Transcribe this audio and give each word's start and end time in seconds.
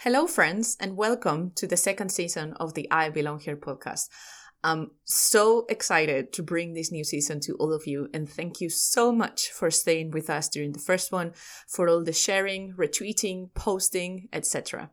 Hello, 0.00 0.26
friends, 0.26 0.76
and 0.80 0.96
welcome 0.96 1.52
to 1.54 1.66
the 1.66 1.76
second 1.76 2.10
season 2.10 2.54
of 2.54 2.74
the 2.74 2.88
I 2.90 3.10
Belong 3.10 3.40
Here 3.40 3.56
podcast. 3.56 4.08
I'm 4.64 4.90
so 5.04 5.66
excited 5.68 6.32
to 6.32 6.42
bring 6.42 6.74
this 6.74 6.90
new 6.90 7.04
season 7.04 7.38
to 7.40 7.54
all 7.54 7.72
of 7.72 7.86
you, 7.86 8.08
and 8.12 8.28
thank 8.28 8.60
you 8.60 8.68
so 8.68 9.12
much 9.12 9.50
for 9.50 9.70
staying 9.70 10.10
with 10.10 10.28
us 10.28 10.48
during 10.48 10.72
the 10.72 10.80
first 10.80 11.12
one, 11.12 11.32
for 11.68 11.88
all 11.88 12.02
the 12.02 12.12
sharing, 12.12 12.74
retweeting, 12.74 13.54
posting, 13.54 14.28
etc. 14.32 14.90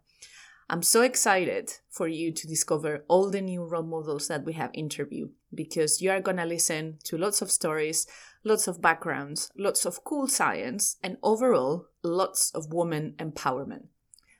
I'm 0.69 0.81
so 0.81 1.01
excited 1.01 1.71
for 1.89 2.07
you 2.07 2.31
to 2.31 2.47
discover 2.47 3.05
all 3.07 3.29
the 3.29 3.41
new 3.41 3.63
role 3.63 3.83
models 3.83 4.27
that 4.29 4.45
we 4.45 4.53
have 4.53 4.71
interviewed 4.73 5.29
because 5.53 6.01
you 6.01 6.09
are 6.09 6.21
going 6.21 6.37
to 6.37 6.45
listen 6.45 6.97
to 7.03 7.17
lots 7.17 7.41
of 7.41 7.51
stories, 7.51 8.07
lots 8.43 8.67
of 8.67 8.81
backgrounds, 8.81 9.51
lots 9.57 9.85
of 9.85 10.03
cool 10.03 10.27
science, 10.27 10.97
and 11.03 11.17
overall, 11.21 11.87
lots 12.03 12.51
of 12.55 12.73
woman 12.73 13.13
empowerment. 13.17 13.87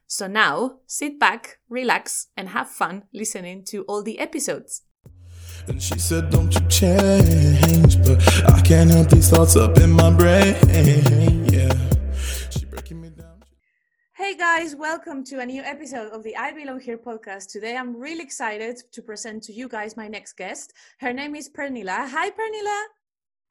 So 0.08 0.28
now, 0.28 0.80
sit 0.88 1.20
back, 1.20 1.60
relax, 1.70 2.28
and 2.36 2.50
have 2.50 2.70
fun 2.70 3.04
listening 3.14 3.64
to 3.66 3.84
all 3.84 4.04
the 4.04 4.20
episodes. 4.20 4.82
And 5.68 5.82
she 5.82 5.98
said, 5.98 6.30
Don't 6.30 6.54
you 6.54 6.62
change, 6.68 7.98
but 8.04 8.22
I 8.46 8.62
can't 8.62 8.92
help 8.92 9.10
these 9.10 9.30
thoughts 9.30 9.56
up 9.56 9.78
in 9.80 9.92
my 9.92 10.12
brain. 10.12 10.56
Yeah. 11.52 11.74
She 12.52 12.66
breaking 12.66 13.02
me 13.02 13.10
down. 13.10 13.44
Hey 14.14 14.38
guys, 14.38 14.76
welcome 14.76 15.24
to 15.26 15.40
a 15.40 15.46
new 15.46 15.64
episode 15.64 16.12
of 16.12 16.22
the 16.22 16.38
I 16.38 16.52
Belong 16.52 16.80
Here 16.80 17.00
podcast. 17.00 17.52
Today 17.52 17.76
I'm 17.76 17.96
really 17.96 18.22
excited 18.22 18.84
to 18.92 19.02
present 19.02 19.42
to 19.44 19.54
you 19.54 19.68
guys 19.68 19.98
my 19.98 20.08
next 20.08 20.34
guest. 20.34 20.74
Her 21.00 21.14
name 21.14 21.36
is 21.36 21.50
Pernilla. 21.50 22.08
Hi, 22.10 22.30
Pernilla. 22.30 22.84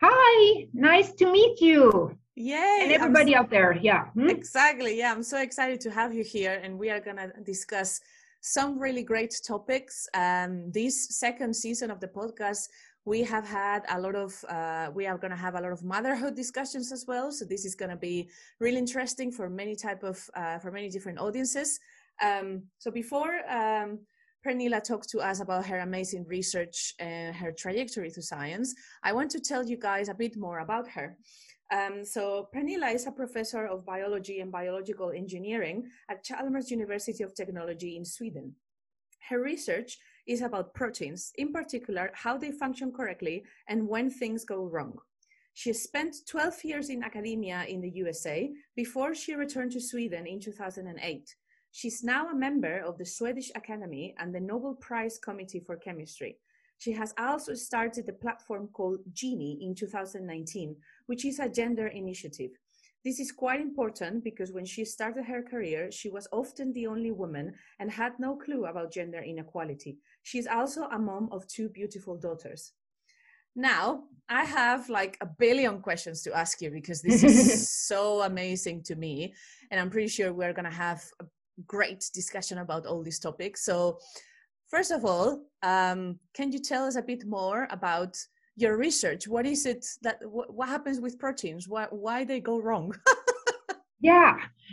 Hi, 0.01 0.67
nice 0.73 1.13
to 1.15 1.33
meet 1.33 1.61
you. 1.61 2.17
Yay! 2.37 2.79
And 2.83 2.93
everybody 2.93 3.35
out 3.35 3.51
there, 3.51 3.77
yeah. 3.81 4.07
Hmm? 4.15 4.29
Exactly. 4.29 4.99
Yeah, 4.99 5.13
I'm 5.13 5.23
so 5.25 5.39
excited 5.39 5.81
to 5.81 5.91
have 5.91 6.15
you 6.15 6.23
here, 6.23 6.61
and 6.63 6.79
we 6.79 6.91
are 6.91 7.01
gonna 7.01 7.33
discuss 7.45 8.01
some 8.47 8.79
really 8.79 9.03
great 9.03 9.35
topics. 9.47 10.07
Um, 10.13 10.71
this 10.71 11.17
second 11.19 11.57
season 11.57 11.91
of 11.91 11.99
the 11.99 12.09
podcast, 12.09 12.69
we 13.07 13.23
have 13.23 13.49
had 13.49 13.85
a 13.89 13.99
lot 13.99 14.15
of. 14.15 14.45
Uh, 14.47 14.91
we 14.95 15.07
are 15.07 15.17
gonna 15.17 15.37
have 15.37 15.55
a 15.55 15.61
lot 15.63 15.73
of 15.73 15.83
motherhood 15.83 16.37
discussions 16.37 16.93
as 16.93 17.07
well. 17.09 17.33
So 17.33 17.47
this 17.47 17.65
is 17.65 17.75
gonna 17.75 17.97
be 17.97 18.29
really 18.61 18.77
interesting 18.77 19.33
for 19.33 19.49
many 19.49 19.75
type 19.75 20.03
of 20.03 20.19
uh, 20.37 20.59
for 20.59 20.71
many 20.71 20.91
different 20.91 21.19
audiences. 21.19 21.81
Um, 22.23 22.65
so 22.79 22.91
before. 22.91 23.35
Um, 23.51 24.01
Pernilla 24.47 24.85
talked 24.85 25.09
to 25.09 25.21
us 25.21 25.41
about 25.41 25.65
her 25.65 25.79
amazing 25.79 26.27
research 26.29 26.93
and 26.99 27.35
her 27.35 27.51
trajectory 27.51 28.11
to 28.11 28.21
science. 28.21 28.75
I 29.03 29.15
want 29.15 29.31
to 29.31 29.41
tell 29.41 29.65
you 29.65 29.79
guys 29.79 30.11
a 30.11 30.15
bit 30.15 30.37
more 30.37 30.59
about 30.59 30.87
her. 30.89 31.17
Um, 31.73 32.05
so 32.05 32.49
Pernilla 32.55 32.95
is 32.95 33.07
a 33.07 33.13
professor 33.13 33.67
of 33.67 33.87
biology 33.87 34.41
and 34.41 34.53
biological 34.53 35.11
engineering 35.11 35.89
at 36.11 36.23
Chalmers 36.23 36.71
University 36.71 37.23
of 37.23 37.35
Technology 37.35 37.97
in 37.97 38.05
Sweden. 38.05 38.55
Her 39.29 39.41
research 39.41 39.99
is 40.27 40.43
about 40.43 40.75
proteins, 40.75 41.33
in 41.37 41.53
particular, 41.53 42.11
how 42.15 42.37
they 42.37 42.51
function 42.51 42.93
correctly 42.93 43.45
and 43.69 43.89
when 43.89 44.11
things 44.11 44.45
go 44.45 44.65
wrong. 44.65 44.99
She 45.55 45.73
spent 45.73 46.27
12 46.27 46.65
years 46.65 46.91
in 46.91 47.03
academia 47.03 47.65
in 47.69 47.81
the 47.81 47.91
USA 47.91 48.53
before 48.75 49.15
she 49.15 49.35
returned 49.35 49.73
to 49.73 49.81
Sweden 49.81 50.27
in 50.27 50.41
2008. 50.41 51.37
She's 51.71 52.05
now 52.05 52.29
a 52.29 52.35
member 52.35 52.79
of 52.79 52.99
the 52.99 53.07
Swedish 53.07 53.51
Academy 53.55 54.15
and 54.19 54.35
the 54.35 54.41
Nobel 54.41 54.75
Prize 54.75 55.19
Committee 55.19 55.61
for 55.61 55.77
Chemistry. 55.77 56.39
She 56.85 56.93
has 56.93 57.15
also 57.17 57.55
started 57.55 58.07
a 58.11 58.13
platform 58.13 58.69
called 58.71 58.99
Genie 59.11 59.57
in 59.63 59.75
2019, 59.75 60.77
which 61.07 61.25
is 61.25 61.39
a 61.39 61.49
gender 61.49 61.87
initiative. 61.87 62.51
This 63.03 63.19
is 63.21 63.33
quite 63.33 63.63
important 63.63 64.23
because 64.23 64.53
when 64.53 64.67
she 64.67 64.85
started 64.85 65.25
her 65.25 65.43
career, 65.43 65.91
she 65.91 66.11
was 66.11 66.29
often 66.31 66.75
the 66.75 66.87
only 66.87 67.11
woman 67.11 67.55
and 67.79 67.91
had 67.91 68.13
no 68.19 68.37
clue 68.37 68.67
about 68.67 68.93
gender 68.93 69.23
inequality. 69.23 69.97
She 70.25 70.37
is 70.39 70.47
also 70.47 70.83
a 70.83 70.99
mom 70.99 71.31
of 71.33 71.47
two 71.47 71.71
beautiful 71.71 72.19
daughters. 72.19 72.73
Now, 73.57 74.03
I 74.29 74.45
have 74.45 74.91
like 74.91 75.17
a 75.23 75.27
billion 75.27 75.81
questions 75.81 76.21
to 76.25 76.37
ask 76.37 76.61
you 76.61 76.71
because 76.71 77.01
this 77.01 77.25
is 77.25 77.71
so 77.89 78.21
amazing 78.25 78.83
to 78.83 78.95
me. 78.95 79.33
And 79.71 79.81
I'm 79.81 79.89
pretty 79.89 80.09
sure 80.09 80.35
we're 80.35 80.53
going 80.53 80.71
to 80.71 80.83
have 80.87 81.03
a 81.19 81.25
great 81.67 82.11
discussion 82.13 82.59
about 82.59 82.85
all 82.85 83.03
these 83.03 83.21
topics. 83.21 83.65
So, 83.65 84.01
first 84.75 84.91
of 84.91 85.05
all, 85.05 85.29
um, 85.63 86.19
can 86.35 86.51
you 86.51 86.59
tell 86.59 86.85
us 86.85 86.97
a 86.97 87.03
bit 87.03 87.25
more 87.27 87.69
about 87.71 88.13
your 88.57 88.77
research? 88.77 89.29
What 89.29 89.47
is 89.47 89.67
it 89.67 89.87
that 90.03 90.19
wh- 90.23 90.51
what 90.59 90.69
happens 90.69 90.99
with 91.01 91.19
proteins? 91.25 91.69
Why 91.69 91.87
why 91.91 92.25
they 92.25 92.41
go 92.41 92.57
wrong? 92.67 92.87
yeah, 94.01 94.33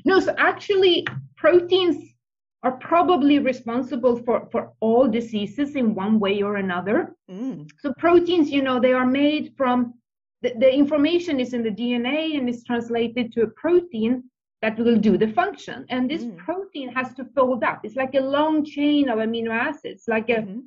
no. 0.10 0.20
So 0.20 0.34
actually, 0.38 1.06
proteins 1.38 1.98
are 2.64 2.78
probably 2.92 3.38
responsible 3.52 4.16
for 4.26 4.38
for 4.52 4.64
all 4.86 5.08
diseases 5.20 5.70
in 5.76 5.96
one 6.06 6.16
way 6.26 6.36
or 6.42 6.56
another. 6.66 7.00
Mm. 7.30 7.70
So 7.82 7.94
proteins, 8.06 8.50
you 8.56 8.64
know, 8.68 8.80
they 8.80 8.94
are 8.94 9.10
made 9.24 9.46
from 9.60 9.78
the, 10.44 10.50
the 10.64 10.72
information 10.84 11.40
is 11.40 11.54
in 11.54 11.64
the 11.64 11.76
DNA 11.82 12.24
and 12.38 12.50
is 12.50 12.64
translated 12.64 13.26
to 13.34 13.40
a 13.44 13.52
protein 13.64 14.14
that 14.62 14.78
will 14.78 14.98
do 14.98 15.18
the 15.18 15.28
function. 15.28 15.86
And 15.90 16.10
this 16.10 16.24
mm. 16.24 16.38
protein 16.38 16.90
has 16.90 17.14
to 17.16 17.26
fold 17.26 17.64
up. 17.64 17.82
It's 17.84 17.96
like 17.96 18.14
a 18.14 18.22
long 18.22 18.64
chain 18.64 19.10
of 19.10 19.18
amino 19.20 19.50
acids, 19.50 20.04
like 20.08 20.30
a 20.30 20.42
mm-hmm. 20.42 20.60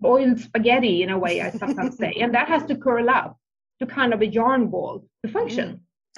boiled 0.00 0.40
spaghetti 0.40 1.02
in 1.02 1.10
a 1.10 1.18
way, 1.18 1.42
I 1.42 1.50
sometimes 1.50 1.96
say. 2.02 2.12
And 2.20 2.34
that 2.34 2.48
has 2.48 2.64
to 2.66 2.76
curl 2.76 3.10
up 3.10 3.36
to 3.80 3.86
kind 3.86 4.14
of 4.14 4.22
a 4.22 4.26
yarn 4.26 4.68
ball 4.68 5.04
to 5.24 5.30
function. 5.30 5.68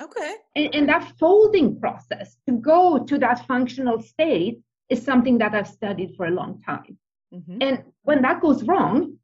Mm. 0.01 0.05
Okay. 0.05 0.35
And, 0.57 0.75
and 0.75 0.89
that 0.89 1.13
folding 1.19 1.79
process 1.81 2.37
to 2.49 2.55
go 2.55 2.99
to 3.05 3.19
that 3.19 3.47
functional 3.47 4.01
state 4.01 4.61
is 4.89 5.03
something 5.03 5.39
that 5.39 5.55
I've 5.55 5.69
studied 5.69 6.15
for 6.17 6.27
a 6.27 6.31
long 6.31 6.61
time. 6.63 6.99
Mm-hmm. 7.35 7.59
And 7.61 7.83
when 8.03 8.23
that 8.23 8.41
goes 8.41 8.63
wrong, 8.65 9.19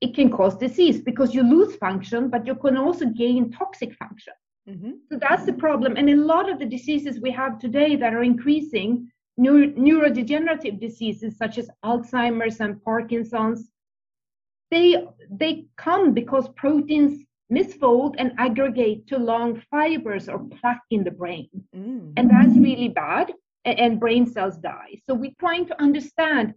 it 0.00 0.14
can 0.14 0.30
cause 0.30 0.56
disease 0.56 1.00
because 1.00 1.34
you 1.34 1.42
lose 1.42 1.76
function, 1.76 2.28
but 2.28 2.46
you 2.46 2.54
can 2.54 2.76
also 2.76 3.06
gain 3.06 3.50
toxic 3.52 3.94
function. 3.94 4.32
Mm-hmm. 4.68 4.92
So 5.10 5.18
that's 5.18 5.44
the 5.44 5.52
problem. 5.52 5.96
And 5.96 6.08
a 6.10 6.16
lot 6.16 6.50
of 6.50 6.58
the 6.58 6.66
diseases 6.66 7.20
we 7.20 7.30
have 7.32 7.58
today 7.58 7.96
that 7.96 8.14
are 8.14 8.22
increasing, 8.22 9.10
neuro- 9.36 9.68
neurodegenerative 9.68 10.80
diseases 10.80 11.36
such 11.36 11.58
as 11.58 11.68
Alzheimer's 11.84 12.60
and 12.60 12.82
Parkinson's, 12.84 13.70
they, 14.70 15.04
they 15.30 15.66
come 15.76 16.14
because 16.14 16.48
proteins 16.50 17.24
misfold 17.52 18.14
and 18.18 18.32
aggregate 18.38 19.06
to 19.08 19.18
long 19.18 19.60
fibers 19.70 20.28
or 20.28 20.38
plaque 20.38 20.80
in 20.90 21.04
the 21.04 21.10
brain. 21.10 21.48
Mm. 21.76 22.12
And 22.16 22.30
that's 22.30 22.56
really 22.56 22.88
bad, 22.88 23.32
and, 23.64 23.78
and 23.78 24.00
brain 24.00 24.26
cells 24.26 24.56
die. 24.56 24.98
So 25.04 25.12
we're 25.12 25.34
trying 25.38 25.66
to 25.66 25.82
understand 25.82 26.54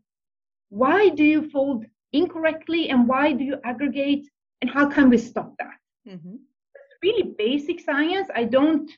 why 0.70 1.10
do 1.10 1.24
you 1.24 1.50
fold 1.50 1.86
incorrectly 2.14 2.90
and 2.90 3.08
why 3.08 3.34
do 3.34 3.44
you 3.44 3.58
aggregate 3.66 4.30
and 4.62 4.70
how 4.70 4.88
can 4.88 5.10
we 5.10 5.18
stop 5.18 5.54
that? 5.58 5.76
Mm-hmm 6.08 6.36
really 7.06 7.28
basic 7.48 7.78
science. 7.90 8.28
I 8.42 8.44
don't 8.58 8.90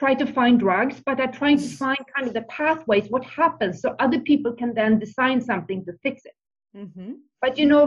try 0.00 0.12
to 0.22 0.26
find 0.38 0.54
drugs, 0.66 0.96
but 1.08 1.20
I 1.24 1.26
try 1.40 1.52
to 1.54 1.68
find 1.82 2.02
kind 2.14 2.26
of 2.28 2.34
the 2.38 2.46
pathways, 2.58 3.06
what 3.14 3.24
happens, 3.42 3.74
so 3.82 3.88
other 4.04 4.20
people 4.30 4.52
can 4.60 4.70
then 4.80 4.92
design 5.04 5.38
something 5.50 5.80
to 5.86 5.92
fix 6.04 6.16
it. 6.30 6.38
Mm-hmm. 6.80 7.12
But 7.42 7.52
you 7.60 7.66
know, 7.72 7.84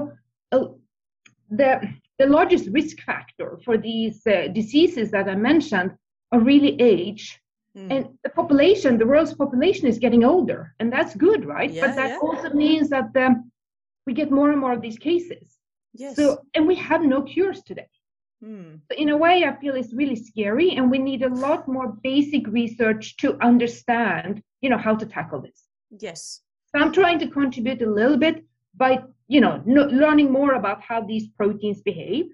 uh, 0.56 0.66
the 1.59 1.72
the 2.19 2.28
largest 2.38 2.66
risk 2.79 2.96
factor 3.09 3.50
for 3.66 3.75
these 3.90 4.18
uh, 4.28 4.47
diseases 4.59 5.07
that 5.16 5.28
I 5.34 5.35
mentioned 5.52 5.90
are 6.31 6.41
really 6.52 6.73
age. 6.94 7.25
Mm. 7.78 7.91
And 7.94 8.02
the 8.25 8.34
population, 8.41 8.90
the 8.97 9.09
world's 9.12 9.34
population 9.44 9.85
is 9.91 9.97
getting 10.06 10.23
older, 10.34 10.61
and 10.79 10.88
that's 10.96 11.14
good, 11.28 11.41
right? 11.55 11.72
Yeah, 11.72 11.82
but 11.84 11.96
that 11.99 12.11
yeah. 12.11 12.26
also 12.26 12.49
means 12.66 12.88
that 12.96 13.09
um, 13.26 13.34
we 14.05 14.11
get 14.14 14.29
more 14.38 14.49
and 14.53 14.61
more 14.64 14.73
of 14.78 14.82
these 14.85 14.99
cases. 15.09 15.46
Yes. 16.03 16.16
So, 16.16 16.26
and 16.55 16.64
we 16.72 16.76
have 16.90 17.02
no 17.14 17.20
cures 17.34 17.61
today. 17.70 17.91
Hmm. 18.43 18.75
So 18.91 18.97
in 18.97 19.09
a 19.09 19.17
way, 19.17 19.45
I 19.45 19.55
feel 19.55 19.75
it's 19.75 19.93
really 19.93 20.17
scary, 20.17 20.72
and 20.75 20.91
we 20.91 20.99
need 20.99 21.23
a 21.23 21.29
lot 21.29 21.67
more 21.67 21.93
basic 22.03 22.45
research 22.47 23.16
to 23.17 23.37
understand, 23.41 24.43
you 24.61 24.69
know, 24.69 24.78
how 24.78 24.95
to 24.95 25.05
tackle 25.05 25.41
this. 25.41 25.63
Yes. 25.97 26.41
So 26.69 26.81
I'm 26.81 26.91
trying 26.91 27.19
to 27.19 27.29
contribute 27.29 27.81
a 27.81 27.90
little 27.90 28.17
bit 28.17 28.43
by, 28.75 29.03
you 29.28 29.40
know, 29.40 29.61
no, 29.66 29.84
learning 29.84 30.31
more 30.31 30.55
about 30.55 30.81
how 30.81 31.01
these 31.01 31.29
proteins 31.29 31.81
behave. 31.81 32.25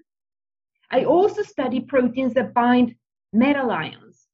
I 0.90 1.04
also 1.04 1.42
study 1.42 1.80
proteins 1.80 2.34
that 2.34 2.54
bind 2.54 2.96
metal 3.32 3.70
ions. 3.70 4.26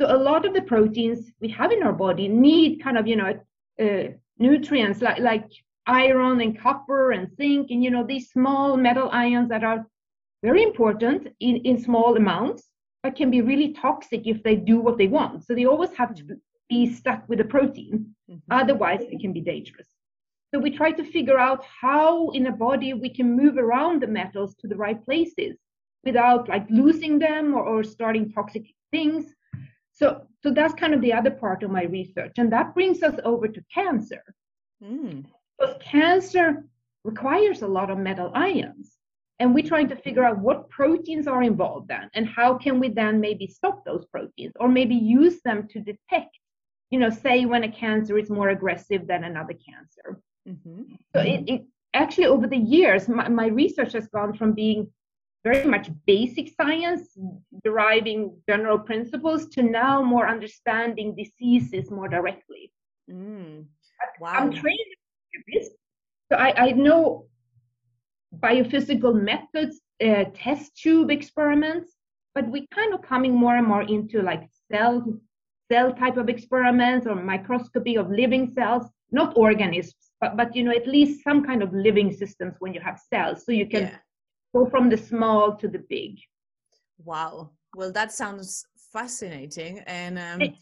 So 0.00 0.14
a 0.14 0.16
lot 0.16 0.44
of 0.44 0.54
the 0.54 0.62
proteins 0.62 1.32
we 1.40 1.48
have 1.48 1.72
in 1.72 1.82
our 1.82 1.92
body 1.92 2.28
need 2.28 2.82
kind 2.82 2.96
of, 2.96 3.08
you 3.08 3.16
know, 3.16 3.40
uh, 3.80 4.12
nutrients 4.38 5.00
like 5.00 5.18
like 5.18 5.48
iron 5.86 6.40
and 6.40 6.58
copper 6.58 7.12
and 7.12 7.28
zinc 7.36 7.70
and 7.70 7.84
you 7.84 7.90
know 7.90 8.04
these 8.04 8.30
small 8.30 8.76
metal 8.76 9.10
ions 9.12 9.48
that 9.48 9.62
are 9.62 9.86
very 10.44 10.62
important 10.62 11.28
in, 11.40 11.56
in 11.68 11.82
small 11.82 12.16
amounts, 12.16 12.62
but 13.02 13.16
can 13.16 13.30
be 13.30 13.40
really 13.40 13.72
toxic 13.72 14.22
if 14.26 14.42
they 14.42 14.56
do 14.56 14.78
what 14.78 14.98
they 14.98 15.08
want. 15.18 15.44
So 15.44 15.54
they 15.54 15.64
always 15.64 15.94
have 15.94 16.14
to 16.16 16.22
be 16.68 16.80
stuck 16.92 17.26
with 17.30 17.40
a 17.40 17.44
protein. 17.56 18.14
Mm-hmm. 18.30 18.52
Otherwise, 18.60 19.02
it 19.12 19.20
can 19.20 19.32
be 19.32 19.40
dangerous. 19.40 19.88
So 20.50 20.60
we 20.60 20.70
try 20.70 20.90
to 20.92 21.04
figure 21.16 21.38
out 21.38 21.64
how 21.64 22.30
in 22.30 22.46
a 22.46 22.52
body 22.52 22.92
we 22.92 23.08
can 23.08 23.34
move 23.42 23.56
around 23.56 24.02
the 24.02 24.06
metals 24.06 24.54
to 24.60 24.68
the 24.68 24.76
right 24.76 25.02
places 25.08 25.56
without 26.04 26.48
like 26.48 26.66
losing 26.68 27.18
them 27.18 27.54
or, 27.54 27.64
or 27.64 27.82
starting 27.82 28.30
toxic 28.30 28.64
things. 28.92 29.24
So, 29.92 30.26
so 30.42 30.50
that's 30.52 30.74
kind 30.74 30.92
of 30.92 31.00
the 31.00 31.14
other 31.14 31.30
part 31.30 31.62
of 31.62 31.70
my 31.70 31.84
research. 31.84 32.34
And 32.36 32.52
that 32.52 32.74
brings 32.74 33.02
us 33.02 33.18
over 33.24 33.48
to 33.48 33.60
cancer. 33.72 34.22
Mm. 34.82 35.24
Because 35.58 35.76
cancer 35.82 36.64
requires 37.02 37.62
a 37.62 37.66
lot 37.78 37.90
of 37.90 37.98
metal 37.98 38.30
ions. 38.34 38.94
And 39.40 39.54
we're 39.54 39.66
trying 39.66 39.88
to 39.88 39.96
figure 39.96 40.24
out 40.24 40.38
what 40.38 40.70
proteins 40.70 41.26
are 41.26 41.42
involved 41.42 41.88
then 41.88 42.08
and 42.14 42.26
how 42.26 42.56
can 42.56 42.78
we 42.78 42.88
then 42.88 43.20
maybe 43.20 43.46
stop 43.48 43.84
those 43.84 44.06
proteins 44.06 44.52
or 44.60 44.68
maybe 44.68 44.94
use 44.94 45.40
them 45.44 45.66
to 45.68 45.80
detect, 45.80 46.38
you 46.90 46.98
know, 47.00 47.10
say 47.10 47.44
when 47.44 47.64
a 47.64 47.72
cancer 47.72 48.16
is 48.16 48.30
more 48.30 48.50
aggressive 48.50 49.06
than 49.08 49.24
another 49.24 49.54
cancer. 49.54 50.20
Mm-hmm. 50.48 50.82
So 51.14 51.22
it, 51.22 51.44
it 51.48 51.64
actually 51.94 52.26
over 52.26 52.46
the 52.46 52.56
years, 52.56 53.08
my, 53.08 53.28
my 53.28 53.46
research 53.46 53.92
has 53.94 54.06
gone 54.06 54.34
from 54.34 54.52
being 54.52 54.88
very 55.42 55.64
much 55.64 55.90
basic 56.06 56.50
science, 56.58 57.18
deriving 57.64 58.36
general 58.48 58.78
principles, 58.78 59.48
to 59.48 59.62
now 59.62 60.00
more 60.00 60.28
understanding 60.28 61.14
diseases 61.14 61.90
more 61.90 62.08
directly. 62.08 62.72
Mm. 63.10 63.66
Wow. 64.20 64.32
I'm 64.32 64.52
trained 64.52 64.78
so 66.30 66.38
I, 66.38 66.68
I 66.68 66.70
know 66.72 67.26
biophysical 68.40 69.14
methods, 69.20 69.80
uh, 70.04 70.24
test 70.34 70.76
tube 70.76 71.10
experiments, 71.10 71.94
but 72.34 72.48
we 72.50 72.66
kind 72.74 72.94
of 72.94 73.02
coming 73.02 73.34
more 73.34 73.56
and 73.56 73.66
more 73.66 73.82
into 73.82 74.22
like 74.22 74.48
cell 74.70 75.04
cell 75.72 75.94
type 75.94 76.18
of 76.18 76.28
experiments 76.28 77.06
or 77.06 77.14
microscopy 77.14 77.96
of 77.96 78.10
living 78.10 78.52
cells, 78.54 78.86
not 79.12 79.36
organisms, 79.36 80.10
but 80.20 80.36
but 80.36 80.54
you 80.54 80.62
know 80.62 80.72
at 80.72 80.86
least 80.86 81.24
some 81.24 81.44
kind 81.44 81.62
of 81.62 81.72
living 81.72 82.12
systems 82.12 82.54
when 82.58 82.74
you 82.74 82.80
have 82.80 82.98
cells, 83.12 83.44
so 83.44 83.52
you 83.52 83.66
can 83.66 83.84
yeah 83.84 83.98
go 84.54 84.64
from 84.64 84.88
the 84.88 84.96
small 84.96 85.56
to 85.56 85.68
the 85.68 85.82
big. 85.90 86.18
Wow. 86.98 87.50
Well, 87.74 87.92
that 87.92 88.12
sounds 88.12 88.64
fascinating, 88.92 89.80
and 89.86 90.18
um, 90.18 90.54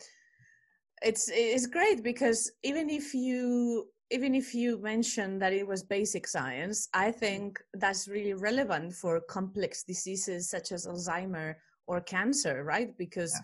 it's 1.03 1.31
it's 1.31 1.67
great 1.67 2.03
because 2.03 2.51
even 2.63 2.89
if 2.89 3.13
you 3.13 3.89
even 4.13 4.35
if 4.35 4.55
you 4.55 4.79
mentioned 4.79 5.41
that 5.43 5.53
it 5.53 5.67
was 5.67 5.83
basic 5.83 6.27
science, 6.27 6.89
I 6.93 7.11
think 7.11 7.63
that's 7.75 8.07
really 8.07 8.35
relevant 8.35 8.93
for 8.93 9.21
complex 9.21 9.83
diseases 9.83 10.51
such 10.51 10.71
as 10.73 10.87
Alzheimer 10.87 11.55
or 11.87 12.01
cancer, 12.01 12.63
right? 12.65 12.97
Because 12.99 13.33
yeah 13.35 13.43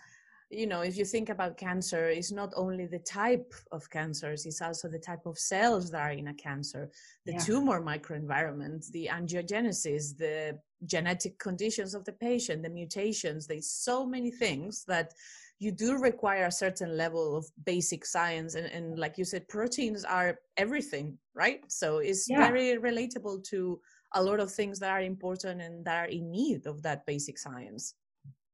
you 0.51 0.67
know 0.67 0.81
if 0.81 0.97
you 0.97 1.05
think 1.05 1.29
about 1.29 1.59
cancer 1.59 2.09
it's 2.09 2.33
not 2.33 2.53
only 2.57 2.87
the 2.87 2.99
type 3.01 3.53
of 3.71 3.89
cancers 3.91 4.47
it's 4.47 4.63
also 4.63 4.89
the 4.89 4.99
type 4.99 5.27
of 5.27 5.39
cells 5.39 5.91
that 5.91 6.01
are 6.01 6.13
in 6.13 6.29
a 6.29 6.35
cancer 6.35 6.91
the 7.27 7.33
yeah. 7.33 7.39
tumor 7.39 7.83
microenvironment 7.83 8.91
the 8.93 9.09
angiogenesis 9.13 10.17
the 10.17 10.59
genetic 10.87 11.39
conditions 11.39 11.95
of 11.95 12.05
the 12.05 12.13
patient 12.13 12.63
the 12.63 12.71
mutations 12.71 13.47
there's 13.47 13.71
so 13.71 14.07
many 14.07 14.31
things 14.31 14.85
that 14.87 15.13
you 15.59 15.73
do 15.73 15.99
require 15.99 16.47
a 16.47 16.53
certain 16.53 16.97
level 16.97 17.37
of 17.37 17.45
basic 17.67 18.05
science 18.05 18.55
and, 18.55 18.67
and 18.67 18.99
like 18.99 19.19
you 19.19 19.25
said 19.25 19.47
proteins 19.49 20.05
are 20.05 20.39
everything 20.57 21.19
right 21.35 21.61
so 21.69 21.99
it's 21.99 22.29
yeah. 22.29 22.49
very 22.49 22.79
relatable 22.79 23.43
to 23.45 23.81
a 24.15 24.23
lot 24.23 24.41
of 24.41 24.51
things 24.51 24.79
that 24.79 24.91
are 24.91 25.03
important 25.03 25.61
and 25.61 25.85
that 25.85 25.97
are 25.97 26.09
in 26.09 26.31
need 26.31 26.67
of 26.67 26.83
that 26.83 27.05
basic 27.07 27.39
science 27.39 27.95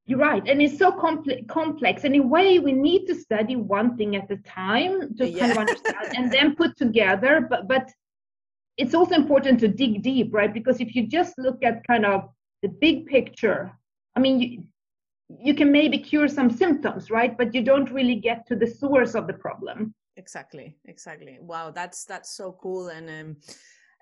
you're 0.07 0.19
right. 0.19 0.47
And 0.47 0.61
it's 0.61 0.77
so 0.77 0.91
compl- 0.91 1.47
complex. 1.47 2.03
And 2.03 2.15
in 2.15 2.21
a 2.21 2.27
way, 2.27 2.59
we 2.59 2.71
need 2.71 3.07
to 3.07 3.15
study 3.15 3.55
one 3.55 3.97
thing 3.97 4.15
at 4.15 4.29
a 4.29 4.37
time 4.37 5.15
to 5.15 5.27
yeah. 5.27 5.39
kind 5.39 5.51
of 5.51 5.57
understand 5.57 6.13
and 6.15 6.31
then 6.31 6.55
put 6.55 6.77
together. 6.77 7.47
But, 7.49 7.67
but 7.67 7.89
it's 8.77 8.93
also 8.93 9.15
important 9.15 9.59
to 9.61 9.67
dig 9.67 10.03
deep, 10.03 10.31
right? 10.31 10.53
Because 10.53 10.79
if 10.79 10.95
you 10.95 11.07
just 11.07 11.33
look 11.39 11.63
at 11.63 11.85
kind 11.87 12.05
of 12.05 12.29
the 12.61 12.69
big 12.69 13.07
picture, 13.07 13.71
I 14.15 14.19
mean, 14.19 14.39
you, 14.39 14.63
you 15.29 15.53
can 15.53 15.71
maybe 15.71 15.97
cure 15.97 16.27
some 16.27 16.49
symptoms, 16.49 17.09
right? 17.09 17.37
But 17.37 17.53
you 17.53 17.63
don't 17.63 17.91
really 17.91 18.15
get 18.15 18.45
to 18.47 18.55
the 18.55 18.67
source 18.67 19.15
of 19.15 19.27
the 19.27 19.33
problem. 19.33 19.93
Exactly. 20.17 20.75
Exactly. 20.85 21.37
Wow. 21.41 21.71
That's, 21.71 22.05
that's 22.05 22.35
so 22.35 22.57
cool. 22.61 22.89
And, 22.89 23.09
um, 23.09 23.37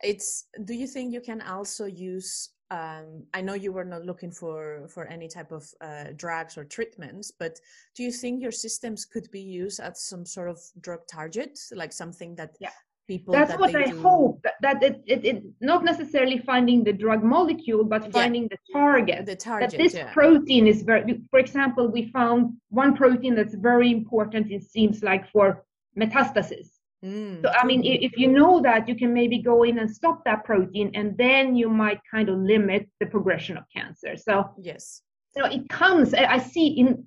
it's, 0.04 0.48
do 0.66 0.74
you 0.74 0.86
think 0.86 1.14
you 1.14 1.22
can 1.22 1.42
also 1.42 1.86
use 1.86 2.50
um, 2.72 3.26
I 3.36 3.42
know 3.42 3.54
you 3.54 3.72
were 3.72 3.86
not 3.86 4.04
looking 4.04 4.32
for 4.32 4.88
for 4.90 5.06
any 5.06 5.28
type 5.28 5.52
of 5.52 5.70
uh, 5.80 6.06
drugs 6.16 6.58
or 6.58 6.64
treatments, 6.64 7.32
but 7.32 7.60
do 7.96 8.02
you 8.02 8.12
think 8.12 8.42
your 8.42 8.52
systems 8.52 9.06
could 9.06 9.30
be 9.30 9.42
used 9.42 9.80
as 9.80 10.02
some 10.02 10.26
sort 10.26 10.50
of 10.50 10.60
drug 10.82 11.02
target, 11.08 11.60
like 11.72 11.94
something 11.94 12.36
that 12.36 12.56
yeah. 12.60 12.72
People? 13.08 13.34
That's 13.34 13.52
that 13.52 13.60
what 13.60 13.76
I 13.76 13.86
do... 13.86 14.02
hope. 14.02 14.46
That 14.62 14.82
it, 14.84 15.02
it, 15.06 15.26
it 15.26 15.44
not 15.62 15.84
necessarily 15.84 16.38
finding 16.40 16.84
the 16.84 16.94
drug 16.94 17.24
molecule, 17.24 17.84
but 17.84 18.12
finding 18.12 18.44
yeah. 18.44 18.50
the 18.54 18.74
target. 18.74 19.26
The 19.26 19.36
target. 19.36 19.72
That 19.72 19.78
this 19.78 19.94
yeah. 19.94 20.12
protein 20.14 20.68
is 20.68 20.82
very. 20.84 21.22
For 21.30 21.40
example, 21.40 21.88
we 21.88 22.10
found 22.12 22.54
one 22.70 22.96
protein 22.96 23.36
that's 23.36 23.56
very 23.56 23.92
important. 23.92 24.52
It 24.52 24.64
seems 24.64 25.04
like 25.04 25.30
for 25.32 25.64
metastasis 25.98 26.70
Mm. 27.04 27.42
So, 27.42 27.50
I 27.50 27.66
mean, 27.66 27.84
if 27.84 28.18
you 28.18 28.28
know 28.28 28.62
that, 28.62 28.88
you 28.88 28.96
can 28.96 29.14
maybe 29.14 29.40
go 29.40 29.64
in 29.64 29.80
and 29.80 29.92
stop 29.92 30.24
that 30.24 30.46
protein, 30.46 30.92
and 30.94 31.18
then 31.18 31.56
you 31.56 31.70
might 31.70 32.00
kind 32.10 32.30
of 32.30 32.38
limit 32.38 32.88
the 33.00 33.06
progression 33.06 33.58
of 33.58 33.66
cancer. 33.76 34.16
So, 34.16 34.52
yes, 34.58 35.02
so 35.38 35.46
it 35.46 35.68
comes. 35.68 36.14
I 36.14 36.38
see 36.38 36.68
in 36.68 37.06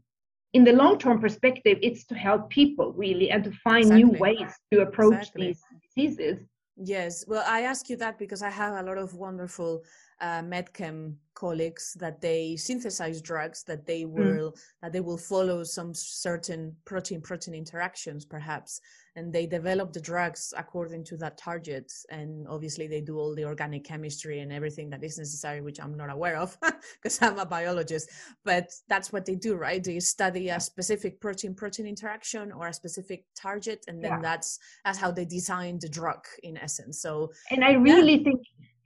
in 0.52 0.64
the 0.64 0.72
long 0.72 0.98
term 0.98 1.18
perspective, 1.18 1.78
it's 1.82 2.04
to 2.06 2.14
help 2.14 2.50
people 2.50 2.92
really 2.92 3.30
and 3.30 3.42
to 3.44 3.52
find 3.52 3.86
exactly. 3.86 4.04
new 4.04 4.18
ways 4.18 4.52
to 4.72 4.80
approach 4.80 5.14
exactly. 5.14 5.46
these 5.46 5.62
diseases. 5.96 6.38
Yes, 6.76 7.24
well, 7.26 7.42
I 7.46 7.62
ask 7.62 7.88
you 7.88 7.96
that 7.96 8.18
because 8.18 8.42
I 8.42 8.50
have 8.50 8.74
a 8.74 8.82
lot 8.82 8.98
of 8.98 9.14
wonderful 9.14 9.82
uh, 10.20 10.42
medchem 10.42 11.14
colleagues 11.36 11.94
that 12.00 12.20
they 12.20 12.56
synthesize 12.56 13.20
drugs 13.20 13.62
that 13.64 13.86
they 13.86 14.02
mm. 14.02 14.10
will 14.10 14.52
mm. 14.52 14.58
that 14.82 14.92
they 14.92 15.00
will 15.00 15.18
follow 15.18 15.62
some 15.62 15.92
certain 15.94 16.74
protein 16.84 17.20
protein 17.20 17.54
interactions 17.54 18.24
perhaps 18.24 18.80
and 19.16 19.32
they 19.32 19.46
develop 19.46 19.92
the 19.92 20.00
drugs 20.00 20.52
according 20.56 21.04
to 21.04 21.16
that 21.16 21.36
target 21.38 21.92
and 22.10 22.46
obviously 22.48 22.86
they 22.86 23.00
do 23.00 23.18
all 23.18 23.34
the 23.34 23.44
organic 23.44 23.84
chemistry 23.84 24.40
and 24.40 24.52
everything 24.52 24.88
that 24.90 25.04
is 25.04 25.18
necessary 25.18 25.60
which 25.60 25.78
i'm 25.80 25.94
not 25.96 26.10
aware 26.10 26.36
of 26.36 26.56
because 26.94 27.20
i'm 27.22 27.38
a 27.38 27.46
biologist 27.46 28.10
but 28.44 28.70
that's 28.88 29.12
what 29.12 29.26
they 29.26 29.34
do 29.34 29.54
right 29.54 29.84
they 29.84 30.00
study 30.00 30.48
a 30.48 30.58
specific 30.58 31.20
protein 31.20 31.54
protein 31.54 31.86
interaction 31.86 32.50
or 32.52 32.68
a 32.68 32.72
specific 32.72 33.24
target 33.34 33.84
and 33.88 34.02
then 34.02 34.12
yeah. 34.12 34.20
that's 34.22 34.58
that's 34.84 34.98
how 34.98 35.10
they 35.10 35.26
design 35.26 35.78
the 35.80 35.88
drug 35.88 36.24
in 36.42 36.56
essence 36.56 37.00
so 37.00 37.30
and 37.50 37.62
i 37.62 37.72
really 37.72 38.16
yeah. 38.16 38.24
think 38.24 38.40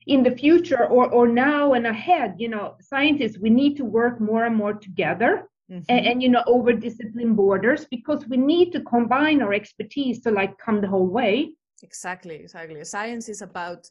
in 0.06 0.22
the 0.22 0.30
future 0.30 0.86
or, 0.86 1.10
or 1.10 1.28
now 1.28 1.74
and 1.74 1.86
ahead 1.86 2.34
you 2.38 2.48
know 2.48 2.74
scientists 2.80 3.38
we 3.38 3.50
need 3.50 3.76
to 3.76 3.84
work 3.84 4.20
more 4.20 4.44
and 4.44 4.56
more 4.56 4.72
together 4.72 5.48
mm-hmm. 5.70 5.82
and, 5.88 6.06
and, 6.06 6.22
you 6.22 6.28
know 6.28 6.42
over 6.46 6.72
discipline 6.72 7.34
borders 7.34 7.86
because 7.90 8.26
we 8.26 8.36
need 8.36 8.72
to 8.72 8.80
combine 8.82 9.42
our 9.42 9.52
expertise 9.52 10.20
to 10.20 10.30
like 10.30 10.56
come 10.58 10.80
the 10.80 10.88
whole 10.88 11.06
way 11.06 11.50
exactly 11.82 12.36
exactly 12.36 12.82
science 12.84 13.28
is 13.28 13.42
about 13.42 13.88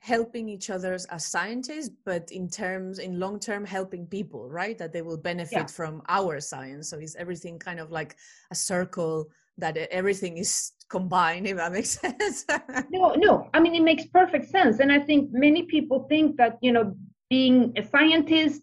helping 0.00 0.48
each 0.48 0.70
other 0.70 0.94
as 0.94 1.26
scientists 1.26 1.90
but 2.04 2.30
in 2.30 2.48
terms 2.48 3.00
in 3.00 3.18
long 3.18 3.40
term 3.40 3.64
helping 3.64 4.06
people 4.06 4.48
right 4.48 4.78
that 4.78 4.92
they 4.92 5.02
will 5.02 5.16
benefit 5.16 5.58
yeah. 5.58 5.66
from 5.66 6.00
our 6.08 6.38
science 6.38 6.88
so 6.88 6.98
is 6.98 7.16
everything 7.16 7.58
kind 7.58 7.80
of 7.80 7.90
like 7.90 8.16
a 8.52 8.54
circle 8.54 9.28
that 9.58 9.76
everything 9.76 10.38
is 10.38 10.72
combined 10.88 11.46
if 11.46 11.56
that 11.56 11.72
makes 11.72 11.90
sense. 12.00 12.44
No 12.90 13.14
no. 13.14 13.48
I 13.54 13.60
mean 13.60 13.74
it 13.74 13.82
makes 13.82 14.06
perfect 14.06 14.48
sense. 14.48 14.80
And 14.80 14.90
i 14.92 14.98
think 14.98 15.30
many 15.32 15.64
people 15.64 16.06
think 16.08 16.36
that 16.36 16.58
you 16.62 16.72
know 16.72 16.94
being 17.30 17.72
a 17.76 17.82
scientist 17.84 18.62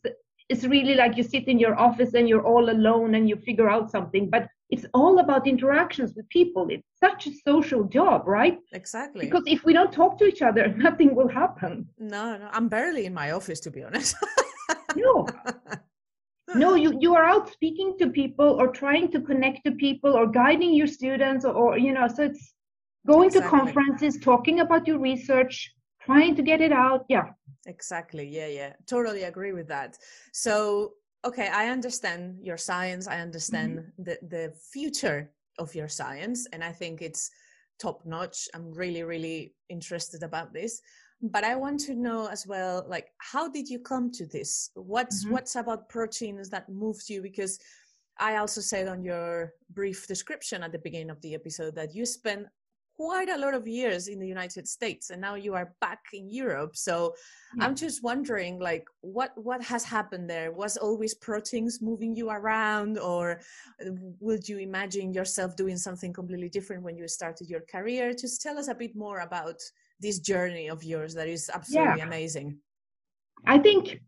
is 0.49 0.67
really 0.67 0.95
like 0.95 1.17
you 1.17 1.23
sit 1.23 1.47
in 1.47 1.57
your 1.59 1.75
office 1.79 2.13
and 2.13 2.29
you're 2.29 2.45
all 2.45 2.69
alone 2.69 3.15
and 3.15 3.27
you 3.29 3.35
figure 3.35 3.69
out 3.69 3.89
something. 3.89 4.29
But 4.29 4.47
it's 4.69 4.85
all 4.93 5.19
about 5.19 5.47
interactions 5.47 6.13
with 6.15 6.27
people. 6.29 6.67
It's 6.69 6.87
such 6.99 7.27
a 7.27 7.31
social 7.47 7.83
job 7.83 8.27
right? 8.27 8.57
Exactly. 8.73 9.25
Because 9.25 9.43
if 9.47 9.63
we 9.65 9.73
don't 9.73 9.91
talk 9.91 10.17
to 10.19 10.25
each 10.25 10.41
other 10.41 10.67
nothing 10.77 11.15
will 11.15 11.27
happen. 11.27 11.87
No 11.99 12.37
no. 12.37 12.49
I'm 12.51 12.67
barely 12.67 13.05
in 13.05 13.13
my 13.13 13.31
office 13.31 13.59
to 13.61 13.71
be 13.71 13.83
honest. 13.83 14.15
No 14.97 15.27
no 16.53 16.75
you, 16.75 16.95
you 16.99 17.15
are 17.15 17.25
out 17.25 17.49
speaking 17.49 17.95
to 17.97 18.09
people 18.09 18.45
or 18.45 18.67
trying 18.67 19.11
to 19.11 19.19
connect 19.19 19.65
to 19.65 19.71
people 19.71 20.13
or 20.13 20.27
guiding 20.27 20.73
your 20.73 20.87
students 20.87 21.43
or, 21.43 21.53
or 21.53 21.77
you 21.77 21.91
know 21.91 22.07
so 22.07 22.23
it's 22.23 22.53
going 23.07 23.27
exactly. 23.27 23.59
to 23.59 23.65
conferences 23.65 24.19
talking 24.19 24.59
about 24.59 24.87
your 24.87 24.99
research 24.99 25.73
trying 26.01 26.35
to 26.35 26.43
get 26.43 26.61
it 26.61 26.71
out 26.71 27.05
yeah 27.09 27.29
exactly 27.65 28.27
yeah 28.27 28.47
yeah 28.47 28.73
totally 28.85 29.23
agree 29.23 29.53
with 29.53 29.67
that 29.67 29.97
so 30.33 30.91
okay 31.25 31.49
i 31.53 31.67
understand 31.69 32.37
your 32.41 32.57
science 32.57 33.07
i 33.07 33.19
understand 33.19 33.79
mm-hmm. 33.79 34.03
the 34.03 34.17
the 34.29 34.53
future 34.71 35.31
of 35.57 35.73
your 35.73 35.87
science 35.87 36.47
and 36.53 36.63
i 36.63 36.71
think 36.71 37.01
it's 37.01 37.31
top 37.79 38.05
notch 38.05 38.47
i'm 38.53 38.71
really 38.71 39.03
really 39.03 39.53
interested 39.69 40.21
about 40.21 40.53
this 40.53 40.81
but 41.21 41.43
i 41.43 41.55
want 41.55 41.79
to 41.79 41.95
know 41.95 42.27
as 42.27 42.45
well 42.45 42.85
like 42.87 43.11
how 43.17 43.49
did 43.49 43.67
you 43.67 43.79
come 43.79 44.11
to 44.11 44.25
this 44.25 44.69
what's 44.75 45.23
mm-hmm. 45.23 45.33
what's 45.33 45.55
about 45.55 45.87
proteins 45.89 46.49
that 46.49 46.67
moves 46.69 47.09
you 47.09 47.21
because 47.21 47.59
I 48.17 48.37
also 48.37 48.61
said 48.61 48.87
on 48.87 49.03
your 49.03 49.53
brief 49.73 50.07
description 50.07 50.63
at 50.63 50.71
the 50.71 50.79
beginning 50.79 51.09
of 51.09 51.21
the 51.21 51.35
episode 51.35 51.75
that 51.75 51.93
you 51.93 52.05
spent 52.05 52.47
quite 52.95 53.27
a 53.27 53.37
lot 53.37 53.53
of 53.53 53.67
years 53.67 54.07
in 54.07 54.19
the 54.19 54.27
United 54.27 54.65
States 54.67 55.09
and 55.09 55.19
now 55.19 55.35
you 55.35 55.53
are 55.53 55.73
back 55.81 55.99
in 56.13 56.29
Europe. 56.29 56.77
So 56.77 57.13
yeah. 57.57 57.65
I'm 57.65 57.75
just 57.75 58.03
wondering 58.03 58.57
like 58.57 58.87
what 59.01 59.31
what 59.35 59.61
has 59.63 59.83
happened 59.83 60.29
there? 60.29 60.53
Was 60.53 60.77
always 60.77 61.13
proteins 61.13 61.81
moving 61.81 62.15
you 62.15 62.29
around 62.29 62.97
or 62.97 63.41
uh, 63.85 63.89
would 64.21 64.47
you 64.47 64.59
imagine 64.59 65.13
yourself 65.13 65.57
doing 65.57 65.77
something 65.77 66.13
completely 66.13 66.47
different 66.47 66.83
when 66.83 66.97
you 66.97 67.07
started 67.09 67.49
your 67.49 67.61
career? 67.69 68.13
Just 68.13 68.41
tell 68.41 68.57
us 68.57 68.69
a 68.69 68.75
bit 68.75 68.95
more 68.95 69.19
about 69.19 69.61
this 69.99 70.19
journey 70.19 70.69
of 70.69 70.83
yours 70.83 71.13
that 71.15 71.27
is 71.27 71.49
absolutely 71.53 71.99
yeah. 71.99 72.05
amazing. 72.05 72.57
I 73.45 73.59
think 73.59 74.01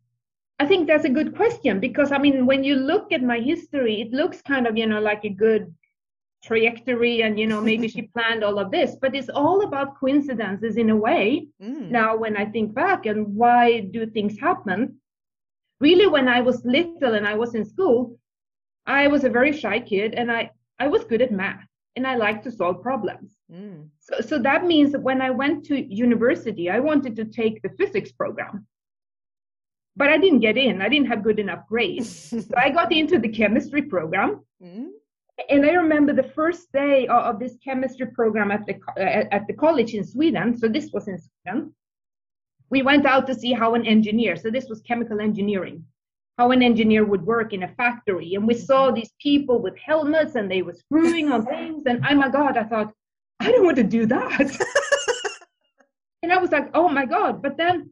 I 0.59 0.65
think 0.65 0.87
that's 0.87 1.05
a 1.05 1.09
good 1.09 1.35
question 1.35 1.79
because 1.79 2.11
I 2.11 2.17
mean 2.17 2.45
when 2.45 2.63
you 2.63 2.75
look 2.75 3.11
at 3.11 3.21
my 3.21 3.39
history 3.39 4.01
it 4.01 4.11
looks 4.11 4.41
kind 4.41 4.67
of 4.67 4.77
you 4.77 4.87
know 4.87 4.99
like 4.99 5.23
a 5.23 5.29
good 5.29 5.73
trajectory 6.43 7.23
and 7.23 7.39
you 7.39 7.47
know 7.47 7.61
maybe 7.61 7.87
she 7.87 8.01
planned 8.13 8.43
all 8.43 8.59
of 8.59 8.71
this 8.71 8.95
but 9.01 9.15
it's 9.15 9.29
all 9.29 9.63
about 9.63 9.99
coincidences 9.99 10.77
in 10.77 10.89
a 10.89 10.95
way 10.95 11.47
mm. 11.61 11.89
now 11.89 12.15
when 12.15 12.37
i 12.37 12.45
think 12.45 12.73
back 12.73 13.05
and 13.05 13.25
why 13.35 13.79
do 13.79 14.05
things 14.05 14.39
happen 14.39 14.95
really 15.79 16.07
when 16.07 16.27
i 16.27 16.39
was 16.39 16.63
little 16.63 17.15
and 17.15 17.27
i 17.27 17.33
was 17.33 17.55
in 17.55 17.65
school 17.65 18.17
i 18.85 19.07
was 19.07 19.23
a 19.23 19.29
very 19.29 19.51
shy 19.51 19.79
kid 19.79 20.13
and 20.13 20.31
i 20.31 20.49
i 20.79 20.87
was 20.87 21.03
good 21.05 21.21
at 21.21 21.31
math 21.31 21.65
and 21.97 22.07
i 22.07 22.15
like 22.15 22.41
to 22.41 22.51
solve 22.51 22.81
problems 22.81 23.35
mm. 23.51 23.85
so, 23.99 24.21
so 24.29 24.39
that 24.39 24.65
means 24.65 24.93
that 24.93 25.01
when 25.01 25.21
i 25.21 25.29
went 25.29 25.65
to 25.65 25.75
university 25.93 26.69
i 26.69 26.79
wanted 26.79 27.15
to 27.15 27.25
take 27.25 27.61
the 27.61 27.69
physics 27.79 28.11
program 28.11 28.65
but 29.97 30.07
i 30.07 30.17
didn't 30.17 30.45
get 30.47 30.57
in 30.57 30.81
i 30.81 30.87
didn't 30.87 31.11
have 31.13 31.27
good 31.29 31.39
enough 31.39 31.63
grades 31.67 32.11
so 32.29 32.55
i 32.55 32.69
got 32.69 32.91
into 32.91 33.19
the 33.19 33.33
chemistry 33.39 33.81
program 33.81 34.39
mm 34.63 34.87
and 35.49 35.65
I 35.65 35.71
remember 35.71 36.13
the 36.13 36.31
first 36.39 36.71
day 36.71 37.07
of 37.07 37.39
this 37.39 37.57
chemistry 37.63 38.07
program 38.07 38.51
at 38.51 38.65
the 38.65 38.75
at 39.33 39.45
the 39.47 39.53
college 39.53 39.93
in 39.93 40.03
Sweden. 40.03 40.57
So 40.57 40.67
this 40.67 40.91
was 40.91 41.07
in 41.07 41.19
Sweden. 41.19 41.73
We 42.69 42.81
went 42.81 43.05
out 43.05 43.27
to 43.27 43.35
see 43.35 43.53
how 43.53 43.75
an 43.75 43.85
engineer. 43.85 44.35
So 44.35 44.49
this 44.49 44.67
was 44.67 44.81
chemical 44.81 45.21
engineering, 45.21 45.85
how 46.37 46.51
an 46.51 46.61
engineer 46.61 47.03
would 47.03 47.25
work 47.25 47.53
in 47.53 47.63
a 47.63 47.67
factory, 47.67 48.35
and 48.35 48.47
we 48.47 48.53
saw 48.53 48.91
these 48.91 49.11
people 49.19 49.59
with 49.59 49.75
helmets 49.77 50.35
and 50.35 50.49
they 50.49 50.61
were 50.61 50.73
screwing 50.73 51.31
on 51.31 51.45
things. 51.45 51.83
And 51.85 52.05
oh 52.07 52.15
my 52.15 52.29
God, 52.29 52.57
I 52.57 52.63
thought 52.63 52.93
I 53.39 53.51
don't 53.51 53.65
want 53.65 53.77
to 53.77 53.83
do 53.83 54.05
that. 54.05 54.39
and 56.23 56.31
I 56.31 56.37
was 56.37 56.51
like, 56.51 56.69
oh 56.73 56.89
my 56.89 57.05
God. 57.05 57.41
But 57.41 57.57
then, 57.57 57.89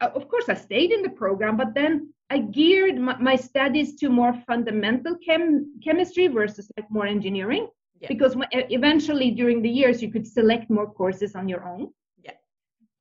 uh, 0.00 0.10
of 0.14 0.28
course, 0.28 0.48
I 0.48 0.54
stayed 0.54 0.90
in 0.90 1.02
the 1.02 1.10
program. 1.10 1.56
But 1.56 1.74
then 1.74 2.12
I 2.30 2.38
geared 2.38 2.98
my, 2.98 3.16
my 3.18 3.36
studies 3.36 3.96
to 3.96 4.08
more 4.08 4.34
fundamental 4.46 5.16
chem, 5.24 5.74
chemistry 5.84 6.28
versus 6.28 6.70
like 6.76 6.90
more 6.90 7.06
engineering 7.06 7.68
yeah. 8.00 8.08
because 8.08 8.36
eventually 8.52 9.30
during 9.30 9.62
the 9.62 9.68
years 9.68 10.02
you 10.02 10.10
could 10.10 10.26
select 10.26 10.70
more 10.70 10.90
courses 10.90 11.34
on 11.34 11.48
your 11.48 11.68
own. 11.68 11.92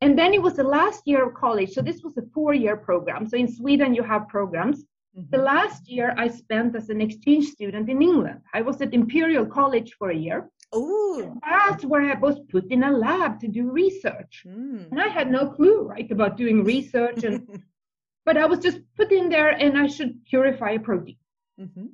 And 0.01 0.17
then 0.17 0.33
it 0.33 0.41
was 0.41 0.55
the 0.55 0.63
last 0.63 1.03
year 1.05 1.27
of 1.27 1.35
college. 1.35 1.71
So 1.71 1.81
this 1.81 2.01
was 2.01 2.17
a 2.17 2.23
four-year 2.33 2.77
program. 2.77 3.27
So 3.27 3.37
in 3.37 3.51
Sweden 3.51 3.93
you 3.93 4.03
have 4.03 4.27
programs. 4.27 4.83
Mm-hmm. 5.15 5.29
The 5.29 5.37
last 5.37 5.87
year 5.87 6.13
I 6.17 6.27
spent 6.27 6.75
as 6.75 6.89
an 6.89 7.01
exchange 7.01 7.47
student 7.47 7.89
in 7.89 8.01
England. 8.01 8.41
I 8.53 8.61
was 8.61 8.81
at 8.81 8.93
Imperial 8.93 9.45
College 9.45 9.93
for 9.99 10.09
a 10.09 10.15
year. 10.15 10.49
Oh, 10.73 11.37
that's 11.47 11.83
where 11.83 12.09
I 12.09 12.17
was 12.17 12.39
put 12.49 12.71
in 12.71 12.83
a 12.83 12.91
lab 12.91 13.39
to 13.41 13.47
do 13.47 13.69
research. 13.69 14.43
Mm. 14.47 14.89
And 14.89 15.01
I 15.01 15.09
had 15.09 15.29
no 15.29 15.49
clue, 15.49 15.81
right, 15.81 16.09
about 16.09 16.37
doing 16.37 16.63
research 16.63 17.23
and 17.23 17.61
but 18.25 18.37
I 18.37 18.45
was 18.45 18.59
just 18.59 18.79
put 18.95 19.11
in 19.11 19.29
there 19.29 19.49
and 19.49 19.77
I 19.77 19.87
should 19.87 20.23
purify 20.25 20.71
a 20.71 20.79
protein. 20.79 21.17
Mm-hmm. 21.59 21.87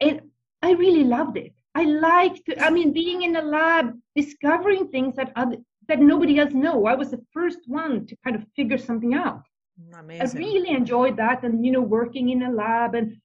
And 0.00 0.20
I 0.62 0.72
really 0.72 1.04
loved 1.04 1.36
it. 1.36 1.52
I 1.74 1.84
liked, 1.84 2.48
I 2.60 2.70
mean, 2.70 2.92
being 2.92 3.22
in 3.22 3.36
a 3.36 3.42
lab, 3.42 3.92
discovering 4.14 4.88
things 4.88 5.16
that 5.16 5.32
other, 5.36 5.56
that 5.88 6.00
nobody 6.00 6.38
else 6.38 6.52
know. 6.52 6.86
I 6.86 6.94
was 6.94 7.10
the 7.10 7.24
first 7.32 7.60
one 7.66 8.06
to 8.06 8.16
kind 8.24 8.36
of 8.36 8.44
figure 8.54 8.78
something 8.78 9.14
out. 9.14 9.42
Amazing. 9.98 10.38
I 10.38 10.46
really 10.46 10.70
enjoyed 10.70 11.16
that, 11.18 11.42
and 11.42 11.64
you 11.64 11.72
know, 11.72 11.82
working 11.82 12.30
in 12.30 12.42
a 12.42 12.50
lab, 12.50 12.94
and 12.94 13.16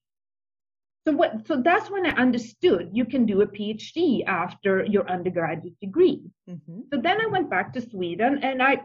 so 1.06 1.12
what? 1.12 1.46
So 1.46 1.62
that's 1.62 1.90
when 1.90 2.06
I 2.06 2.10
understood 2.10 2.90
you 2.92 3.04
can 3.04 3.26
do 3.26 3.42
a 3.42 3.46
PhD 3.46 4.24
after 4.26 4.84
your 4.84 5.08
undergraduate 5.10 5.78
degree. 5.80 6.22
Mm-hmm. 6.48 6.80
So 6.92 7.00
then 7.00 7.20
I 7.20 7.26
went 7.26 7.48
back 7.48 7.72
to 7.72 7.80
Sweden, 7.80 8.38
and 8.42 8.62
I 8.62 8.82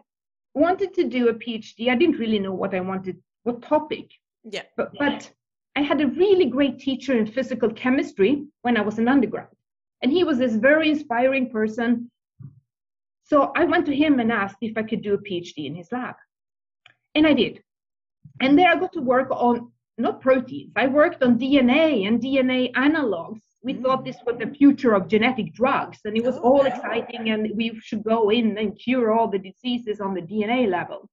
wanted 0.53 0.93
to 0.95 1.03
do 1.03 1.29
a 1.29 1.33
PhD. 1.33 1.89
I 1.89 1.95
didn't 1.95 2.17
really 2.17 2.39
know 2.39 2.53
what 2.53 2.73
I 2.73 2.79
wanted 2.79 3.21
what 3.43 3.61
topic. 3.61 4.11
Yeah. 4.43 4.63
But, 4.75 4.93
but 4.97 5.31
I 5.75 5.81
had 5.81 6.01
a 6.01 6.07
really 6.07 6.45
great 6.45 6.79
teacher 6.79 7.17
in 7.17 7.27
physical 7.27 7.69
chemistry 7.71 8.45
when 8.61 8.77
I 8.77 8.81
was 8.81 8.97
an 8.97 9.07
undergrad. 9.07 9.47
And 10.01 10.11
he 10.11 10.23
was 10.23 10.37
this 10.37 10.55
very 10.55 10.89
inspiring 10.89 11.49
person. 11.49 12.11
So 13.27 13.51
I 13.55 13.65
went 13.65 13.85
to 13.87 13.95
him 13.95 14.19
and 14.19 14.31
asked 14.31 14.57
if 14.61 14.77
I 14.77 14.83
could 14.83 15.01
do 15.01 15.13
a 15.13 15.17
PhD 15.17 15.65
in 15.65 15.75
his 15.75 15.91
lab. 15.91 16.15
And 17.13 17.27
I 17.27 17.33
did. 17.33 17.61
And 18.41 18.57
there 18.57 18.69
I 18.69 18.75
got 18.75 18.93
to 18.93 19.01
work 19.01 19.29
on 19.31 19.71
not 19.97 20.21
proteins, 20.21 20.71
I 20.75 20.87
worked 20.87 21.23
on 21.23 21.39
DNA 21.39 22.07
and 22.07 22.21
DNA 22.21 22.71
analogs. 22.73 23.41
We 23.63 23.73
mm. 23.73 23.81
thought 23.81 24.05
this 24.05 24.17
was 24.25 24.37
the 24.37 24.47
future 24.47 24.93
of 24.93 25.07
genetic 25.07 25.53
drugs, 25.53 25.99
and 26.05 26.15
it 26.15 26.23
was 26.23 26.37
oh, 26.37 26.41
all 26.41 26.65
exciting, 26.65 27.31
and 27.31 27.49
we 27.55 27.79
should 27.81 28.03
go 28.03 28.29
in 28.29 28.57
and 28.57 28.77
cure 28.77 29.11
all 29.11 29.27
the 29.27 29.39
diseases 29.39 29.99
on 29.99 30.13
the 30.13 30.21
DNA 30.21 30.69
level. 30.69 31.09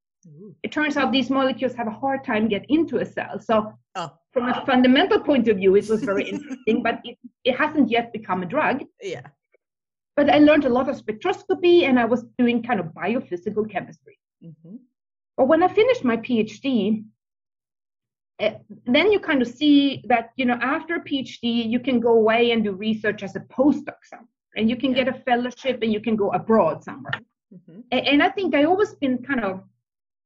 It 0.62 0.73
turns 0.73 0.97
out 0.97 1.12
these 1.12 1.30
molecules 1.30 1.75
have 1.75 1.87
a 1.87 1.90
hard 1.90 2.25
time 2.25 2.49
get 2.49 2.64
into 2.68 2.99
a 2.99 3.06
cell. 3.06 3.40
So 3.40 3.73
oh. 3.94 4.12
from 4.33 4.49
a 4.49 4.64
fundamental 4.64 5.21
point 5.21 5.49
of 5.49 5.59
view, 5.59 5.76
it 5.76 5.88
was 5.88 6.02
very 6.02 6.28
interesting, 6.30 6.83
but 6.83 7.00
it, 7.04 7.18
it 7.44 7.56
hasn't 7.56 7.90
yet 7.90 8.12
become 8.12 8.42
a 8.42 8.47
drug. 8.47 8.85
Yeah. 9.02 9.26
But 10.16 10.30
I 10.30 10.38
learned 10.38 10.64
a 10.64 10.68
lot 10.68 10.88
of 10.88 10.97
spectroscopy 10.97 11.83
and 11.83 11.99
I 11.99 12.04
was 12.04 12.25
doing 12.38 12.62
kind 12.62 12.80
of 12.80 12.87
biophysical 12.87 13.71
chemistry. 13.71 14.18
Mm-hmm. 14.44 14.76
But 15.37 15.49
when 15.49 15.62
I 15.62 15.68
finished 15.68 16.04
my 16.04 16.16
PhD, 16.16 17.04
uh, 18.40 18.50
then 18.87 19.12
you 19.12 19.21
kind 19.21 19.42
of 19.42 19.49
see 19.49 20.04
that 20.09 20.30
you 20.37 20.44
know 20.44 20.59
after 20.61 20.97
a 20.97 21.04
PhD 21.04 21.68
you 21.71 21.78
can 21.78 22.00
go 22.00 22.14
away 22.14 22.50
and 22.50 22.64
do 22.64 22.73
research 22.73 23.23
as 23.23 23.37
a 23.37 23.40
postdoc 23.40 23.99
somewhere, 24.04 24.28
and 24.56 24.68
you 24.68 24.76
can 24.76 24.90
yeah. 24.90 25.04
get 25.04 25.16
a 25.16 25.21
fellowship 25.21 25.80
and 25.83 25.92
you 25.92 26.00
can 26.00 26.16
go 26.16 26.30
abroad 26.30 26.83
somewhere. 26.83 27.21
Mm-hmm. 27.54 27.80
And, 27.92 28.06
and 28.09 28.23
I 28.23 28.30
think 28.30 28.54
I 28.54 28.64
always 28.64 28.94
been 28.94 29.23
kind 29.23 29.44
of 29.44 29.62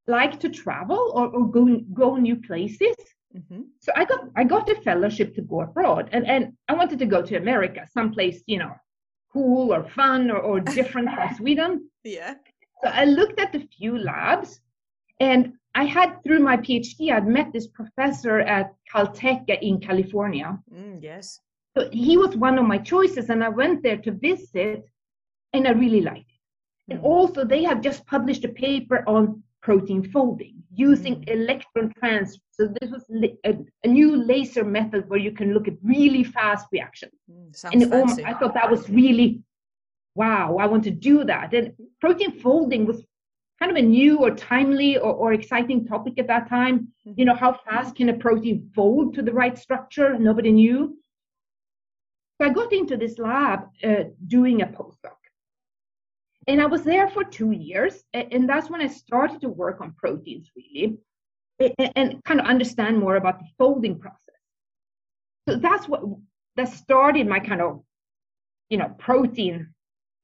like 0.07 0.40
to 0.40 0.49
travel 0.49 1.12
or, 1.14 1.26
or 1.28 1.50
go 1.50 1.80
go 1.92 2.16
new 2.16 2.37
places. 2.37 2.97
Mm-hmm. 3.37 3.61
So 3.80 3.92
I 3.95 4.07
got 4.07 4.21
I 4.37 4.45
got 4.45 4.71
a 4.71 4.76
fellowship 4.76 5.35
to 5.35 5.42
go 5.42 5.61
abroad, 5.61 6.09
and 6.12 6.26
and 6.26 6.52
I 6.68 6.75
wanted 6.75 6.99
to 7.00 7.07
go 7.07 7.21
to 7.23 7.37
America, 7.37 7.87
someplace 7.92 8.42
you 8.47 8.59
know, 8.59 8.75
cool 9.32 9.73
or 9.73 9.85
fun 9.85 10.30
or, 10.30 10.38
or 10.38 10.61
different 10.61 11.11
from 11.14 11.35
Sweden. 11.37 11.88
Yeah. 12.04 12.35
So 12.82 12.90
I 12.90 13.04
looked 13.04 13.40
at 13.40 13.54
a 13.54 13.66
few 13.78 13.99
labs, 13.99 14.61
and 15.20 15.54
I 15.75 15.85
had 15.85 16.23
through 16.23 16.40
my 16.40 16.56
PhD, 16.56 17.12
I'd 17.12 17.26
met 17.26 17.52
this 17.52 17.66
professor 17.66 18.40
at 18.40 18.75
Caltech 18.92 19.49
in 19.62 19.80
California. 19.80 20.58
Mm, 20.73 21.02
yes. 21.02 21.40
So 21.76 21.88
he 21.92 22.16
was 22.16 22.37
one 22.37 22.58
of 22.58 22.66
my 22.66 22.78
choices, 22.78 23.30
and 23.30 23.42
I 23.42 23.49
went 23.49 23.82
there 23.82 23.99
to 23.99 24.12
visit, 24.12 24.85
and 25.52 25.66
I 25.66 25.73
really 25.73 26.00
liked 26.00 26.30
it. 26.30 26.92
Mm. 26.92 26.94
And 26.97 27.04
also, 27.04 27.44
they 27.44 27.64
have 27.64 27.80
just 27.80 28.06
published 28.06 28.44
a 28.44 28.49
paper 28.49 29.04
on 29.06 29.42
protein 29.62 30.03
folding 30.03 30.62
using 30.75 31.17
mm. 31.17 31.29
electron 31.29 31.93
transfer. 31.99 32.41
So 32.53 32.69
this 32.81 32.91
was 32.91 33.05
a, 33.45 33.57
a, 33.85 33.88
new 33.88 34.17
laser 34.17 34.65
method 34.65 35.09
where 35.09 35.19
you 35.19 35.33
can 35.33 35.55
look 35.55 35.69
at 35.69 35.75
really 35.83 36.25
fast 36.25 36.67
reactions. 36.73 37.12
Mm, 37.31 37.73
and 37.73 37.93
oh, 37.93 38.25
I 38.25 38.35
thought 38.35 38.55
that 38.55 38.71
was 38.71 38.88
really, 38.88 39.43
wow, 40.15 40.57
I 40.59 40.67
want 40.67 40.85
to 40.85 40.91
do 40.91 41.25
that. 41.25 41.55
And 41.55 41.73
protein 42.00 42.38
folding 42.41 42.87
was 42.87 43.05
kind 43.59 43.71
of 43.73 43.77
a 43.77 43.83
new 43.83 44.19
or 44.19 44.31
timely 44.31 44.97
or, 44.97 45.12
or 45.12 45.33
exciting 45.33 45.87
topic 45.87 46.15
at 46.19 46.29
that 46.29 46.49
time. 46.49 46.88
Mm-hmm. 47.07 47.12
You 47.17 47.25
know, 47.27 47.35
how 47.35 47.53
fast 47.65 47.97
can 47.97 48.09
a 48.09 48.15
protein 48.15 48.71
fold 48.75 49.15
to 49.15 49.23
the 49.23 49.33
right 49.33 49.59
structure? 49.59 50.19
Nobody 50.19 50.53
knew. 50.53 50.97
So 52.41 52.49
I 52.49 52.53
got 52.53 52.73
into 52.73 52.97
this 52.97 53.19
lab 53.19 53.69
uh, 53.83 54.05
doing 54.29 54.62
a 54.62 54.67
postdoc 54.67 55.18
and 56.49 56.62
I 56.62 56.67
was 56.67 56.83
there 56.83 57.09
for 57.09 57.23
two 57.23 57.52
years, 57.52 58.02
and 58.14 58.49
that's 58.49 58.71
when 58.71 58.81
I 58.81 58.88
started 58.88 59.40
to 59.43 59.50
work 59.50 59.83
on 59.83 59.93
proteins 59.93 60.50
really, 60.57 60.97
and 61.95 62.25
kind 62.25 62.40
of 62.40 62.47
understand 62.47 62.99
more 62.99 63.17
about 63.17 63.38
the 63.38 63.45
folding 63.59 63.99
process. 63.99 64.40
So 65.47 65.57
that's 65.57 65.87
what 65.88 66.02
that 66.57 66.69
started 66.69 67.26
my 67.26 67.38
kind 67.38 67.61
of, 67.61 67.83
you 68.71 68.78
know, 68.78 68.95
protein 68.99 69.75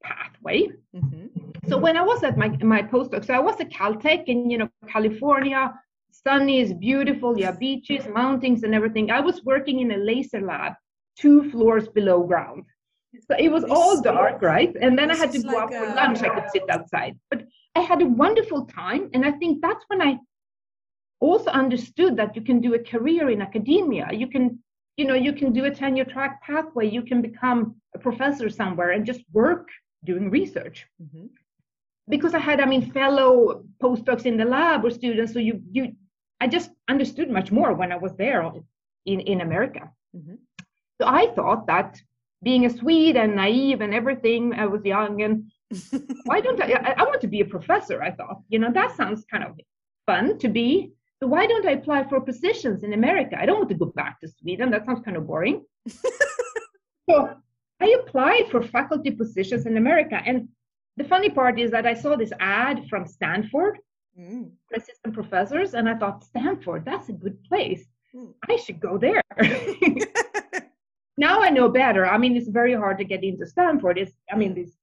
pathway. 0.03 0.69
Mm-hmm. 0.95 1.27
So 1.69 1.77
when 1.77 1.95
I 1.95 2.01
was 2.01 2.23
at 2.23 2.37
my 2.37 2.49
my 2.61 2.81
postdoc, 2.81 3.25
so 3.25 3.33
I 3.35 3.39
was 3.39 3.59
at 3.59 3.69
Caltech 3.69 4.23
in 4.25 4.49
you 4.49 4.57
know 4.57 4.69
California, 4.87 5.73
sunny, 6.11 6.59
is 6.59 6.73
beautiful, 6.73 7.37
you 7.37 7.45
have 7.45 7.59
beaches, 7.59 8.07
mountains, 8.07 8.63
and 8.63 8.73
everything. 8.73 9.11
I 9.11 9.19
was 9.19 9.43
working 9.43 9.81
in 9.81 9.91
a 9.91 9.97
laser 9.97 10.41
lab, 10.41 10.73
two 11.15 11.51
floors 11.51 11.87
below 11.87 12.23
ground. 12.23 12.63
So 13.29 13.35
it 13.37 13.49
was 13.49 13.63
all 13.63 14.01
dark, 14.01 14.41
right? 14.41 14.75
And 14.81 14.97
then 14.97 15.11
I 15.11 15.15
had 15.15 15.31
to 15.31 15.41
go 15.41 15.49
like 15.49 15.63
out 15.63 15.73
for 15.73 15.95
lunch. 15.95 16.21
I 16.21 16.29
could 16.29 16.49
sit 16.51 16.69
outside. 16.69 17.17
But 17.29 17.47
I 17.75 17.81
had 17.81 18.01
a 18.01 18.05
wonderful 18.05 18.65
time. 18.65 19.09
And 19.13 19.25
I 19.25 19.31
think 19.31 19.61
that's 19.61 19.83
when 19.87 20.01
I 20.01 20.19
also 21.19 21.49
understood 21.49 22.17
that 22.17 22.35
you 22.35 22.41
can 22.41 22.61
do 22.61 22.73
a 22.73 22.79
career 22.79 23.29
in 23.29 23.41
academia. 23.41 24.09
You 24.11 24.27
can 24.27 24.59
you 24.97 25.05
know, 25.05 25.13
you 25.13 25.33
can 25.33 25.51
do 25.51 25.65
a 25.65 25.71
tenure 25.71 26.05
track 26.05 26.41
pathway. 26.41 26.89
You 26.89 27.01
can 27.01 27.21
become 27.21 27.75
a 27.93 27.99
professor 27.99 28.49
somewhere 28.49 28.91
and 28.91 29.05
just 29.05 29.21
work 29.33 29.67
doing 30.05 30.29
research. 30.29 30.85
Mm-hmm. 31.01 31.25
Because 32.07 32.33
I 32.33 32.39
had, 32.39 32.61
I 32.61 32.65
mean, 32.65 32.91
fellow 32.91 33.63
postdocs 33.81 34.25
in 34.25 34.37
the 34.37 34.45
lab 34.45 34.85
or 34.85 34.91
students, 34.91 35.33
so 35.33 35.39
you 35.39 35.61
you 35.71 35.95
I 36.39 36.47
just 36.47 36.69
understood 36.87 37.29
much 37.29 37.51
more 37.51 37.73
when 37.73 37.91
I 37.91 37.97
was 37.97 38.13
there 38.15 38.51
in, 39.05 39.19
in 39.21 39.41
America. 39.41 39.89
Mm-hmm. 40.15 40.35
So 41.01 41.07
I 41.07 41.27
thought 41.35 41.67
that 41.67 41.99
being 42.43 42.65
a 42.65 42.69
Swede 42.69 43.17
and 43.17 43.35
naive 43.35 43.81
and 43.81 43.93
everything, 43.93 44.53
I 44.53 44.65
was 44.65 44.83
young 44.85 45.21
and 45.21 45.51
why 46.25 46.41
don't 46.41 46.61
I, 46.61 46.73
I, 46.73 46.95
I 46.97 47.03
want 47.03 47.21
to 47.21 47.27
be 47.27 47.41
a 47.41 47.45
professor, 47.45 48.01
I 48.01 48.11
thought, 48.11 48.41
you 48.49 48.59
know, 48.59 48.71
that 48.71 48.95
sounds 48.95 49.25
kind 49.29 49.43
of 49.43 49.59
fun 50.05 50.37
to 50.39 50.47
be. 50.47 50.91
So 51.19 51.27
why 51.27 51.47
don't 51.47 51.65
I 51.65 51.71
apply 51.71 52.07
for 52.07 52.19
positions 52.19 52.83
in 52.83 52.93
America? 52.93 53.37
I 53.39 53.45
don't 53.45 53.57
want 53.57 53.69
to 53.69 53.75
go 53.75 53.85
back 53.85 54.19
to 54.19 54.27
Sweden. 54.27 54.69
That 54.71 54.85
sounds 54.85 55.03
kind 55.03 55.17
of 55.17 55.25
boring. 55.25 55.63
so 57.09 57.29
I 57.79 57.95
applied 57.99 58.49
for 58.51 58.61
faculty 58.61 59.11
positions 59.11 59.65
in 59.65 59.77
America. 59.77 60.21
And 60.25 60.49
the 60.97 61.05
funny 61.05 61.29
part 61.29 61.59
is 61.59 61.71
that 61.71 61.85
I 61.85 61.93
saw 61.93 62.15
this 62.15 62.31
ad 62.39 62.87
from 62.89 63.05
Stanford, 63.07 63.79
mm. 64.19 64.51
assistant 64.73 65.13
professors, 65.13 65.73
and 65.73 65.89
I 65.89 65.95
thought, 65.95 66.23
Stanford, 66.23 66.83
that's 66.85 67.09
a 67.09 67.13
good 67.13 67.41
place. 67.43 67.85
Mm. 68.13 68.33
I 68.49 68.57
should 68.57 68.79
go 68.79 68.97
there. 68.97 69.21
now 71.17 71.41
I 71.41 71.49
know 71.49 71.69
better. 71.69 72.05
I 72.05 72.17
mean, 72.17 72.35
it's 72.35 72.49
very 72.49 72.73
hard 72.73 72.97
to 72.97 73.05
get 73.05 73.23
into 73.23 73.45
Stanford. 73.45 73.97
It's, 73.97 74.13
I 74.31 74.35
mean, 74.35 74.53
these 74.53 74.73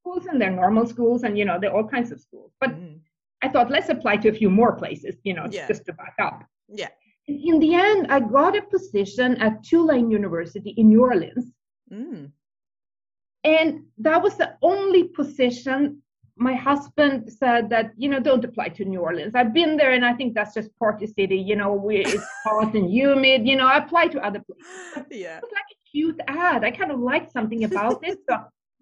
schools 0.00 0.26
and 0.26 0.40
they're 0.40 0.50
normal 0.50 0.86
schools 0.86 1.22
and, 1.24 1.36
you 1.38 1.44
know, 1.44 1.58
they're 1.60 1.74
all 1.74 1.86
kinds 1.86 2.12
of 2.12 2.20
schools. 2.20 2.52
But 2.60 2.70
mm. 2.70 2.98
I 3.42 3.48
thought, 3.48 3.70
let's 3.70 3.88
apply 3.88 4.16
to 4.18 4.28
a 4.28 4.32
few 4.32 4.50
more 4.50 4.74
places, 4.76 5.16
you 5.24 5.34
know, 5.34 5.46
yeah. 5.50 5.66
just 5.68 5.84
to 5.86 5.92
back 5.92 6.14
up. 6.20 6.44
Yeah. 6.68 6.88
In 7.26 7.58
the 7.58 7.74
end, 7.74 8.06
I 8.08 8.20
got 8.20 8.56
a 8.56 8.62
position 8.62 9.36
at 9.36 9.62
Tulane 9.62 10.10
University 10.10 10.70
in 10.70 10.88
New 10.88 11.02
Orleans. 11.02 11.52
Mm. 11.92 12.30
And 13.44 13.84
that 13.98 14.22
was 14.22 14.36
the 14.36 14.56
only 14.62 15.04
position 15.04 16.02
my 16.38 16.54
husband 16.54 17.32
said 17.32 17.68
that, 17.70 17.92
you 17.96 18.08
know, 18.08 18.20
don't 18.20 18.44
apply 18.44 18.68
to 18.68 18.84
New 18.84 19.00
Orleans. 19.00 19.34
I've 19.34 19.52
been 19.52 19.76
there 19.76 19.92
and 19.92 20.04
I 20.04 20.14
think 20.14 20.34
that's 20.34 20.54
just 20.54 20.76
party 20.78 21.06
city, 21.06 21.36
you 21.36 21.56
know, 21.56 21.72
we, 21.72 21.98
it's 21.98 22.24
hot 22.44 22.74
and 22.74 22.90
humid, 22.90 23.46
you 23.46 23.56
know, 23.56 23.66
I 23.66 23.78
apply 23.78 24.08
to 24.08 24.20
other 24.24 24.40
places. 24.40 25.06
Yeah. 25.10 25.38
It 25.38 25.42
was 25.42 25.52
like 25.52 25.70
a 25.72 25.90
cute 25.90 26.20
ad. 26.28 26.64
I 26.64 26.70
kind 26.70 26.92
of 26.92 27.00
liked 27.00 27.32
something 27.32 27.64
about 27.64 28.00
it. 28.04 28.18
So, 28.28 28.38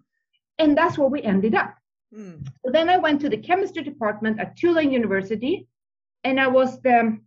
and 0.59 0.77
that's 0.77 0.97
where 0.97 1.09
we 1.09 1.21
ended 1.23 1.55
up. 1.55 1.75
Mm. 2.15 2.47
So 2.63 2.71
then 2.71 2.89
I 2.89 2.97
went 2.97 3.21
to 3.21 3.29
the 3.29 3.37
chemistry 3.37 3.83
department 3.83 4.39
at 4.39 4.55
Tulane 4.55 4.91
University 4.91 5.67
and 6.23 6.39
I 6.39 6.47
was 6.47 6.79
the 6.81 7.17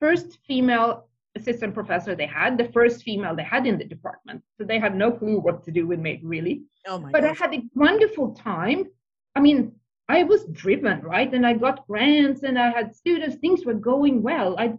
first 0.00 0.38
female 0.46 1.08
assistant 1.36 1.74
professor 1.74 2.14
they 2.14 2.26
had, 2.26 2.56
the 2.56 2.68
first 2.72 3.02
female 3.02 3.36
they 3.36 3.44
had 3.44 3.66
in 3.66 3.78
the 3.78 3.84
department. 3.84 4.42
So 4.58 4.64
they 4.64 4.78
had 4.78 4.96
no 4.96 5.12
clue 5.12 5.38
what 5.38 5.62
to 5.64 5.70
do 5.70 5.86
with 5.86 6.00
me, 6.00 6.20
really. 6.22 6.62
Oh 6.86 6.98
my 6.98 7.10
but 7.12 7.22
gosh. 7.22 7.40
I 7.40 7.44
had 7.44 7.54
a 7.54 7.62
wonderful 7.74 8.32
time. 8.34 8.86
I 9.36 9.40
mean, 9.40 9.72
I 10.08 10.22
was 10.22 10.44
driven, 10.46 11.02
right? 11.02 11.32
And 11.32 11.46
I 11.46 11.52
got 11.52 11.86
grants 11.86 12.42
and 12.42 12.58
I 12.58 12.70
had 12.70 12.96
students, 12.96 13.36
things 13.36 13.64
were 13.64 13.74
going 13.74 14.22
well. 14.22 14.58
I 14.58 14.78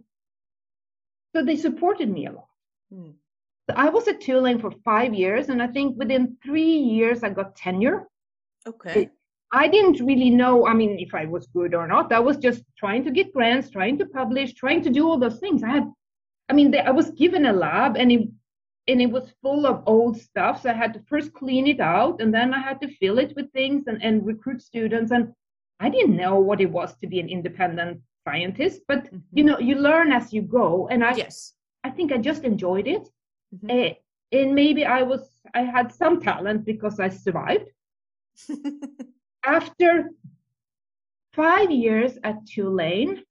so 1.34 1.44
they 1.44 1.56
supported 1.56 2.10
me 2.10 2.26
a 2.26 2.32
lot. 2.32 2.48
Hmm. 2.92 3.10
So 3.68 3.76
I 3.76 3.90
was 3.90 4.08
at 4.08 4.20
Tulane 4.20 4.58
for 4.58 4.70
five 4.84 5.12
years, 5.12 5.50
and 5.50 5.62
I 5.62 5.66
think 5.66 5.98
within 5.98 6.38
three 6.42 6.78
years 6.78 7.22
I 7.22 7.28
got 7.28 7.54
tenure. 7.54 8.08
Okay. 8.66 9.02
It, 9.02 9.10
I 9.52 9.68
didn't 9.68 10.00
really 10.04 10.30
know, 10.30 10.66
I 10.66 10.74
mean, 10.74 10.98
if 10.98 11.14
I 11.14 11.26
was 11.26 11.46
good 11.48 11.74
or 11.74 11.86
not. 11.86 12.12
I 12.12 12.20
was 12.20 12.36
just 12.36 12.62
trying 12.78 13.04
to 13.04 13.10
get 13.10 13.32
grants, 13.32 13.70
trying 13.70 13.98
to 13.98 14.06
publish, 14.06 14.54
trying 14.54 14.82
to 14.82 14.90
do 14.90 15.06
all 15.08 15.18
those 15.18 15.38
things. 15.38 15.62
I 15.62 15.68
had, 15.68 15.92
I 16.48 16.52
mean, 16.52 16.74
I 16.74 16.90
was 16.90 17.10
given 17.10 17.46
a 17.46 17.52
lab 17.52 17.96
and 17.96 18.12
it, 18.12 18.28
and 18.88 19.02
it 19.02 19.10
was 19.10 19.32
full 19.42 19.66
of 19.66 19.82
old 19.86 20.18
stuff. 20.18 20.62
So 20.62 20.70
I 20.70 20.72
had 20.72 20.94
to 20.94 21.00
first 21.06 21.32
clean 21.34 21.66
it 21.66 21.78
out 21.78 22.20
and 22.20 22.32
then 22.32 22.54
I 22.54 22.60
had 22.60 22.80
to 22.80 22.88
fill 22.96 23.18
it 23.18 23.34
with 23.36 23.52
things 23.52 23.84
and, 23.86 24.02
and 24.02 24.26
recruit 24.26 24.62
students. 24.62 25.12
And 25.12 25.32
I 25.78 25.90
didn't 25.90 26.16
know 26.16 26.40
what 26.40 26.60
it 26.60 26.70
was 26.70 26.96
to 26.96 27.06
be 27.06 27.20
an 27.20 27.28
independent 27.28 28.00
scientist, 28.26 28.80
but 28.88 29.04
mm-hmm. 29.04 29.18
you 29.32 29.44
know, 29.44 29.58
you 29.58 29.76
learn 29.76 30.10
as 30.10 30.32
you 30.32 30.42
go. 30.42 30.88
And 30.88 31.04
I, 31.04 31.14
yes. 31.14 31.52
I 31.84 31.90
think 31.90 32.12
I 32.12 32.16
just 32.16 32.44
enjoyed 32.44 32.88
it. 32.88 33.08
Mm-hmm. 33.54 33.70
Uh, 33.70 33.94
and 34.32 34.54
maybe 34.54 34.84
I 34.84 35.02
was, 35.02 35.38
I 35.54 35.62
had 35.62 35.92
some 35.92 36.20
talent 36.20 36.64
because 36.64 36.98
I 36.98 37.08
survived. 37.08 37.70
after 39.44 40.10
five 41.32 41.70
years 41.70 42.18
at 42.24 42.46
Tulane 42.46 43.22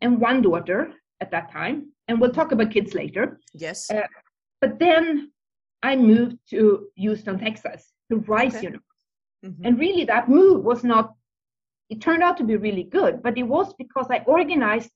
and 0.00 0.20
one 0.20 0.42
daughter 0.42 0.92
at 1.20 1.30
that 1.30 1.50
time, 1.50 1.92
and 2.08 2.20
we'll 2.20 2.32
talk 2.32 2.52
about 2.52 2.70
kids 2.70 2.94
later. 2.94 3.40
Yes. 3.54 3.90
Uh, 3.90 4.02
but 4.60 4.78
then 4.78 5.30
I 5.82 5.96
moved 5.96 6.38
to 6.50 6.88
Houston, 6.96 7.38
Texas, 7.38 7.92
to 8.10 8.18
Rice 8.18 8.56
okay. 8.56 8.66
University. 8.66 8.88
Mm-hmm. 9.44 9.66
And 9.66 9.78
really, 9.78 10.04
that 10.04 10.28
move 10.28 10.64
was 10.64 10.84
not, 10.84 11.14
it 11.90 12.00
turned 12.00 12.22
out 12.22 12.36
to 12.38 12.44
be 12.44 12.56
really 12.56 12.84
good, 12.84 13.22
but 13.22 13.36
it 13.36 13.42
was 13.42 13.74
because 13.74 14.06
I 14.10 14.18
organized 14.26 14.90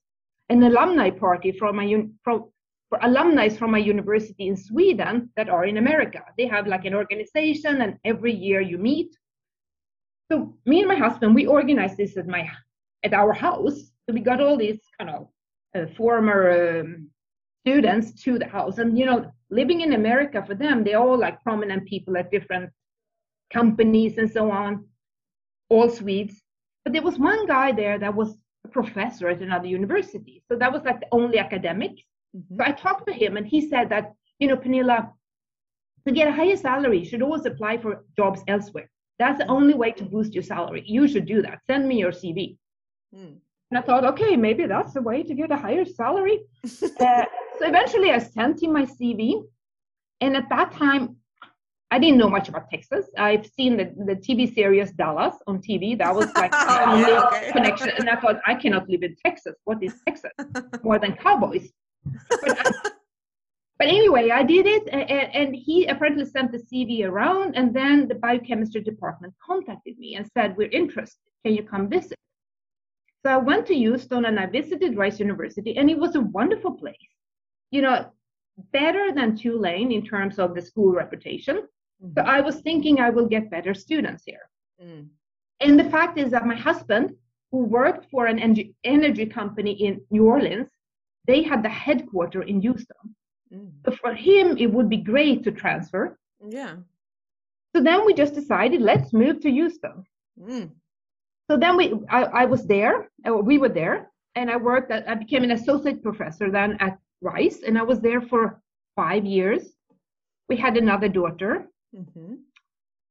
an 0.48 0.62
alumni 0.62 1.10
party 1.10 1.52
from 1.52 1.76
my, 1.76 2.06
from, 2.24 2.50
for 2.88 2.98
alumni 3.02 3.50
from 3.50 3.72
my 3.72 3.78
university 3.78 4.48
in 4.48 4.56
Sweden 4.56 5.30
that 5.36 5.50
are 5.50 5.66
in 5.66 5.76
America. 5.76 6.24
They 6.38 6.46
have 6.46 6.66
like 6.66 6.86
an 6.86 6.94
organization, 6.94 7.82
and 7.82 7.98
every 8.04 8.32
year 8.32 8.62
you 8.62 8.78
meet 8.78 9.14
so 10.30 10.54
me 10.66 10.80
and 10.80 10.88
my 10.88 10.94
husband, 10.94 11.34
we 11.34 11.46
organized 11.46 11.96
this 11.96 12.16
at 12.16 12.26
my 12.26 12.48
at 13.02 13.14
our 13.14 13.32
house. 13.32 13.78
So 14.04 14.12
we 14.12 14.20
got 14.20 14.40
all 14.40 14.56
these 14.56 14.80
kind 14.98 15.10
of 15.10 15.28
uh, 15.74 15.86
former 15.96 16.80
um, 16.80 17.10
students 17.64 18.12
to 18.22 18.38
the 18.38 18.46
house, 18.46 18.78
and 18.78 18.98
you 18.98 19.06
know, 19.06 19.30
living 19.50 19.80
in 19.80 19.92
America 19.92 20.44
for 20.44 20.54
them, 20.54 20.84
they're 20.84 20.98
all 20.98 21.18
like 21.18 21.42
prominent 21.42 21.86
people 21.86 22.16
at 22.16 22.30
different 22.30 22.70
companies 23.52 24.18
and 24.18 24.30
so 24.30 24.50
on, 24.50 24.84
all 25.68 25.88
Swedes. 25.88 26.42
But 26.84 26.92
there 26.92 27.02
was 27.02 27.18
one 27.18 27.46
guy 27.46 27.72
there 27.72 27.98
that 27.98 28.14
was 28.14 28.36
a 28.64 28.68
professor 28.68 29.28
at 29.28 29.40
another 29.40 29.66
university. 29.66 30.42
So 30.48 30.56
that 30.56 30.72
was 30.72 30.82
like 30.84 31.00
the 31.00 31.08
only 31.12 31.38
academic. 31.38 31.92
Mm-hmm. 32.36 32.56
So 32.56 32.64
I 32.64 32.72
talked 32.72 33.06
to 33.08 33.12
him, 33.12 33.36
and 33.36 33.46
he 33.46 33.68
said 33.68 33.88
that 33.90 34.12
you 34.38 34.48
know, 34.48 34.56
Pernilla, 34.56 35.10
to 36.06 36.12
get 36.12 36.28
a 36.28 36.32
higher 36.32 36.56
salary, 36.56 37.00
you 37.00 37.04
should 37.04 37.22
always 37.22 37.44
apply 37.44 37.78
for 37.78 38.04
jobs 38.16 38.42
elsewhere. 38.48 38.88
That's 39.18 39.38
the 39.38 39.48
only 39.48 39.74
way 39.74 39.92
to 39.92 40.04
boost 40.04 40.32
your 40.32 40.44
salary. 40.44 40.84
You 40.86 41.08
should 41.08 41.26
do 41.26 41.42
that. 41.42 41.58
Send 41.66 41.88
me 41.88 41.98
your 41.98 42.12
CV. 42.12 42.56
Hmm. 43.14 43.34
And 43.70 43.78
I 43.78 43.82
thought, 43.82 44.04
okay, 44.04 44.36
maybe 44.36 44.66
that's 44.66 44.94
the 44.94 45.02
way 45.02 45.22
to 45.22 45.34
get 45.34 45.50
a 45.50 45.56
higher 45.56 45.84
salary. 45.84 46.40
uh, 47.00 47.24
so 47.58 47.66
eventually 47.66 48.10
I 48.10 48.18
sent 48.18 48.62
him 48.62 48.72
my 48.72 48.84
CV. 48.84 49.42
And 50.20 50.36
at 50.36 50.48
that 50.48 50.72
time, 50.72 51.16
I 51.90 51.98
didn't 51.98 52.18
know 52.18 52.28
much 52.28 52.48
about 52.48 52.68
Texas. 52.70 53.06
I've 53.16 53.46
seen 53.46 53.76
the, 53.76 53.84
the 54.04 54.14
TV 54.14 54.52
series 54.52 54.92
Dallas 54.92 55.36
on 55.46 55.60
TV. 55.60 55.96
That 55.96 56.14
was 56.14 56.26
like 56.34 56.50
the 56.62 56.66
oh, 56.68 56.92
only 56.92 57.12
yeah, 57.12 57.26
okay. 57.26 57.52
connection. 57.52 57.90
And 57.98 58.10
I 58.10 58.16
thought, 58.16 58.40
I 58.46 58.54
cannot 58.54 58.88
live 58.88 59.02
in 59.02 59.16
Texas. 59.24 59.54
What 59.64 59.82
is 59.82 59.94
Texas? 60.06 60.32
More 60.82 60.98
than 60.98 61.14
cowboys. 61.14 61.70
But 62.30 62.66
I, 62.66 62.70
but 63.78 63.88
anyway, 63.88 64.30
I 64.30 64.42
did 64.42 64.66
it, 64.66 64.88
and, 64.92 65.10
and, 65.10 65.56
he 65.56 65.86
apparently 65.86 66.26
sent 66.26 66.52
the 66.52 66.58
CV 66.58 67.04
around, 67.04 67.56
and 67.56 67.74
then 67.74 68.08
the 68.08 68.14
biochemistry 68.14 68.82
department 68.82 69.34
contacted 69.44 69.98
me 69.98 70.14
and 70.16 70.26
said, 70.32 70.56
"We're 70.56 70.70
interested. 70.70 71.18
Can 71.44 71.54
you 71.54 71.62
come 71.62 71.88
visit?" 71.88 72.18
So 73.24 73.32
I 73.32 73.36
went 73.36 73.66
to 73.66 73.74
Houston 73.74 74.26
and 74.26 74.38
I 74.38 74.46
visited 74.46 74.96
Rice 74.96 75.18
University, 75.20 75.76
and 75.76 75.90
it 75.90 75.98
was 75.98 76.14
a 76.14 76.20
wonderful 76.20 76.72
place. 76.72 77.17
You 77.70 77.82
know, 77.82 78.10
better 78.72 79.12
than 79.12 79.36
Tulane 79.36 79.92
in 79.92 80.04
terms 80.04 80.38
of 80.38 80.54
the 80.54 80.62
school 80.62 80.92
reputation. 80.92 81.56
Mm-hmm. 82.02 82.12
So 82.16 82.22
I 82.22 82.40
was 82.40 82.60
thinking 82.60 83.00
I 83.00 83.10
will 83.10 83.26
get 83.26 83.50
better 83.50 83.74
students 83.74 84.24
here. 84.26 84.48
Mm. 84.82 85.08
And 85.60 85.78
the 85.78 85.90
fact 85.90 86.18
is 86.18 86.30
that 86.30 86.46
my 86.46 86.54
husband, 86.54 87.14
who 87.50 87.64
worked 87.64 88.10
for 88.10 88.26
an 88.26 88.38
energy 88.84 89.26
company 89.26 89.72
in 89.72 90.00
New 90.10 90.26
Orleans, 90.26 90.70
they 91.26 91.42
had 91.42 91.62
the 91.62 91.68
headquarters 91.68 92.44
in 92.46 92.60
Houston. 92.60 93.14
Mm. 93.52 93.96
for 94.00 94.12
him, 94.12 94.58
it 94.58 94.70
would 94.70 94.90
be 94.90 94.98
great 94.98 95.42
to 95.44 95.50
transfer. 95.50 96.18
Yeah. 96.46 96.76
So 97.74 97.82
then 97.82 98.04
we 98.04 98.12
just 98.12 98.34
decided, 98.34 98.82
let's 98.82 99.12
move 99.12 99.40
to 99.40 99.50
Houston. 99.50 100.04
Mm. 100.38 100.70
So 101.50 101.56
then 101.56 101.76
we, 101.76 101.94
I, 102.10 102.24
I 102.24 102.44
was 102.44 102.66
there, 102.66 103.10
uh, 103.26 103.32
we 103.34 103.56
were 103.56 103.70
there, 103.70 104.10
and 104.34 104.50
I 104.50 104.56
worked. 104.56 104.90
At, 104.90 105.08
I 105.08 105.14
became 105.14 105.44
an 105.44 105.52
associate 105.52 106.02
professor 106.02 106.50
then 106.50 106.76
at 106.80 106.98
Rice, 107.20 107.62
and 107.66 107.78
I 107.78 107.82
was 107.82 108.00
there 108.00 108.20
for 108.20 108.60
five 108.96 109.24
years. 109.24 109.64
We 110.48 110.56
had 110.56 110.76
another 110.76 111.08
daughter, 111.08 111.68
mm-hmm. 111.94 112.34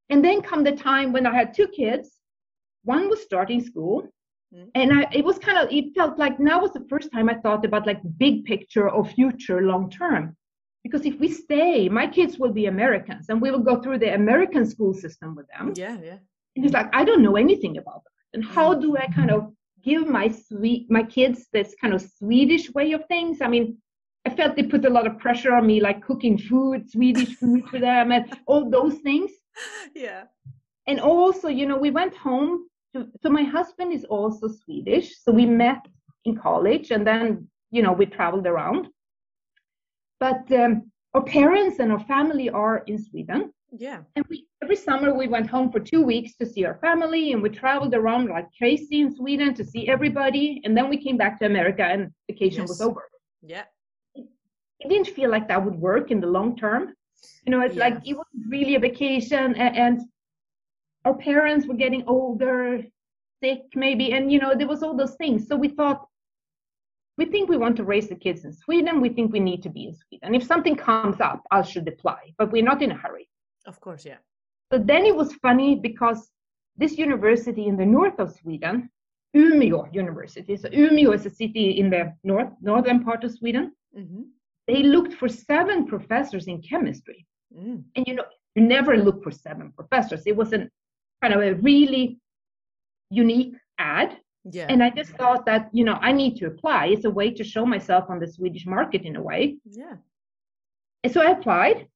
and 0.10 0.26
then 0.26 0.42
come 0.42 0.64
the 0.64 0.72
time 0.72 1.14
when 1.14 1.26
I 1.26 1.34
had 1.34 1.54
two 1.54 1.68
kids. 1.68 2.12
One 2.84 3.10
was 3.10 3.22
starting 3.22 3.64
school, 3.64 4.10
Mm-hmm. 4.54 4.70
And 4.76 4.94
I, 4.94 5.08
it 5.12 5.26
was 5.26 5.38
kind 5.38 5.58
of, 5.58 5.72
it 5.72 5.94
felt 5.94 6.18
like 6.18 6.40
now 6.40 6.62
was 6.62 6.72
the 6.72 6.86
first 6.90 7.12
time 7.12 7.30
I 7.30 7.36
thought 7.36 7.66
about 7.66 7.86
like 7.86 8.00
big 8.18 8.46
picture 8.46 8.90
of 8.90 9.12
future 9.12 9.62
long 9.62 9.90
term. 9.90 10.36
Because 10.84 11.06
if 11.06 11.20
we 11.20 11.30
stay, 11.30 11.90
my 11.90 12.08
kids 12.08 12.40
will 12.40 12.54
be 12.54 12.68
Americans 12.68 13.26
and 13.30 13.42
we 13.42 13.52
will 13.52 13.60
go 13.60 13.82
through 13.82 14.00
the 14.00 14.14
American 14.14 14.66
school 14.66 14.94
system 14.94 15.36
with 15.36 15.48
them. 15.50 15.74
Yeah, 15.76 15.98
yeah. 16.02 16.18
And 16.56 16.64
it's 16.64 16.74
like, 16.74 16.90
I 16.94 17.04
don't 17.04 17.24
know 17.24 17.36
anything 17.36 17.78
about 17.78 18.04
that. 18.06 18.38
And 18.38 18.46
how 18.46 18.74
do 18.74 18.96
I 18.96 19.08
kind 19.08 19.32
of 19.32 19.52
give 19.84 20.08
my 20.08 20.30
sweet, 20.30 20.90
my 20.90 21.04
kids 21.04 21.48
this 21.52 21.76
kind 21.82 21.94
of 21.94 22.02
Swedish 22.02 22.72
way 22.72 22.94
of 22.94 23.04
things? 23.08 23.42
I 23.42 23.48
mean, 23.48 23.78
I 24.28 24.30
felt 24.30 24.58
they 24.58 24.64
put 24.64 24.84
a 24.84 24.90
lot 24.90 25.08
of 25.08 25.18
pressure 25.20 25.54
on 25.54 25.66
me, 25.66 25.80
like 25.80 26.06
cooking 26.06 26.38
food, 26.38 26.92
Swedish 26.92 27.34
food 27.40 27.64
for 27.70 27.80
them, 27.80 28.12
and 28.12 28.26
all 28.46 28.70
those 28.70 28.96
things. 29.08 29.32
Yeah. 29.96 30.26
And 30.86 31.00
also, 31.00 31.48
you 31.48 31.66
know, 31.66 31.78
we 31.78 31.90
went 31.90 32.16
home. 32.16 32.68
To, 32.94 33.08
so 33.24 33.30
my 33.30 33.42
husband 33.44 33.92
is 33.92 34.04
also 34.04 34.48
Swedish, 34.48 35.08
so 35.24 35.32
we 35.32 35.46
met 35.48 35.82
in 36.26 36.38
college, 36.38 36.92
and 36.92 37.04
then 37.12 37.48
you 37.76 37.82
know 37.82 37.94
we 38.00 38.06
traveled 38.06 38.46
around. 38.46 38.84
But 40.20 40.44
um, 40.62 40.92
our 41.16 41.24
parents 41.24 41.80
and 41.80 41.92
our 41.92 42.04
family 42.14 42.48
are 42.52 42.78
in 42.86 42.98
Sweden. 43.08 43.42
Yeah. 43.72 44.00
And 44.16 44.24
we 44.30 44.46
every 44.64 44.80
summer 44.88 45.10
we 45.24 45.28
went 45.28 45.50
home 45.50 45.72
for 45.72 45.80
two 45.80 46.04
weeks 46.04 46.32
to 46.40 46.46
see 46.46 46.64
our 46.66 46.78
family, 46.88 47.24
and 47.34 47.42
we 47.42 47.50
traveled 47.50 47.96
around 47.96 48.24
like 48.36 48.48
crazy 48.60 49.00
in 49.04 49.10
Sweden 49.20 49.56
to 49.56 49.64
see 49.72 49.90
everybody. 49.96 50.62
And 50.64 50.78
then 50.78 50.88
we 50.94 50.98
came 51.06 51.18
back 51.18 51.40
to 51.40 51.46
America, 51.54 51.84
and 51.94 52.02
vacation 52.30 52.64
yes. 52.66 52.70
was 52.70 52.82
over. 52.82 53.04
Yeah. 53.42 53.66
It, 54.80 54.90
didn't 54.90 55.08
feel 55.08 55.30
like 55.30 55.48
that 55.48 55.64
would 55.64 55.76
work 55.76 56.12
in 56.12 56.20
the 56.20 56.28
long 56.28 56.56
term. 56.56 56.94
You 57.46 57.52
know, 57.52 57.62
it's 57.62 57.76
yeah. 57.76 57.90
like 57.90 58.08
it 58.08 58.14
was 58.14 58.28
really 58.48 58.76
a 58.76 58.80
vacation, 58.80 59.56
and, 59.56 59.76
and 59.76 60.02
our 61.06 61.16
parents 61.16 61.66
were 61.66 61.74
getting 61.74 62.04
older, 62.08 62.84
sick 63.42 63.62
maybe, 63.76 64.14
and 64.14 64.32
you 64.32 64.40
know 64.40 64.54
there 64.56 64.68
was 64.68 64.84
all 64.84 64.96
those 64.96 65.16
things. 65.16 65.48
So 65.48 65.56
we 65.56 65.70
thought 65.70 66.06
we 67.18 67.26
think 67.26 67.50
we 67.50 67.58
want 67.58 67.76
to 67.78 67.84
raise 67.84 68.08
the 68.08 68.16
kids 68.16 68.46
in 68.46 68.54
Sweden. 68.54 69.02
We 69.02 69.10
think 69.10 69.34
we 69.34 69.40
need 69.40 69.64
to 69.64 69.70
be 69.70 69.86
in 69.86 69.96
Sweden. 69.96 70.36
If 70.36 70.44
something 70.44 70.76
comes 70.76 71.20
up, 71.20 71.42
I 71.50 71.64
should 71.64 71.88
apply, 71.88 72.34
but 72.38 72.52
we're 72.52 72.64
not 72.64 72.82
in 72.82 72.92
a 72.92 72.96
hurry. 72.96 73.28
Of 73.66 73.82
course, 73.82 74.06
yeah. 74.06 74.18
So 74.72 74.78
then 74.78 75.06
it 75.06 75.16
was 75.16 75.34
funny 75.36 75.76
because 75.76 76.30
this 76.76 76.98
university 76.98 77.66
in 77.68 77.78
the 77.78 77.86
north 77.86 78.20
of 78.20 78.34
Sweden, 78.34 78.90
Umeå 79.36 79.94
University, 79.94 80.56
so 80.56 80.70
Umeå 80.70 81.14
is 81.14 81.26
a 81.26 81.30
city 81.30 81.80
in 81.80 81.90
the 81.90 82.14
north 82.24 82.52
northern 82.62 83.04
part 83.04 83.24
of 83.24 83.32
Sweden. 83.32 83.74
Mm-hmm. 83.98 84.22
They 84.68 84.84
looked 84.84 85.14
for 85.14 85.30
seven 85.30 85.88
professors 85.88 86.48
in 86.48 86.62
chemistry, 86.62 87.26
mm. 87.56 87.84
and 87.96 88.08
you 88.08 88.16
know 88.16 88.26
you 88.56 88.64
never 88.64 88.98
look 88.98 89.24
for 89.24 89.32
seven 89.32 89.72
professors. 89.72 90.24
It 90.26 90.36
was 90.36 90.52
a 90.54 90.68
kind 91.22 91.34
of 91.34 91.42
a 91.42 91.54
really 91.56 92.20
unique 93.10 93.56
ad. 93.78 94.18
Yeah. 94.50 94.68
And 94.70 94.82
I 94.82 94.90
just 94.90 95.12
thought 95.12 95.46
that, 95.46 95.70
you 95.74 95.84
know, 95.84 96.00
I 96.02 96.12
need 96.12 96.38
to 96.38 96.48
apply. 96.48 96.88
It's 96.88 97.06
a 97.06 97.10
way 97.10 97.32
to 97.32 97.44
show 97.44 97.66
myself 97.66 98.06
on 98.10 98.20
the 98.20 98.28
Swedish 98.28 98.66
market 98.66 99.02
in 99.04 99.16
a 99.16 99.22
way. 99.22 99.58
Yeah. 99.70 99.96
And 101.04 101.14
so 101.14 101.22
I 101.22 101.32
applied, 101.32 101.88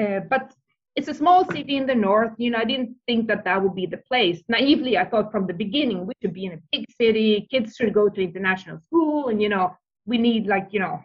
uh, 0.00 0.20
but 0.28 0.54
it's 0.96 1.08
a 1.08 1.14
small 1.14 1.44
city 1.44 1.76
in 1.76 1.86
the 1.86 1.94
north. 1.94 2.32
You 2.38 2.50
know, 2.50 2.58
I 2.58 2.64
didn't 2.64 2.96
think 3.06 3.28
that 3.28 3.44
that 3.44 3.62
would 3.62 3.74
be 3.74 3.86
the 3.86 3.98
place. 3.98 4.42
Naively, 4.48 4.98
I 4.98 5.04
thought 5.04 5.30
from 5.30 5.46
the 5.46 5.54
beginning 5.54 6.06
we 6.06 6.14
should 6.20 6.34
be 6.34 6.46
in 6.46 6.54
a 6.54 6.62
big 6.72 6.86
city. 7.00 7.46
Kids 7.50 7.76
should 7.76 7.94
go 7.94 8.08
to 8.08 8.20
international 8.20 8.80
school, 8.80 9.28
and 9.28 9.40
you 9.40 9.48
know, 9.48 9.76
we 10.06 10.18
need 10.18 10.48
like 10.48 10.68
you 10.72 10.80
know, 10.80 11.00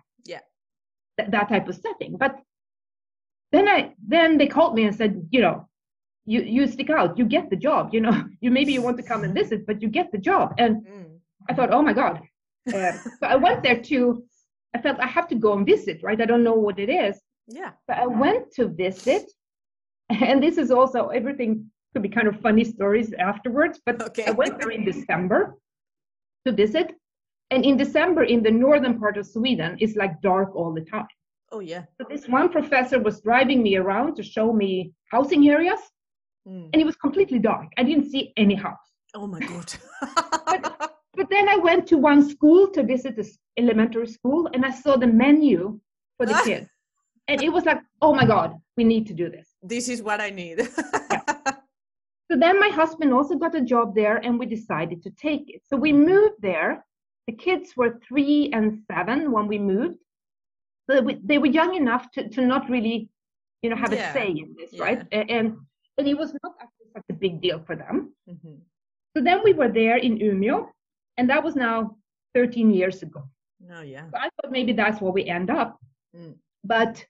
th- 1.18 1.32
that 1.32 1.50
type 1.50 1.68
of 1.68 1.76
setting. 1.76 2.18
But 2.18 2.40
then 3.52 3.68
I 3.68 3.94
then 4.06 4.38
they 4.38 4.48
called 4.48 4.76
me 4.76 4.84
and 4.86 4.96
said, 4.96 5.28
you 5.32 5.42
know, 5.42 5.68
you 6.26 6.42
you 6.42 6.68
stick 6.68 6.90
out, 6.90 7.18
you 7.18 7.26
get 7.26 7.50
the 7.50 7.56
job. 7.56 7.90
You 7.94 8.02
know, 8.02 8.26
you 8.42 8.52
maybe 8.52 8.74
you 8.74 8.82
want 8.82 8.98
to 8.98 9.04
come 9.04 9.24
and 9.24 9.34
visit, 9.34 9.66
but 9.66 9.82
you 9.82 9.90
get 9.90 10.12
the 10.12 10.18
job. 10.18 10.56
And 10.58 10.86
mm. 10.86 11.18
I 11.50 11.54
thought, 11.54 11.72
oh 11.72 11.82
my 11.82 11.94
god. 11.94 12.22
Uh, 12.74 12.92
so 13.20 13.24
I 13.24 13.36
went 13.36 13.64
there 13.64 13.82
to. 13.82 14.24
I 14.76 14.82
felt 14.82 15.00
I 15.00 15.08
have 15.08 15.28
to 15.28 15.36
go 15.36 15.54
and 15.54 15.66
visit, 15.66 16.02
right? 16.02 16.20
I 16.20 16.26
don't 16.26 16.44
know 16.44 16.56
what 16.56 16.80
it 16.80 16.90
is. 16.90 17.22
Yeah. 17.48 17.72
But 17.88 17.98
I 18.00 18.08
went 18.08 18.52
to 18.54 18.68
visit 18.68 19.30
and 20.10 20.42
this 20.42 20.58
is 20.58 20.72
also 20.72 21.08
everything 21.08 21.70
could 21.94 22.02
be 22.02 22.10
kind 22.10 22.28
of 22.28 22.40
funny 22.40 22.64
stories 22.64 23.14
afterwards 23.14 23.80
but 23.86 24.02
okay. 24.02 24.26
i 24.26 24.32
went 24.32 24.60
there 24.60 24.72
in 24.72 24.84
december 24.84 25.56
to 26.46 26.52
visit 26.52 26.94
and 27.54 27.66
in 27.66 27.78
december 27.78 28.24
in 28.24 28.42
the 28.44 28.52
northern 28.52 29.00
part 29.00 29.18
of 29.18 29.26
sweden 29.26 29.76
it's 29.80 29.96
like 29.96 30.20
dark 30.22 30.56
all 30.56 30.74
the 30.74 30.86
time 30.96 31.08
oh 31.52 31.60
yeah 31.60 31.84
so 31.98 32.06
this 32.10 32.28
one 32.28 32.50
professor 32.50 33.00
was 33.00 33.22
driving 33.22 33.62
me 33.62 33.76
around 33.78 34.16
to 34.16 34.24
show 34.24 34.52
me 34.52 34.92
housing 35.12 35.50
areas 35.50 35.80
mm. 36.48 36.70
and 36.72 36.82
it 36.82 36.86
was 36.86 36.96
completely 36.96 37.40
dark 37.40 37.68
i 37.78 37.84
didn't 37.84 38.10
see 38.10 38.34
any 38.38 38.56
house 38.56 38.88
oh 39.16 39.28
my 39.28 39.40
god 39.40 39.74
but, 40.46 40.62
but 41.18 41.30
then 41.30 41.48
i 41.48 41.58
went 41.58 41.88
to 41.88 41.98
one 41.98 42.28
school 42.28 42.68
to 42.70 42.84
visit 42.84 43.16
this 43.16 43.38
elementary 43.58 44.08
school 44.08 44.50
and 44.54 44.66
i 44.66 44.72
saw 44.72 44.98
the 44.98 45.08
menu 45.08 45.80
for 46.18 46.26
the 46.26 46.40
kids 46.44 46.70
and 47.28 47.42
it 47.42 47.52
was 47.54 47.66
like 47.66 47.80
oh 48.02 48.14
my 48.14 48.26
god 48.26 48.56
we 48.78 48.84
need 48.84 49.06
to 49.08 49.14
do 49.14 49.30
this 49.30 49.54
this 49.64 49.88
is 49.88 50.04
what 50.04 50.20
I 50.20 50.30
need. 50.30 50.68
yeah. 51.10 51.22
So 52.32 52.40
then 52.40 52.60
my 52.60 52.70
husband 52.70 53.14
also 53.14 53.36
got 53.36 53.54
a 53.54 53.62
job 53.62 53.94
there 53.94 54.18
and 54.18 54.40
we 54.40 54.48
decided 54.48 55.04
to 55.04 55.12
take 55.12 55.50
it. 55.50 55.62
So 55.68 55.78
we 55.78 55.94
moved 55.94 56.36
there. 56.40 56.84
The 57.28 57.34
kids 57.34 57.76
were 57.78 58.00
three 58.08 58.52
and 58.54 58.84
seven 58.92 59.32
when 59.32 59.48
we 59.48 59.58
moved. 59.58 59.98
So 60.90 61.06
they 61.24 61.38
were 61.38 61.48
young 61.48 61.76
enough 61.76 62.12
to, 62.12 62.28
to 62.30 62.42
not 62.42 62.70
really, 62.70 63.10
you 63.62 63.70
know, 63.70 63.78
have 63.78 63.94
yeah. 63.94 64.10
a 64.10 64.14
say 64.14 64.30
in 64.30 64.56
this, 64.58 64.74
yeah. 64.74 64.84
right? 64.84 65.08
And, 65.12 65.30
and 65.30 66.08
it 66.08 66.18
was 66.18 66.34
not 66.44 66.54
actually 66.60 66.88
such 66.94 67.06
a 67.10 67.14
big 67.14 67.42
deal 67.42 67.64
for 67.66 67.76
them. 67.76 68.14
Mm-hmm. 68.30 68.56
So 69.16 69.24
then 69.24 69.42
we 69.44 69.54
were 69.54 69.70
there 69.70 69.98
in 69.98 70.18
Umeå, 70.18 70.68
and 71.18 71.30
that 71.30 71.44
was 71.44 71.56
now 71.56 71.96
13 72.34 72.74
years 72.74 73.04
ago. 73.04 73.24
Oh, 73.72 73.82
yeah. 73.82 74.10
So 74.10 74.18
I 74.18 74.24
thought 74.24 74.52
maybe 74.52 74.74
that's 74.74 75.00
where 75.00 75.12
we 75.12 75.26
end 75.26 75.50
up. 75.50 75.80
Mm. 76.16 76.36
But 76.64 77.06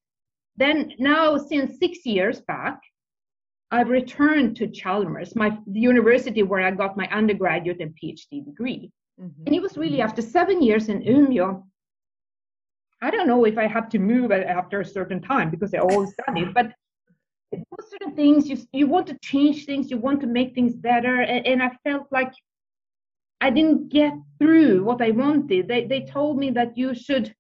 then 0.58 0.94
now, 1.00 1.38
since 1.38 1.80
six 1.80 2.06
years 2.06 2.42
back, 2.42 2.80
I've 3.72 3.90
returned 3.90 4.56
to 4.58 4.68
Chalmers, 4.68 5.36
my 5.36 5.58
the 5.66 5.80
university 5.80 6.44
where 6.44 6.62
I 6.62 6.72
got 6.72 6.96
my 6.96 7.08
undergraduate 7.08 7.82
and 7.82 7.96
PhD 8.02 8.46
degree. 8.46 8.92
Mm-hmm. 9.22 9.44
And 9.46 9.56
it 9.56 9.62
was 9.62 9.78
really 9.78 10.02
after 10.02 10.22
seven 10.22 10.62
years 10.62 10.90
in 10.90 11.02
Umeå. 11.02 11.64
I 13.02 13.12
don't 13.12 13.28
know 13.28 13.46
if 13.46 13.58
I 13.58 13.68
have 13.68 13.90
to 13.90 14.00
move 14.00 14.32
after 14.32 14.80
a 14.80 14.86
certain 14.86 15.22
time 15.22 15.50
because 15.50 15.74
I 15.74 15.80
always 15.80 16.14
done 16.26 16.38
it, 16.38 16.54
but 16.54 16.74
those 17.52 17.90
certain 17.92 18.16
things 18.16 18.48
you 18.50 18.58
you 18.72 18.88
want 18.88 19.08
to 19.08 19.18
change 19.22 19.66
things, 19.66 19.92
you 19.92 19.98
want 19.98 20.22
to 20.22 20.28
make 20.28 20.56
things 20.56 20.76
better, 20.76 21.22
and, 21.22 21.46
and 21.46 21.62
I 21.62 21.72
felt 21.84 22.08
like 22.12 22.34
I 23.42 23.50
didn't 23.50 23.90
get 23.90 24.14
through 24.40 24.84
what 24.86 25.02
I 25.02 25.12
wanted. 25.12 25.68
They 25.68 25.86
they 25.86 26.02
told 26.02 26.38
me 26.38 26.50
that 26.52 26.78
you 26.78 26.96
should 26.96 27.36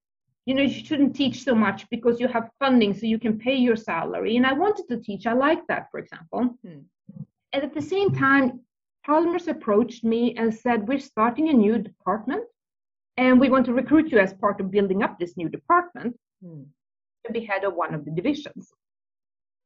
you 0.45 0.53
know 0.53 0.61
you 0.61 0.85
shouldn't 0.85 1.15
teach 1.15 1.43
so 1.43 1.55
much 1.55 1.89
because 1.89 2.19
you 2.19 2.27
have 2.27 2.49
funding 2.59 2.93
so 2.93 3.05
you 3.05 3.19
can 3.19 3.37
pay 3.37 3.55
your 3.55 3.75
salary 3.75 4.35
and 4.35 4.45
i 4.45 4.53
wanted 4.53 4.85
to 4.89 4.97
teach 4.97 5.25
i 5.25 5.33
like 5.33 5.65
that 5.67 5.87
for 5.89 5.99
example 5.99 6.55
hmm. 6.65 6.79
and 7.53 7.63
at 7.63 7.73
the 7.73 7.81
same 7.81 8.13
time 8.13 8.59
Chalmers 9.05 9.47
approached 9.47 10.03
me 10.03 10.35
and 10.37 10.53
said 10.53 10.87
we're 10.87 10.99
starting 10.99 11.49
a 11.49 11.53
new 11.53 11.77
department 11.77 12.45
and 13.17 13.39
we 13.39 13.49
want 13.49 13.65
to 13.65 13.73
recruit 13.73 14.11
you 14.11 14.19
as 14.19 14.33
part 14.33 14.59
of 14.59 14.71
building 14.71 15.03
up 15.03 15.19
this 15.19 15.37
new 15.37 15.49
department 15.49 16.15
hmm. 16.43 16.63
to 17.25 17.33
be 17.33 17.45
head 17.45 17.63
of 17.63 17.75
one 17.75 17.93
of 17.93 18.05
the 18.05 18.11
divisions 18.11 18.69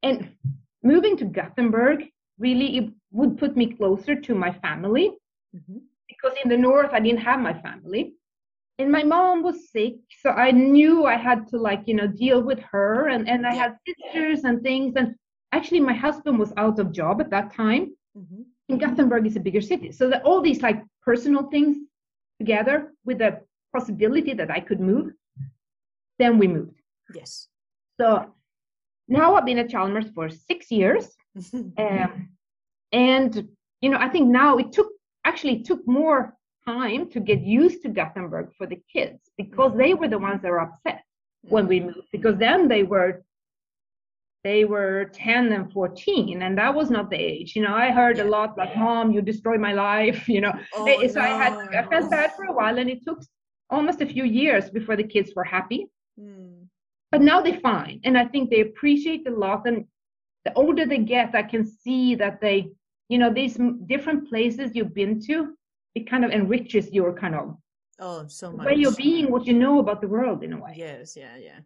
and 0.04 0.30
moving 0.84 1.18
to 1.18 1.26
gothenburg 1.26 2.06
really 2.40 2.78
it 2.78 2.94
would 3.12 3.38
put 3.38 3.56
me 3.56 3.74
closer 3.74 4.16
to 4.16 4.36
my 4.36 4.52
family 4.52 5.12
mm-hmm. 5.56 5.78
because 6.08 6.36
in 6.44 6.50
the 6.50 6.58
north 6.58 6.92
i 6.94 7.00
didn't 7.00 7.20
have 7.20 7.40
my 7.40 7.54
family 7.62 8.14
and 8.80 8.92
my 8.92 9.04
mom 9.04 9.42
was 9.42 9.70
sick 9.72 9.96
so 10.22 10.30
i 10.32 10.52
knew 10.52 11.06
i 11.06 11.16
had 11.16 11.48
to 11.48 11.58
like 11.58 11.84
you 11.86 11.94
know 11.94 12.08
deal 12.08 12.42
with 12.42 12.60
her 12.60 13.08
and 13.08 13.28
and 13.28 13.46
i 13.46 13.54
had 13.54 13.78
sisters 13.88 14.44
and 14.44 14.62
things 14.62 14.94
and 14.96 15.16
actually 15.52 15.80
my 15.80 15.94
husband 15.94 16.38
was 16.38 16.54
out 16.58 16.78
of 16.80 16.92
job 16.92 17.22
at 17.22 17.30
that 17.30 17.54
time 17.54 17.96
mm-hmm. 18.16 18.42
And 18.70 18.80
gothenburg 18.80 19.26
is 19.26 19.36
a 19.36 19.40
bigger 19.40 19.62
city. 19.62 19.92
So 19.92 20.10
that 20.10 20.24
all 20.24 20.42
these 20.42 20.62
like 20.62 20.84
personal 21.02 21.44
things 21.44 21.78
together 22.40 22.94
with 23.06 23.20
the 23.20 23.42
possibility 23.76 24.34
that 24.34 24.50
i 24.50 24.60
could 24.60 24.80
move 24.80 25.12
then 26.20 26.40
we 26.40 26.48
moved. 26.48 26.82
Yes. 27.14 27.48
So 28.00 28.34
now 29.08 29.36
i've 29.36 29.46
been 29.46 29.60
at 29.60 29.70
chalmers 29.70 30.10
for 30.14 30.30
six 30.30 30.72
years 30.72 31.16
um, 31.78 32.30
and 32.92 33.48
you 33.82 33.90
know 33.90 33.98
i 34.00 34.10
think 34.10 34.28
now 34.28 34.58
it 34.58 34.72
took 34.72 34.88
actually 35.26 35.62
took 35.62 35.86
more 35.88 36.36
time 36.66 37.10
to 37.10 37.20
get 37.20 37.42
used 37.42 37.82
to 37.82 37.90
Gothenburg 37.90 38.50
for 38.58 38.68
the 38.68 38.80
kids 38.92 39.20
because 39.38 39.72
they 39.78 39.94
were 39.94 40.08
the 40.10 40.20
ones 40.20 40.42
that 40.42 40.52
were 40.52 40.60
upset 40.60 41.04
when 41.44 41.66
we 41.68 41.80
moved 41.80 42.08
because 42.12 42.38
then 42.38 42.68
they 42.68 42.84
were 42.84 43.24
they 44.48 44.64
were 44.64 45.12
10 45.14 45.52
and 45.52 45.72
14 45.74 46.42
and 46.42 46.58
that 46.58 46.74
was 46.74 46.90
not 46.90 47.10
the 47.10 47.22
age. 47.32 47.50
You 47.56 47.64
know 47.66 47.76
i 47.86 47.88
heard 48.00 48.18
a 48.20 48.30
lot 48.36 48.58
like 48.62 48.74
mom 48.86 49.12
you 49.14 49.22
destroyed 49.32 49.62
my 49.70 49.74
life 49.90 50.20
you 50.36 50.42
know. 50.46 50.54
Oh, 50.76 51.08
so 51.14 51.20
no. 51.20 51.28
i 51.30 51.32
had 51.42 51.54
i 51.80 51.84
felt 51.92 52.10
bad 52.18 52.30
for 52.38 52.46
a 52.46 52.56
while 52.60 52.78
and 52.82 52.90
it 52.96 53.02
took 53.08 53.20
almost 53.76 54.00
a 54.06 54.10
few 54.16 54.26
years 54.42 54.64
before 54.78 54.96
the 55.02 55.10
kids 55.14 55.30
were 55.38 55.50
happy. 55.58 55.82
Mm. 56.26 56.60
but 57.12 57.22
now 57.32 57.38
they're 57.44 57.66
fine 57.74 57.98
and 58.06 58.16
i 58.22 58.26
think 58.32 58.44
they 58.46 58.62
appreciate 58.68 59.24
a 59.32 59.36
lot 59.46 59.62
and 59.70 59.78
the 60.46 60.54
older 60.62 60.86
they 60.92 61.02
get 61.16 61.30
i 61.42 61.46
can 61.54 61.64
see 61.84 62.06
that 62.22 62.36
they 62.46 62.58
you 63.12 63.18
know 63.22 63.32
these 63.40 63.56
different 63.94 64.22
places 64.32 64.68
you've 64.76 64.96
been 65.02 65.16
to 65.28 65.36
it 65.98 66.04
kind 66.12 66.24
of 66.26 66.32
enriches 66.40 66.86
your 66.98 67.12
kind 67.24 67.36
of 67.42 67.46
oh 68.08 68.22
so 68.40 68.48
much 68.52 68.66
where 68.66 68.80
you're 68.82 69.02
being 69.08 69.26
what 69.34 69.44
you 69.50 69.56
know 69.64 69.76
about 69.84 70.00
the 70.04 70.12
world 70.16 70.40
in 70.48 70.52
a 70.58 70.60
way. 70.66 70.74
Yes 70.86 71.06
yeah 71.24 71.36
yeah 71.48 71.60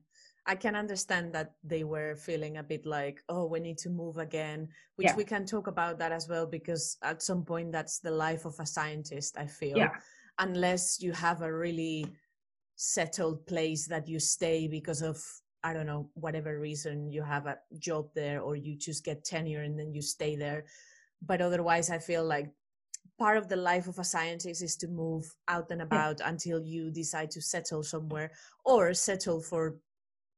I 0.47 0.56
can 0.56 0.75
understand 0.75 1.34
that 1.34 1.54
they 1.63 1.84
were 1.84 2.15
feeling 2.15 2.58
a 2.58 2.63
bit 2.63 2.86
like, 2.86 3.21
oh, 3.30 3.45
we 3.45 3.60
need 3.60 3.77
to 3.80 3.89
move 3.89 4.17
again, 4.17 4.67
which 4.95 5.08
yeah. 5.08 5.15
we 5.15 5.23
can 5.23 5.45
talk 5.45 5.67
about 5.67 5.99
that 5.99 6.12
as 6.12 6.27
well, 6.27 6.47
because 6.47 6.97
at 7.04 7.21
some 7.21 7.43
point 7.45 7.71
that's 7.71 7.99
the 7.99 8.12
life 8.12 8.45
of 8.45 8.56
a 8.60 8.65
scientist, 8.65 9.38
I 9.38 9.45
feel. 9.45 9.77
Yeah. 9.77 9.91
Unless 10.39 11.01
you 11.01 11.12
have 11.12 11.41
a 11.41 11.54
really 11.54 12.08
settled 12.75 13.45
place 13.45 13.88
that 13.88 14.08
you 14.08 14.19
stay 14.19 14.67
because 14.67 15.04
of 15.04 15.23
I 15.63 15.73
don't 15.73 15.86
know, 15.86 16.10
whatever 16.15 16.60
reason 16.60 17.12
you 17.12 17.21
have 17.21 17.45
a 17.45 17.60
job 17.77 18.10
there 18.15 18.41
or 18.41 18.56
you 18.56 18.75
just 18.75 19.06
get 19.06 19.23
tenure 19.23 19.62
and 19.62 19.77
then 19.77 19.93
you 19.93 20.01
stay 20.01 20.36
there. 20.36 20.65
But 21.21 21.39
otherwise, 21.39 21.91
I 21.91 21.99
feel 21.99 22.25
like 22.25 22.49
part 23.19 23.38
of 23.38 23.47
the 23.47 23.56
life 23.56 23.88
of 23.88 23.99
a 23.99 24.04
scientist 24.04 24.63
is 24.63 24.75
to 24.77 24.88
move 24.88 25.32
out 25.47 25.69
and 25.69 25.84
about 25.84 26.19
yeah. 26.19 26.30
until 26.30 26.63
you 26.63 26.89
decide 26.89 27.30
to 27.32 27.41
settle 27.41 27.84
somewhere 27.84 28.32
or 28.65 28.93
settle 28.95 29.39
for 29.39 29.77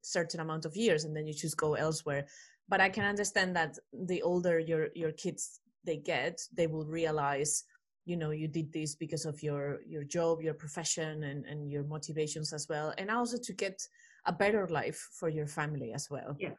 certain 0.05 0.39
amount 0.39 0.65
of 0.65 0.75
years 0.75 1.03
and 1.05 1.15
then 1.15 1.25
you 1.27 1.33
just 1.33 1.57
go 1.57 1.73
elsewhere. 1.73 2.25
But 2.69 2.79
i 2.81 2.89
can 2.89 3.03
understand 3.03 3.55
that 3.55 3.77
the 4.07 4.21
older 4.21 4.57
your 4.57 4.87
your 4.95 5.11
kids 5.11 5.59
they 5.83 5.97
get 5.97 6.41
they 6.53 6.67
will 6.67 6.85
realize 6.85 7.65
you 8.05 8.17
know 8.17 8.31
you 8.31 8.47
did 8.47 8.71
this 8.71 8.95
because 8.95 9.25
of 9.25 9.41
your 9.43 9.79
your 9.85 10.03
job 10.03 10.41
your 10.41 10.53
profession 10.53 11.23
and 11.23 11.45
and 11.45 11.69
your 11.69 11.83
motivations 11.83 12.53
as 12.53 12.67
well 12.69 12.93
and 12.97 13.09
also 13.09 13.37
to 13.37 13.53
get 13.53 13.81
a 14.25 14.31
better 14.31 14.67
life 14.69 15.09
for 15.19 15.29
your 15.29 15.47
family 15.47 15.91
as 15.93 16.09
well. 16.09 16.35
Yeah. 16.39 16.55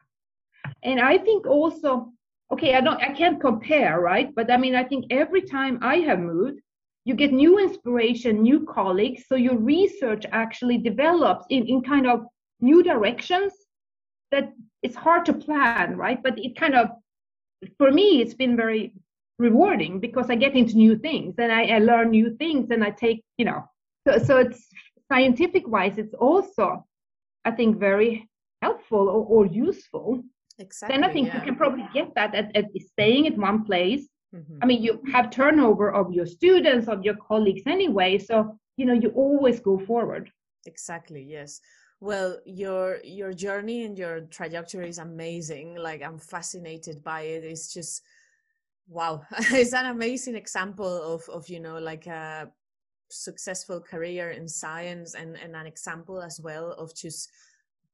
And 0.83 0.99
i 0.99 1.17
think 1.17 1.47
also 1.47 2.11
okay 2.51 2.75
i 2.75 2.81
don't 2.81 3.01
i 3.01 3.11
can't 3.13 3.41
compare 3.41 3.99
right? 3.99 4.29
But 4.35 4.51
i 4.51 4.57
mean 4.57 4.75
i 4.75 4.83
think 4.83 5.05
every 5.09 5.41
time 5.41 5.79
i 5.81 5.97
have 5.97 6.19
moved 6.19 6.59
you 7.05 7.13
get 7.13 7.31
new 7.31 7.59
inspiration 7.59 8.41
new 8.41 8.65
colleagues 8.65 9.23
so 9.27 9.35
your 9.35 9.57
research 9.57 10.25
actually 10.31 10.77
develops 10.77 11.45
in 11.49 11.65
in 11.67 11.81
kind 11.83 12.07
of 12.07 12.25
new 12.61 12.83
directions 12.83 13.53
that 14.31 14.53
it's 14.83 14.95
hard 14.95 15.25
to 15.25 15.33
plan, 15.33 15.97
right? 15.97 16.21
But 16.21 16.37
it 16.37 16.55
kind 16.55 16.75
of, 16.75 16.89
for 17.77 17.91
me, 17.91 18.21
it's 18.21 18.33
been 18.33 18.55
very 18.55 18.93
rewarding 19.37 19.99
because 19.99 20.29
I 20.29 20.35
get 20.35 20.55
into 20.55 20.75
new 20.75 20.97
things 20.97 21.35
and 21.37 21.51
I, 21.51 21.65
I 21.65 21.79
learn 21.79 22.11
new 22.11 22.35
things 22.37 22.71
and 22.71 22.83
I 22.83 22.91
take, 22.91 23.23
you 23.37 23.45
know, 23.45 23.63
so, 24.07 24.17
so 24.19 24.37
it's 24.37 24.67
scientific 25.11 25.67
wise, 25.67 25.97
it's 25.97 26.13
also, 26.13 26.85
I 27.43 27.51
think, 27.51 27.79
very 27.79 28.29
helpful 28.61 29.09
or, 29.09 29.25
or 29.25 29.45
useful. 29.45 30.23
Exactly. 30.59 30.95
Then 30.95 31.03
I 31.03 31.11
think 31.11 31.27
yeah. 31.27 31.35
you 31.35 31.41
can 31.41 31.55
probably 31.55 31.87
get 31.93 32.13
that 32.15 32.33
at, 32.33 32.55
at 32.55 32.65
staying 32.79 33.27
at 33.27 33.37
one 33.37 33.65
place. 33.65 34.07
Mm-hmm. 34.33 34.57
I 34.61 34.65
mean, 34.65 34.83
you 34.83 35.01
have 35.11 35.29
turnover 35.29 35.91
of 35.91 36.13
your 36.13 36.25
students, 36.25 36.87
of 36.87 37.03
your 37.03 37.15
colleagues 37.15 37.63
anyway. 37.65 38.17
So, 38.17 38.57
you 38.77 38.85
know, 38.85 38.93
you 38.93 39.09
always 39.09 39.59
go 39.59 39.79
forward. 39.79 40.31
Exactly. 40.65 41.23
Yes 41.23 41.59
well 41.99 42.39
your 42.45 42.99
your 43.03 43.33
journey 43.33 43.83
and 43.85 43.97
your 43.97 44.21
trajectory 44.21 44.89
is 44.89 44.97
amazing. 44.97 45.75
Like 45.75 46.03
i'm 46.03 46.19
fascinated 46.19 47.03
by 47.03 47.21
it. 47.21 47.43
It's 47.43 47.73
just 47.73 48.03
wow. 48.87 49.23
It's 49.51 49.73
an 49.73 49.87
amazing 49.87 50.35
example 50.35 51.13
of 51.13 51.27
of 51.29 51.49
you 51.49 51.59
know 51.59 51.77
like 51.77 52.07
a 52.07 52.51
successful 53.09 53.79
career 53.79 54.31
in 54.31 54.47
science 54.47 55.15
and 55.15 55.37
and 55.37 55.55
an 55.55 55.65
example 55.65 56.21
as 56.21 56.39
well 56.39 56.71
of 56.73 56.95
just 56.95 57.29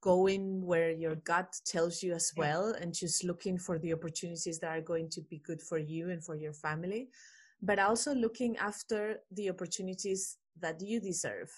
going 0.01 0.65
where 0.65 0.91
your 0.91 1.15
gut 1.15 1.55
tells 1.65 2.01
you 2.01 2.13
as 2.13 2.33
well 2.35 2.73
and 2.81 2.93
just 2.93 3.23
looking 3.23 3.57
for 3.57 3.77
the 3.77 3.93
opportunities 3.93 4.57
that 4.59 4.75
are 4.75 4.81
going 4.81 5.07
to 5.07 5.21
be 5.21 5.37
good 5.39 5.61
for 5.61 5.77
you 5.77 6.09
and 6.09 6.23
for 6.23 6.35
your 6.35 6.53
family 6.53 7.07
but 7.61 7.77
also 7.77 8.13
looking 8.15 8.57
after 8.57 9.19
the 9.31 9.47
opportunities 9.49 10.37
that 10.59 10.81
you 10.81 10.99
deserve 10.99 11.51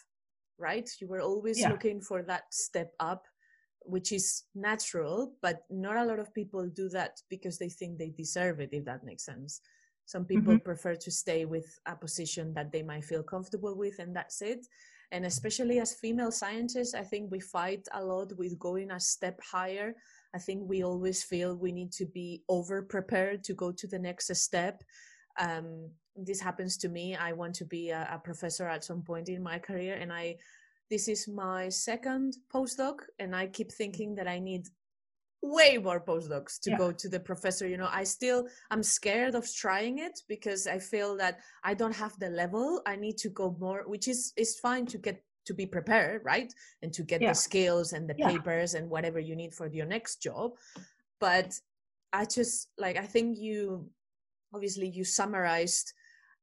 right? 0.57 0.89
You 0.99 1.07
were 1.07 1.21
always 1.21 1.59
yeah. 1.59 1.69
looking 1.69 2.01
for 2.01 2.23
that 2.23 2.53
step 2.53 2.91
up, 2.99 3.25
which 3.81 4.11
is 4.11 4.43
natural, 4.55 5.33
but 5.41 5.63
not 5.69 5.97
a 5.97 6.05
lot 6.05 6.19
of 6.19 6.33
people 6.33 6.67
do 6.67 6.89
that 6.89 7.19
because 7.29 7.57
they 7.57 7.69
think 7.69 7.97
they 7.97 8.09
deserve 8.09 8.59
it, 8.59 8.69
if 8.71 8.85
that 8.85 9.03
makes 9.03 9.25
sense. 9.25 9.61
Some 10.05 10.25
people 10.25 10.53
mm-hmm. 10.53 10.65
prefer 10.65 10.95
to 10.95 11.11
stay 11.11 11.45
with 11.45 11.79
a 11.85 11.95
position 11.95 12.53
that 12.53 12.71
they 12.71 12.83
might 12.83 13.05
feel 13.05 13.23
comfortable 13.23 13.75
with, 13.77 13.99
and 13.99 14.15
that's 14.15 14.41
it. 14.41 14.65
And 15.11 15.25
especially 15.25 15.79
as 15.79 15.93
female 15.93 16.31
scientists, 16.31 16.95
I 16.95 17.03
think 17.03 17.31
we 17.31 17.39
fight 17.39 17.87
a 17.93 18.03
lot 18.03 18.35
with 18.37 18.57
going 18.57 18.91
a 18.91 18.99
step 18.99 19.39
higher. 19.43 19.93
I 20.35 20.39
think 20.39 20.67
we 20.67 20.83
always 20.83 21.23
feel 21.23 21.55
we 21.55 21.71
need 21.71 21.91
to 21.93 22.05
be 22.05 22.43
over 22.49 22.81
prepared 22.81 23.43
to 23.45 23.53
go 23.53 23.71
to 23.71 23.87
the 23.87 23.99
next 23.99 24.35
step. 24.35 24.83
Um, 25.39 25.89
this 26.15 26.39
happens 26.39 26.77
to 26.77 26.89
me 26.89 27.15
i 27.15 27.31
want 27.31 27.55
to 27.55 27.65
be 27.65 27.89
a, 27.89 28.07
a, 28.11 28.19
professor 28.19 28.67
at 28.67 28.83
some 28.83 29.01
point 29.01 29.29
in 29.29 29.41
my 29.41 29.57
career 29.57 29.95
and 29.95 30.13
i 30.13 30.35
this 30.89 31.07
is 31.07 31.27
my 31.27 31.69
second 31.69 32.37
postdoc 32.53 32.99
and 33.19 33.35
i 33.35 33.47
keep 33.47 33.71
thinking 33.71 34.13
that 34.15 34.27
i 34.27 34.37
need 34.39 34.67
way 35.41 35.77
more 35.77 35.99
postdocs 35.99 36.59
to 36.61 36.69
yeah. 36.69 36.77
go 36.77 36.91
to 36.91 37.09
the 37.09 37.19
professor 37.19 37.67
you 37.67 37.77
know 37.77 37.89
i 37.91 38.03
still 38.03 38.47
i'm 38.71 38.83
scared 38.83 39.35
of 39.35 39.45
trying 39.53 39.99
it 39.99 40.17
because 40.29 40.67
i 40.67 40.79
feel 40.79 41.17
that 41.17 41.39
i 41.63 41.73
don't 41.73 41.95
have 41.95 42.17
the 42.19 42.29
level 42.29 42.81
i 42.85 42.95
need 42.95 43.17
to 43.17 43.29
go 43.29 43.55
more 43.59 43.83
which 43.85 44.07
is 44.07 44.31
is 44.37 44.57
fine 44.59 44.85
to 44.85 44.97
get 44.97 45.21
to 45.45 45.53
be 45.53 45.65
prepared 45.65 46.21
right 46.23 46.53
and 46.81 46.93
to 46.93 47.03
get 47.03 47.21
yeah. 47.21 47.29
the 47.29 47.35
skills 47.35 47.91
and 47.91 48.09
the 48.09 48.15
yeah. 48.17 48.29
papers 48.29 48.73
and 48.75 48.89
whatever 48.89 49.19
you 49.19 49.35
need 49.35 49.53
for 49.53 49.67
your 49.67 49.85
next 49.85 50.21
job 50.21 50.51
but 51.19 51.53
i 52.13 52.23
just 52.23 52.69
like 52.77 52.97
i 52.97 53.05
think 53.05 53.37
you 53.37 53.85
obviously 54.53 54.87
you 54.87 55.03
summarized 55.03 55.93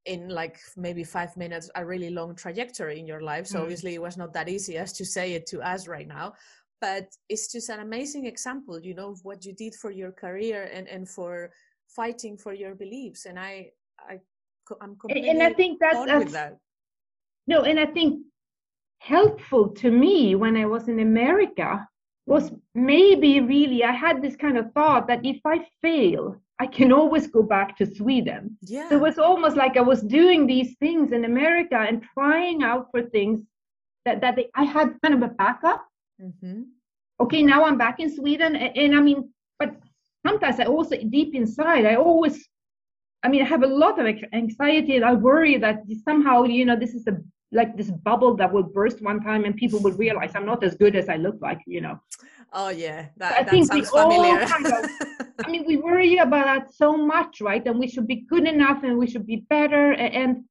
in 0.07 0.29
like 0.29 0.59
maybe 0.77 1.05
five 1.05 1.37
minutes 1.37 1.71
a 1.75 1.85
really 1.85 2.11
long 2.11 2.35
trajectory 2.35 2.99
in 2.99 3.07
your 3.07 3.21
life 3.21 3.47
so 3.47 3.59
mm. 3.59 3.63
obviously 3.63 3.95
it 3.95 4.01
was 4.01 4.17
not 4.17 4.33
that 4.33 4.49
easy 4.49 4.77
as 4.77 4.93
to 4.93 5.05
say 5.05 5.35
it 5.35 5.47
to 5.47 5.61
us 5.61 5.87
right 5.87 6.09
now 6.09 6.33
but 6.81 7.05
it's 7.29 7.53
just 7.53 7.69
an 7.69 7.81
amazing 7.81 8.25
example 8.27 8.81
you 8.81 8.95
know 8.95 9.11
of 9.11 9.21
what 9.25 9.45
you 9.45 9.53
did 9.53 9.75
for 9.75 9.91
your 9.91 10.13
career 10.13 10.71
and 10.73 10.89
and 10.89 11.09
for 11.09 11.51
fighting 11.89 12.37
for 12.37 12.55
your 12.55 12.75
beliefs 12.75 13.27
and 13.27 13.39
i 13.39 13.69
i 14.09 14.19
i'm 14.81 14.97
completely 14.97 15.29
and 15.29 15.43
i 15.43 15.53
think 15.53 15.79
that's, 15.81 16.07
that's 16.07 16.33
that. 16.33 16.57
no 17.47 17.63
and 17.63 17.79
i 17.79 17.87
think 17.87 18.23
helpful 19.01 19.69
to 19.69 19.91
me 19.91 20.35
when 20.35 20.57
i 20.57 20.65
was 20.65 20.89
in 20.89 21.01
america 21.01 21.87
was 22.27 22.53
maybe 22.75 23.41
really 23.41 23.85
i 23.85 23.93
had 23.93 24.23
this 24.23 24.37
kind 24.37 24.57
of 24.57 24.73
thought 24.73 25.07
that 25.07 25.21
if 25.25 25.41
i 25.45 25.59
fail 25.83 26.41
I 26.61 26.67
can 26.67 26.93
always 26.93 27.27
go 27.27 27.43
back 27.43 27.75
to 27.79 27.87
Sweden. 27.87 28.59
Yeah. 28.61 28.87
So 28.91 28.97
it 28.97 29.01
was 29.01 29.19
almost 29.19 29.57
like 29.57 29.79
I 29.79 29.81
was 29.81 30.03
doing 30.03 30.47
these 30.47 30.77
things 30.77 31.11
in 31.11 31.25
America 31.25 31.77
and 31.77 32.05
trying 32.15 32.63
out 32.63 32.89
for 32.91 33.03
things 33.03 33.41
that, 34.05 34.21
that 34.21 34.37
they, 34.37 34.51
I 34.55 34.65
had 34.65 34.95
kind 35.03 35.15
of 35.15 35.23
a 35.23 35.33
backup. 35.33 35.83
Mm-hmm. 36.23 36.65
Okay, 37.21 37.43
now 37.43 37.65
I'm 37.65 37.79
back 37.79 37.99
in 37.99 38.15
Sweden. 38.15 38.57
And, 38.57 38.77
and, 38.77 38.95
I 38.95 39.01
mean, 39.01 39.31
but 39.59 39.75
sometimes 40.27 40.61
I 40.61 40.65
also, 40.65 40.97
deep 40.97 41.35
inside, 41.35 41.87
I 41.87 41.95
always, 41.95 42.47
I 43.23 43.29
mean, 43.29 43.41
I 43.41 43.47
have 43.47 43.63
a 43.63 43.67
lot 43.67 43.99
of 43.99 44.07
anxiety 44.35 44.97
and 44.97 45.05
I 45.05 45.15
worry 45.15 45.57
that 45.57 45.85
somehow, 46.05 46.45
you 46.45 46.67
know, 46.67 46.77
this 46.77 46.93
is 46.93 47.07
a 47.07 47.17
like 47.53 47.77
this 47.77 47.91
bubble 47.91 48.37
that 48.37 48.53
will 48.53 48.63
burst 48.63 49.03
one 49.03 49.21
time 49.21 49.45
and 49.45 49.57
people 49.57 49.81
will 49.81 49.93
realize 49.93 50.33
I'm 50.35 50.47
not 50.47 50.63
as 50.63 50.77
good 50.77 50.95
as 50.95 51.09
I 51.09 51.17
look 51.17 51.37
like, 51.41 51.61
you 51.67 51.81
know. 51.81 52.01
Oh 52.53 52.69
yeah, 52.69 53.07
that, 53.17 53.33
I 53.33 53.43
that 53.43 53.51
think 53.51 53.67
sounds 53.67 53.93
we 53.93 54.01
familiar. 54.01 54.41
All 54.41 54.47
kind 54.47 54.67
of, 54.67 54.91
I 55.45 55.51
mean, 55.51 55.65
we 55.67 55.77
worry 55.89 56.17
about 56.19 56.47
that 56.47 56.75
so 56.75 56.97
much, 56.97 57.41
right? 57.41 57.65
And 57.67 57.79
we 57.79 57.89
should 57.89 58.07
be 58.07 58.25
good 58.29 58.47
enough 58.47 58.83
and 58.85 58.99
we 58.99 59.09
should 59.09 59.27
be 59.27 59.45
better, 59.49 59.93
and 59.93 60.45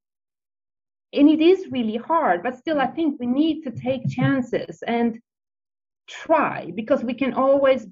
and 1.14 1.30
it 1.30 1.42
is 1.42 1.68
really 1.72 1.98
hard. 1.98 2.44
But 2.44 2.58
still, 2.58 2.80
I 2.80 2.88
think 2.88 3.20
we 3.20 3.28
need 3.28 3.64
to 3.64 3.72
take 3.72 4.08
chances 4.10 4.82
and 4.86 5.20
try 6.08 6.72
because 6.76 7.04
we 7.04 7.14
can 7.14 7.34
always, 7.34 7.88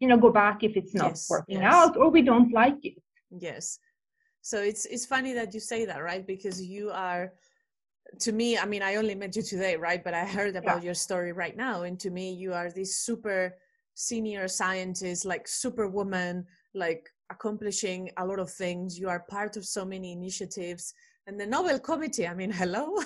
you 0.00 0.08
know, 0.08 0.16
go 0.16 0.30
back 0.30 0.62
if 0.62 0.76
it's 0.76 0.94
not 0.94 1.10
yes, 1.10 1.26
working 1.28 1.62
yes. 1.62 1.74
out 1.74 1.96
or 1.96 2.10
we 2.10 2.22
don't 2.22 2.52
like 2.52 2.78
it. 2.84 2.94
Yes. 3.30 3.78
So 4.42 4.60
it's 4.60 4.86
it's 4.86 5.06
funny 5.06 5.32
that 5.32 5.54
you 5.54 5.60
say 5.60 5.84
that, 5.86 6.02
right? 6.02 6.24
Because 6.24 6.62
you 6.62 6.90
are 6.90 7.32
to 8.20 8.32
me, 8.32 8.58
I 8.58 8.66
mean, 8.66 8.82
I 8.82 8.96
only 8.96 9.14
met 9.14 9.36
you 9.36 9.42
today, 9.42 9.76
right? 9.76 10.02
But 10.02 10.14
I 10.14 10.24
heard 10.24 10.56
about 10.56 10.78
yeah. 10.78 10.86
your 10.86 10.94
story 10.94 11.32
right 11.32 11.56
now. 11.56 11.82
And 11.82 11.98
to 12.00 12.10
me, 12.10 12.32
you 12.32 12.52
are 12.52 12.70
this 12.70 12.96
super 12.96 13.56
senior 13.94 14.48
scientist, 14.48 15.24
like 15.24 15.48
superwoman, 15.48 16.46
like 16.74 17.08
accomplishing 17.30 18.10
a 18.18 18.26
lot 18.26 18.38
of 18.38 18.50
things. 18.50 18.98
You 18.98 19.08
are 19.08 19.20
part 19.28 19.56
of 19.56 19.64
so 19.64 19.84
many 19.84 20.12
initiatives. 20.12 20.94
And 21.26 21.40
the 21.40 21.46
Nobel 21.46 21.78
Committee, 21.78 22.26
I 22.26 22.34
mean, 22.34 22.50
hello. 22.62 22.96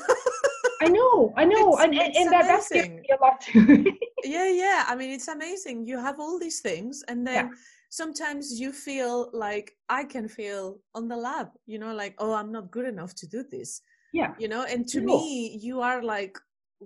I 0.82 0.88
know, 0.88 1.32
I 1.36 1.44
know. 1.44 1.74
It's, 1.74 1.82
and, 1.84 1.94
it's 1.94 2.18
and 2.18 2.32
that, 2.32 2.46
that's 2.46 2.70
me 2.70 3.02
a 3.12 3.22
lot 3.22 3.40
too. 3.40 3.84
yeah, 4.24 4.48
yeah. 4.48 4.84
I 4.86 4.94
mean, 4.94 5.10
it's 5.10 5.28
amazing. 5.28 5.86
You 5.86 5.98
have 5.98 6.18
all 6.18 6.38
these 6.38 6.60
things. 6.60 7.04
And 7.08 7.26
then 7.26 7.46
yeah. 7.46 7.52
sometimes 7.90 8.58
you 8.58 8.72
feel 8.72 9.30
like 9.32 9.72
I 9.88 10.04
can 10.04 10.26
feel 10.26 10.78
on 10.94 11.06
the 11.06 11.16
lab, 11.16 11.48
you 11.66 11.78
know, 11.78 11.94
like, 11.94 12.14
oh, 12.18 12.32
I'm 12.32 12.50
not 12.50 12.70
good 12.70 12.86
enough 12.86 13.14
to 13.16 13.28
do 13.28 13.44
this 13.50 13.82
yeah 14.12 14.34
you 14.38 14.48
know 14.48 14.64
and 14.64 14.86
to 14.86 15.00
cool. 15.00 15.20
me 15.20 15.58
you 15.60 15.80
are 15.80 16.02
like 16.02 16.38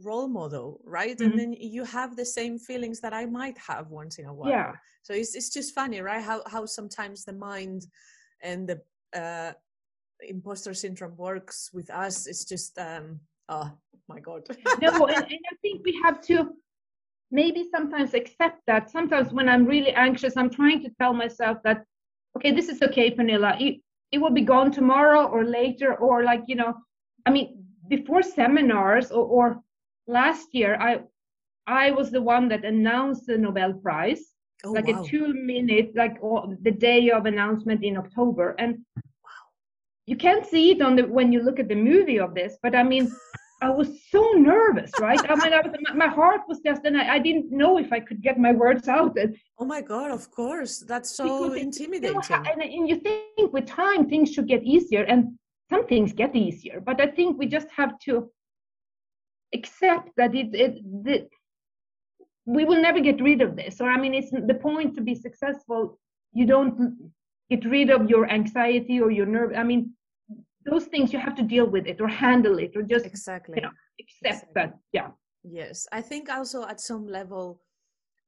role 0.03 0.29
model 0.29 0.81
right? 0.85 1.17
Mm-hmm. 1.19 1.31
and 1.31 1.39
then 1.39 1.53
you 1.53 1.85
have 1.85 2.17
the 2.17 2.25
same 2.25 2.59
feelings 2.59 3.01
that 3.01 3.13
i 3.13 3.25
might 3.27 3.57
have 3.59 3.89
once 3.91 4.19
in 4.19 4.27
a 4.27 4.35
while. 4.35 4.51
Yeah. 4.51 4.73
So 5.03 5.13
it's, 5.13 5.35
it's 5.35 5.51
just 5.51 5.75
funny 5.75 6.01
right? 6.01 6.23
How 6.23 6.43
how 6.47 6.67
sometimes 6.67 7.25
the 7.25 7.33
mind 7.33 7.87
and 8.43 8.69
the 8.69 8.81
uh 9.17 9.53
imposter 10.21 10.75
syndrome 10.75 11.17
works 11.17 11.71
with 11.73 11.91
us. 11.91 12.27
It's 12.27 12.45
just 12.45 12.79
um 12.79 13.21
oh 13.49 13.71
my 14.09 14.21
god. 14.21 14.43
No 14.81 15.07
and, 15.07 15.17
and 15.35 15.43
i 15.53 15.57
think 15.63 15.85
we 15.85 16.01
have 16.03 16.21
to 16.23 16.51
maybe 17.31 17.69
sometimes 17.71 18.15
accept 18.15 18.61
that 18.67 18.91
sometimes 18.91 19.33
when 19.33 19.49
i'm 19.49 19.65
really 19.65 19.93
anxious 19.93 20.37
i'm 20.37 20.51
trying 20.51 20.81
to 20.83 20.91
tell 21.01 21.13
myself 21.13 21.59
that 21.65 21.85
okay 22.37 22.53
this 22.53 22.69
is 22.69 22.81
okay 22.83 23.11
Pernilla. 23.15 23.61
It, 23.61 23.81
it 24.13 24.19
will 24.19 24.31
be 24.31 24.43
gone 24.43 24.71
tomorrow 24.71 25.25
or 25.27 25.45
later 25.45 25.95
or 25.95 26.23
like 26.23 26.43
you 26.47 26.57
know 26.57 26.75
I 27.27 27.31
mean, 27.31 27.65
before 27.89 28.23
seminars 28.23 29.11
or, 29.11 29.25
or 29.25 29.61
last 30.07 30.49
year 30.53 30.77
I 30.81 31.01
I 31.67 31.91
was 31.91 32.11
the 32.11 32.21
one 32.21 32.49
that 32.49 32.65
announced 32.65 33.27
the 33.27 33.39
Nobel 33.39 33.73
Prize, 33.73 34.23
oh, 34.65 34.73
like 34.73 34.87
wow. 34.87 35.03
a 35.03 35.07
two 35.07 35.33
minute, 35.33 35.93
like 35.97 36.21
the 36.21 36.71
day 36.71 37.11
of 37.11 37.27
announcement 37.27 37.83
in 37.83 37.97
October. 37.97 38.55
And 38.59 38.85
wow. 38.97 39.31
you 40.07 40.17
can't 40.17 40.45
see 40.45 40.73
it 40.73 40.83
on 40.83 40.97
the 40.97 41.03
when 41.05 41.33
you 41.33 41.43
look 41.43 41.59
at 41.59 41.69
the 41.69 41.75
movie 41.75 42.21
of 42.21 42.35
this, 42.35 42.59
but 42.63 42.75
I 42.75 42.83
mean, 42.83 43.11
I 43.63 43.71
was 43.71 43.89
so 44.11 44.33
nervous, 44.33 44.91
right? 45.01 45.19
I 45.31 45.35
mean, 45.37 45.55
I 45.55 45.61
was, 45.61 45.75
my 45.95 46.09
heart 46.09 46.43
was 46.49 46.61
just, 46.61 46.85
and 46.85 46.99
I, 46.99 47.15
I, 47.15 47.19
didn't 47.19 47.51
know 47.51 47.79
if 47.79 47.93
I 47.93 48.01
could 48.01 48.21
get 48.21 48.39
my 48.39 48.53
words 48.53 48.89
out. 48.89 49.17
And, 49.17 49.37
oh 49.59 49.65
my 49.65 49.81
God, 49.81 50.11
of 50.11 50.31
course. 50.31 50.81
That's 50.81 51.17
so 51.17 51.55
intimidating. 51.55 52.21
You 52.29 52.37
know, 52.37 52.45
and, 52.51 52.63
and 52.63 52.89
you 52.89 52.97
think 52.97 53.53
with 53.55 53.67
time 53.67 54.07
things 54.11 54.33
should 54.33 54.49
get 54.49 54.63
easier, 54.65 55.05
and 55.05 55.39
some 55.75 55.87
things 55.87 56.13
get 56.13 56.35
easier, 56.37 56.81
but 56.81 57.01
I 57.01 57.07
think 57.07 57.39
we 57.39 57.47
just 57.47 57.69
have 57.77 57.99
to 58.01 58.31
accept 59.55 60.11
that 60.17 60.35
it, 60.35 60.55
it, 60.55 60.75
it 61.07 61.31
we 62.47 62.65
will 62.65 62.81
never 62.81 63.01
get 63.01 63.23
rid 63.23 63.41
of 63.41 63.57
this. 63.57 63.81
Or 63.81 63.89
i 63.91 63.99
mean 64.03 64.15
it's 64.15 64.31
the 64.31 64.59
point 64.69 64.95
to 64.97 65.03
be 65.11 65.15
successful 65.15 65.99
you 66.33 66.47
don't 66.47 66.75
get 67.51 67.65
rid 67.65 67.89
of 67.91 68.11
your 68.11 68.25
anxiety 68.39 68.97
or 69.01 69.11
your 69.19 69.29
nerve 69.35 69.53
i 69.57 69.65
mean 69.71 69.83
those 70.71 70.87
things 70.93 71.13
you 71.13 71.21
have 71.27 71.37
to 71.41 71.43
deal 71.55 71.67
with 71.75 71.87
it 71.93 72.01
or 72.01 72.09
handle 72.09 72.57
it 72.59 72.73
or 72.77 72.83
just 72.83 73.07
exactly. 73.07 73.55
you 73.57 73.63
know 73.63 73.75
accept 74.01 74.45
exactly. 74.45 74.53
that 74.55 74.71
yeah. 74.93 75.09
Yes. 75.45 75.87
I 75.93 76.01
think 76.01 76.31
also 76.31 76.59
at 76.73 76.81
some 76.81 77.07
level 77.07 77.61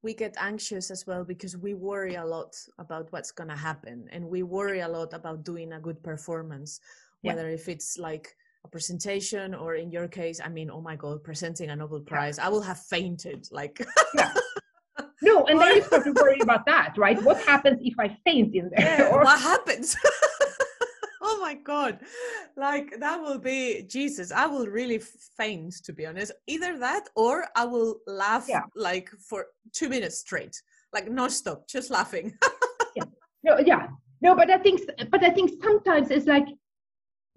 we 0.03 0.13
get 0.13 0.35
anxious 0.39 0.91
as 0.91 1.07
well 1.07 1.23
because 1.23 1.57
we 1.57 1.73
worry 1.73 2.15
a 2.15 2.25
lot 2.25 2.55
about 2.77 3.11
what's 3.11 3.31
going 3.31 3.49
to 3.49 3.55
happen 3.55 4.07
and 4.11 4.23
we 4.23 4.43
worry 4.43 4.81
a 4.81 4.87
lot 4.87 5.11
about 5.13 5.43
doing 5.43 5.73
a 5.73 5.79
good 5.79 6.01
performance 6.03 6.79
whether 7.21 7.47
yeah. 7.47 7.55
if 7.55 7.67
it's 7.67 7.97
like 7.97 8.35
a 8.63 8.67
presentation 8.67 9.53
or 9.53 9.75
in 9.75 9.91
your 9.91 10.07
case 10.07 10.39
i 10.43 10.49
mean 10.49 10.69
oh 10.69 10.81
my 10.81 10.95
god 10.95 11.23
presenting 11.23 11.69
a 11.69 11.75
nobel 11.75 12.01
prize. 12.01 12.39
I 12.39 12.49
will 12.49 12.61
have 12.61 12.79
fainted 12.79 13.47
like 13.51 13.85
yeah. 14.15 14.33
no 15.21 15.45
and 15.45 15.59
then 15.59 15.75
you 15.75 15.83
start 15.83 16.03
to 16.05 16.13
worry 16.13 16.39
about 16.41 16.65
that 16.65 16.93
right? 16.97 17.21
What 17.23 17.39
happens 17.45 17.79
if 17.81 17.95
i 17.99 18.07
faint 18.25 18.55
in 18.55 18.69
there? 18.75 18.97
Yeah, 18.99 19.09
or 19.11 19.23
what 19.23 19.39
happens? 19.39 19.95
Oh 21.29 21.39
my 21.41 21.55
god. 21.55 21.99
Like 22.55 22.99
that 22.99 23.21
will 23.21 23.37
be 23.37 23.83
jesus 23.83 24.31
i 24.31 24.45
will 24.45 24.67
really 24.67 24.99
faint 25.37 25.73
to 25.85 25.91
be 25.93 26.05
honest. 26.05 26.31
Either 26.47 26.79
that 26.79 27.09
or 27.15 27.45
i 27.55 27.65
will 27.65 27.99
laugh 28.07 28.45
yeah. 28.47 28.61
like 28.75 29.09
for 29.29 29.47
two 29.73 29.89
minutes 29.89 30.19
straight. 30.19 30.55
Like 30.93 31.09
no 31.11 31.27
stop 31.27 31.67
just 31.67 31.89
laughing. 31.91 32.33
Yeah. 32.95 33.03
No 33.43 33.59
yeah. 33.59 33.87
No 34.21 34.35
but 34.35 34.49
i 34.49 34.57
think 34.57 34.81
but 35.11 35.23
i 35.23 35.29
think 35.29 35.51
sometimes 35.61 36.09
it's 36.11 36.27
like 36.27 36.47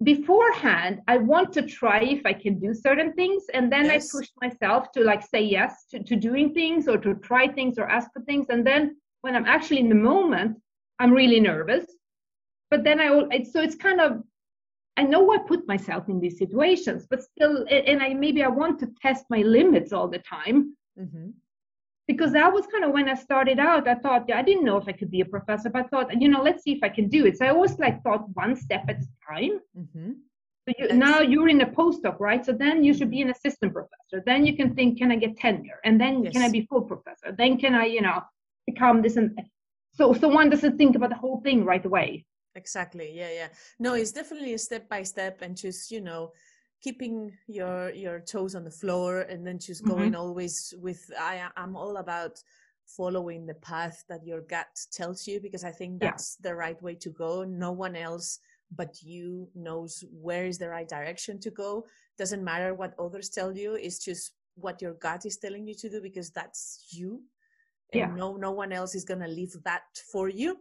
beforehand 0.03 0.99
i 1.07 1.17
want 1.17 1.53
to 1.53 1.61
try 1.61 2.01
if 2.01 2.25
i 2.25 2.33
can 2.33 2.57
do 2.59 2.73
certain 2.73 3.13
things 3.13 3.43
and 3.53 3.71
then 3.71 3.85
yes. 3.85 4.13
i 4.13 4.17
push 4.17 4.29
myself 4.41 4.91
to 4.91 5.03
like 5.03 5.21
say 5.25 5.41
yes 5.41 5.85
to, 5.89 6.01
to 6.01 6.15
doing 6.15 6.53
things 6.53 6.87
or 6.87 6.97
to 6.97 7.13
try 7.15 7.47
things 7.47 7.77
or 7.77 7.87
ask 7.87 8.09
for 8.13 8.21
things 8.23 8.47
and 8.49 8.65
then 8.65 8.95
when 9.21 9.35
i'm 9.35 9.45
actually 9.45 9.79
in 9.79 9.89
the 9.89 9.95
moment 9.95 10.57
i'm 10.99 11.11
really 11.11 11.39
nervous. 11.39 11.85
But 12.69 12.83
then 12.83 12.99
i 13.01 13.43
so 13.43 13.61
it's 13.61 13.75
kind 13.75 13.99
of 13.99 14.23
i 14.97 15.03
know 15.03 15.33
i 15.33 15.37
put 15.37 15.67
myself 15.67 16.09
in 16.09 16.19
these 16.19 16.37
situations 16.37 17.05
but 17.09 17.21
still 17.21 17.65
and 17.69 18.01
i 18.01 18.13
maybe 18.13 18.43
i 18.43 18.47
want 18.47 18.79
to 18.79 18.87
test 19.01 19.25
my 19.29 19.41
limits 19.41 19.93
all 19.93 20.07
the 20.07 20.19
time. 20.19 20.75
Mm-hmm 20.99 21.29
because 22.11 22.31
that 22.33 22.51
was 22.51 22.65
kind 22.67 22.83
of 22.83 22.91
when 22.91 23.07
I 23.09 23.13
started 23.13 23.59
out. 23.59 23.87
I 23.87 23.95
thought 23.95 24.31
I 24.31 24.41
didn't 24.41 24.65
know 24.65 24.77
if 24.77 24.87
I 24.87 24.91
could 24.91 25.11
be 25.11 25.21
a 25.21 25.25
professor, 25.25 25.69
but 25.69 25.85
I 25.85 25.87
thought, 25.87 26.21
you 26.21 26.29
know, 26.29 26.41
let's 26.41 26.63
see 26.63 26.73
if 26.73 26.83
I 26.83 26.89
can 26.89 27.07
do 27.07 27.25
it. 27.25 27.37
So 27.37 27.45
I 27.45 27.49
always 27.49 27.77
like 27.79 28.03
thought 28.03 28.25
one 28.33 28.55
step 28.55 28.83
at 28.87 28.97
a 28.97 29.07
time. 29.29 29.59
Mm-hmm. 29.77 30.11
So 30.63 30.73
you, 30.77 30.93
now 30.93 31.21
you're 31.21 31.49
in 31.49 31.61
a 31.61 31.65
postdoc, 31.65 32.19
right? 32.19 32.45
So 32.45 32.51
then 32.53 32.83
you 32.83 32.93
should 32.93 33.09
be 33.09 33.21
an 33.21 33.31
assistant 33.31 33.73
professor. 33.73 34.23
Then 34.25 34.45
you 34.45 34.55
can 34.55 34.75
think, 34.75 34.99
can 34.99 35.11
I 35.11 35.15
get 35.15 35.37
tenure? 35.37 35.79
And 35.83 35.99
then 35.99 36.23
yes. 36.23 36.33
can 36.33 36.43
I 36.43 36.49
be 36.49 36.67
full 36.69 36.83
professor? 36.83 37.33
Then 37.35 37.57
can 37.57 37.73
I, 37.73 37.85
you 37.85 38.01
know, 38.01 38.21
become 38.67 39.01
this 39.01 39.15
and 39.15 39.39
so 39.93 40.13
so 40.13 40.27
one 40.27 40.49
doesn't 40.49 40.77
think 40.77 40.95
about 40.95 41.09
the 41.09 41.15
whole 41.23 41.41
thing 41.41 41.65
right 41.65 41.85
away. 41.85 42.25
Exactly. 42.55 43.11
Yeah, 43.13 43.31
yeah. 43.31 43.47
No, 43.79 43.93
it's 43.93 44.11
definitely 44.11 44.53
a 44.53 44.57
step 44.57 44.89
by 44.89 45.03
step 45.03 45.41
and 45.41 45.55
just, 45.55 45.89
you 45.89 46.01
know, 46.01 46.31
keeping 46.81 47.31
your 47.47 47.91
your 47.91 48.19
toes 48.19 48.55
on 48.55 48.63
the 48.63 48.71
floor 48.71 49.21
and 49.21 49.45
then 49.45 49.59
just 49.59 49.85
going 49.85 50.11
mm-hmm. 50.11 50.21
always 50.21 50.73
with 50.79 51.09
i 51.19 51.43
i'm 51.55 51.75
all 51.75 51.97
about 51.97 52.41
following 52.85 53.45
the 53.45 53.53
path 53.55 54.03
that 54.09 54.25
your 54.25 54.41
gut 54.41 54.79
tells 54.91 55.27
you 55.27 55.39
because 55.39 55.63
i 55.63 55.71
think 55.71 55.99
that's 55.99 56.37
yeah. 56.39 56.49
the 56.49 56.55
right 56.55 56.81
way 56.81 56.95
to 56.95 57.09
go 57.09 57.43
no 57.43 57.71
one 57.71 57.95
else 57.95 58.39
but 58.75 59.01
you 59.01 59.47
knows 59.53 60.03
where 60.11 60.45
is 60.45 60.57
the 60.57 60.67
right 60.67 60.89
direction 60.89 61.39
to 61.39 61.51
go 61.51 61.85
doesn't 62.17 62.43
matter 62.43 62.73
what 62.73 62.93
others 62.99 63.29
tell 63.29 63.55
you 63.55 63.75
it's 63.75 64.03
just 64.03 64.33
what 64.55 64.81
your 64.81 64.93
gut 64.95 65.25
is 65.25 65.37
telling 65.37 65.67
you 65.67 65.75
to 65.75 65.89
do 65.89 66.01
because 66.01 66.31
that's 66.31 66.87
you 66.91 67.21
and 67.93 67.99
yeah. 67.99 68.15
no 68.15 68.35
no 68.35 68.51
one 68.51 68.71
else 68.71 68.95
is 68.95 69.05
going 69.05 69.19
to 69.19 69.27
leave 69.27 69.55
that 69.63 69.83
for 70.11 70.29
you 70.29 70.57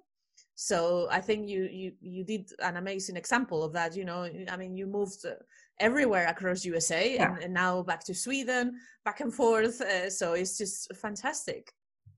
so 0.54 1.08
i 1.10 1.20
think 1.20 1.48
you 1.48 1.64
you 1.64 1.92
you 2.00 2.24
did 2.24 2.50
an 2.60 2.76
amazing 2.76 3.16
example 3.16 3.62
of 3.64 3.72
that 3.72 3.96
you 3.96 4.04
know 4.04 4.28
i 4.50 4.56
mean 4.56 4.76
you 4.76 4.86
moved 4.86 5.24
uh, 5.24 5.30
everywhere 5.80 6.26
across 6.28 6.64
usa 6.64 7.14
yeah. 7.14 7.34
and, 7.34 7.44
and, 7.44 7.54
now 7.54 7.82
back 7.82 8.04
to 8.04 8.14
sweden 8.14 8.72
back 9.04 9.20
and 9.20 9.32
forth 9.34 9.80
uh, 9.80 10.08
so 10.08 10.34
it's 10.34 10.56
just 10.56 10.94
fantastic 10.94 11.72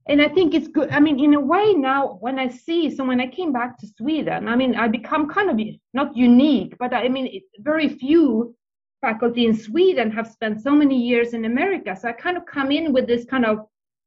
and 0.09 0.20
i 0.20 0.29
think 0.29 0.55
it's 0.55 0.68
good 0.68 0.90
i 0.90 1.01
mean 1.01 1.18
in 1.18 1.35
a 1.35 1.40
way 1.40 1.72
now 1.72 2.18
when 2.20 2.38
i 2.38 2.48
see 2.48 2.94
so 2.94 3.05
when 3.05 3.20
i 3.20 3.27
came 3.27 3.53
back 3.53 3.79
to 3.79 3.87
sweden 3.96 4.48
i 4.48 4.57
mean 4.57 4.75
i 4.75 4.87
become 4.88 5.29
kind 5.29 5.48
of 5.51 5.66
not 5.94 6.16
unique 6.16 6.77
but 6.79 6.92
i 6.92 7.09
mean 7.09 7.27
it, 7.27 7.42
very 7.61 7.88
few 7.88 8.55
faculty 9.01 9.46
in 9.46 9.55
sweden 9.55 10.11
have 10.11 10.29
spent 10.29 10.61
so 10.61 10.72
many 10.72 10.98
years 11.01 11.35
in 11.35 11.44
america 11.44 11.96
so 11.96 12.09
i 12.09 12.12
kind 12.12 12.37
of 12.37 12.44
come 12.46 12.70
in 12.70 12.92
with 12.92 13.07
this 13.07 13.25
kind 13.25 13.44
of 13.44 13.66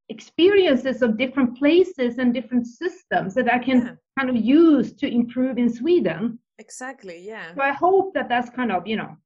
experiences 0.10 1.02
of 1.02 1.18
different 1.18 1.58
places 1.58 2.18
and 2.18 2.34
different 2.34 2.68
systems 2.68 3.34
that 3.34 3.52
I 3.52 3.60
can 3.60 3.82
yeah. 3.82 3.92
kind 4.18 4.30
of 4.30 4.44
use 4.44 4.94
to 4.94 5.08
improve 5.08 5.58
in 5.58 5.74
Sweden. 5.74 6.40
Exactly, 6.60 7.20
yeah. 7.26 7.54
So 7.56 7.62
I 7.62 7.72
hope 7.72 8.14
that 8.14 8.30
that's 8.30 8.50
kind 8.50 8.72
of, 8.72 8.88
you 8.88 8.98
know, 8.98 9.18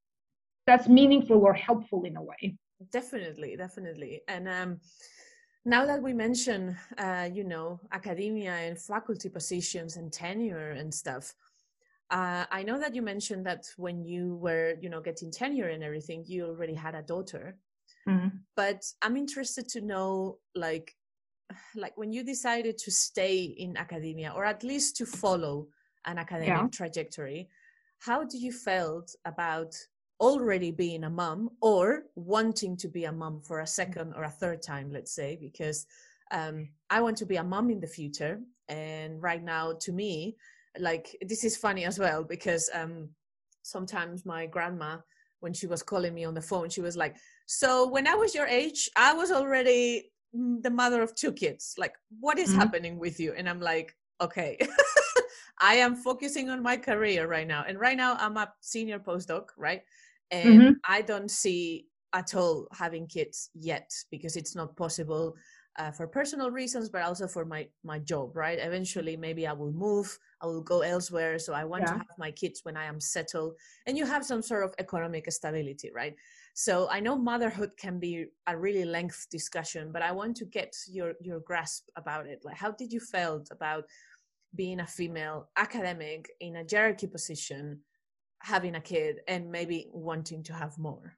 that's 0.69 0.87
meaningful 0.87 1.39
or 1.47 1.53
helpful 1.53 2.03
in 2.03 2.15
a 2.15 2.21
way. 2.31 2.43
Definitely, 2.91 3.55
definitely. 3.57 4.21
And 4.27 4.47
um, 4.47 4.79
now 5.65 5.83
that 5.89 6.01
we 6.01 6.13
mention, 6.13 6.77
uh, 6.97 7.27
you 7.37 7.43
know, 7.43 7.79
academia 7.91 8.53
and 8.53 8.79
faculty 8.79 9.29
positions 9.29 9.97
and 9.97 10.13
tenure 10.13 10.71
and 10.81 10.93
stuff, 10.93 11.33
uh, 12.11 12.45
I 12.51 12.61
know 12.67 12.77
that 12.79 12.93
you 12.95 13.01
mentioned 13.01 13.45
that 13.47 13.63
when 13.77 13.97
you 14.03 14.35
were, 14.35 14.75
you 14.83 14.89
know, 14.89 15.01
getting 15.01 15.31
tenure 15.31 15.69
and 15.69 15.83
everything, 15.83 16.23
you 16.27 16.45
already 16.45 16.75
had 16.85 16.95
a 16.95 17.01
daughter. 17.13 17.57
Mm-hmm. 18.07 18.29
But 18.55 18.81
I'm 19.01 19.17
interested 19.17 19.67
to 19.69 19.81
know, 19.81 20.37
like, 20.55 20.95
like 21.75 21.95
when 21.97 22.11
you 22.15 22.23
decided 22.23 22.77
to 22.85 22.91
stay 22.91 23.37
in 23.65 23.75
academia 23.75 24.33
or 24.35 24.45
at 24.45 24.63
least 24.63 24.97
to 24.97 25.05
follow 25.05 25.67
an 26.05 26.17
academic 26.19 26.47
yeah. 26.47 26.67
trajectory, 26.71 27.49
how 28.07 28.23
do 28.23 28.37
you 28.37 28.51
felt 28.51 29.15
about 29.25 29.71
already 30.19 30.71
being 30.71 31.03
a 31.05 31.09
mom 31.09 31.49
or 31.61 32.03
wanting 32.15 32.75
to 32.77 32.87
be 32.87 33.05
a 33.05 33.11
mom 33.11 33.41
for 33.41 33.59
a 33.59 33.67
second 33.67 34.13
or 34.15 34.23
a 34.23 34.29
third 34.29 34.61
time, 34.61 34.91
let's 34.91 35.13
say, 35.13 35.37
because 35.39 35.85
um, 36.31 36.69
I 36.89 37.01
want 37.01 37.17
to 37.17 37.25
be 37.25 37.37
a 37.37 37.43
mom 37.43 37.69
in 37.69 37.79
the 37.79 37.87
future. 37.87 38.39
And 38.67 39.21
right 39.21 39.43
now, 39.43 39.73
to 39.81 39.91
me, 39.91 40.35
like 40.77 41.15
this 41.21 41.43
is 41.43 41.57
funny 41.57 41.85
as 41.85 41.97
well 41.97 42.23
because 42.23 42.69
um, 42.73 43.09
sometimes 43.63 44.25
my 44.25 44.45
grandma, 44.45 44.97
when 45.39 45.53
she 45.53 45.67
was 45.67 45.81
calling 45.81 46.13
me 46.13 46.25
on 46.25 46.33
the 46.33 46.41
phone, 46.41 46.69
she 46.69 46.81
was 46.81 46.97
like, 46.97 47.15
so 47.45 47.87
when 47.87 48.07
I 48.07 48.15
was 48.15 48.35
your 48.35 48.45
age, 48.45 48.89
I 48.95 49.13
was 49.13 49.31
already 49.31 50.11
mm, 50.35 50.61
the 50.61 50.69
mother 50.69 51.01
of 51.01 51.15
two 51.15 51.31
kids. 51.31 51.75
Like, 51.77 51.95
what 52.19 52.37
is 52.37 52.49
mm-hmm. 52.49 52.59
happening 52.59 52.99
with 52.99 53.19
you? 53.19 53.33
And 53.33 53.47
I'm 53.47 53.61
like, 53.61 53.95
okay, 54.21 54.59
I 55.61 55.75
am 55.75 55.95
focusing 55.95 56.49
on 56.49 56.61
my 56.61 56.77
career 56.77 57.27
right 57.27 57.47
now. 57.47 57.63
And 57.67 57.79
right 57.79 57.97
now, 57.97 58.15
I'm 58.19 58.37
a 58.37 58.51
senior 58.59 58.99
postdoc, 58.99 59.47
right? 59.57 59.81
And 60.31 60.61
mm-hmm. 60.61 60.71
I 60.87 61.01
don't 61.01 61.31
see 61.31 61.87
at 62.13 62.35
all 62.35 62.67
having 62.71 63.07
kids 63.07 63.49
yet 63.53 63.91
because 64.11 64.35
it's 64.35 64.55
not 64.55 64.75
possible 64.75 65.35
uh, 65.77 65.91
for 65.91 66.07
personal 66.07 66.51
reasons, 66.51 66.89
but 66.89 67.03
also 67.03 67.27
for 67.27 67.45
my 67.45 67.67
my 67.83 67.99
job, 67.99 68.35
right? 68.35 68.59
Eventually, 68.59 69.15
maybe 69.15 69.47
I 69.47 69.53
will 69.53 69.71
move, 69.71 70.17
I 70.41 70.45
will 70.45 70.61
go 70.61 70.81
elsewhere. 70.81 71.39
So 71.39 71.53
I 71.53 71.63
want 71.63 71.83
yeah. 71.83 71.93
to 71.93 71.97
have 71.99 72.17
my 72.17 72.31
kids 72.31 72.61
when 72.63 72.75
I 72.75 72.85
am 72.85 72.99
settled, 72.99 73.53
and 73.85 73.97
you 73.97 74.05
have 74.05 74.25
some 74.25 74.41
sort 74.41 74.65
of 74.65 74.73
economic 74.77 75.31
stability, 75.31 75.89
right? 75.95 76.15
So 76.53 76.89
I 76.89 76.99
know 76.99 77.15
motherhood 77.15 77.71
can 77.77 77.99
be 77.99 78.25
a 78.47 78.57
really 78.57 78.83
lengthy 78.83 79.27
discussion, 79.31 79.91
but 79.93 80.01
I 80.01 80.11
want 80.11 80.35
to 80.37 80.45
get 80.45 80.75
your 80.87 81.13
your 81.21 81.39
grasp 81.39 81.87
about 81.95 82.27
it. 82.27 82.39
Like, 82.43 82.57
how 82.57 82.71
did 82.71 82.91
you 82.91 82.99
felt 82.99 83.47
about 83.51 83.85
being 84.55 84.79
a 84.79 84.87
female 84.87 85.49
academic 85.55 86.29
in 86.39 86.57
a 86.57 86.65
hierarchy 86.69 87.07
position, 87.07 87.79
having 88.41 88.75
a 88.75 88.81
kid, 88.81 89.21
and 89.27 89.51
maybe 89.51 89.87
wanting 89.91 90.43
to 90.43 90.53
have 90.53 90.77
more? 90.77 91.15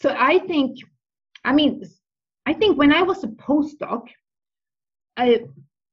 So 0.00 0.14
I 0.16 0.38
think, 0.40 0.78
I 1.44 1.52
mean, 1.52 1.82
I 2.46 2.52
think 2.54 2.78
when 2.78 2.92
I 2.92 3.02
was 3.02 3.24
a 3.24 3.28
postdoc, 3.28 4.08
I, 5.16 5.46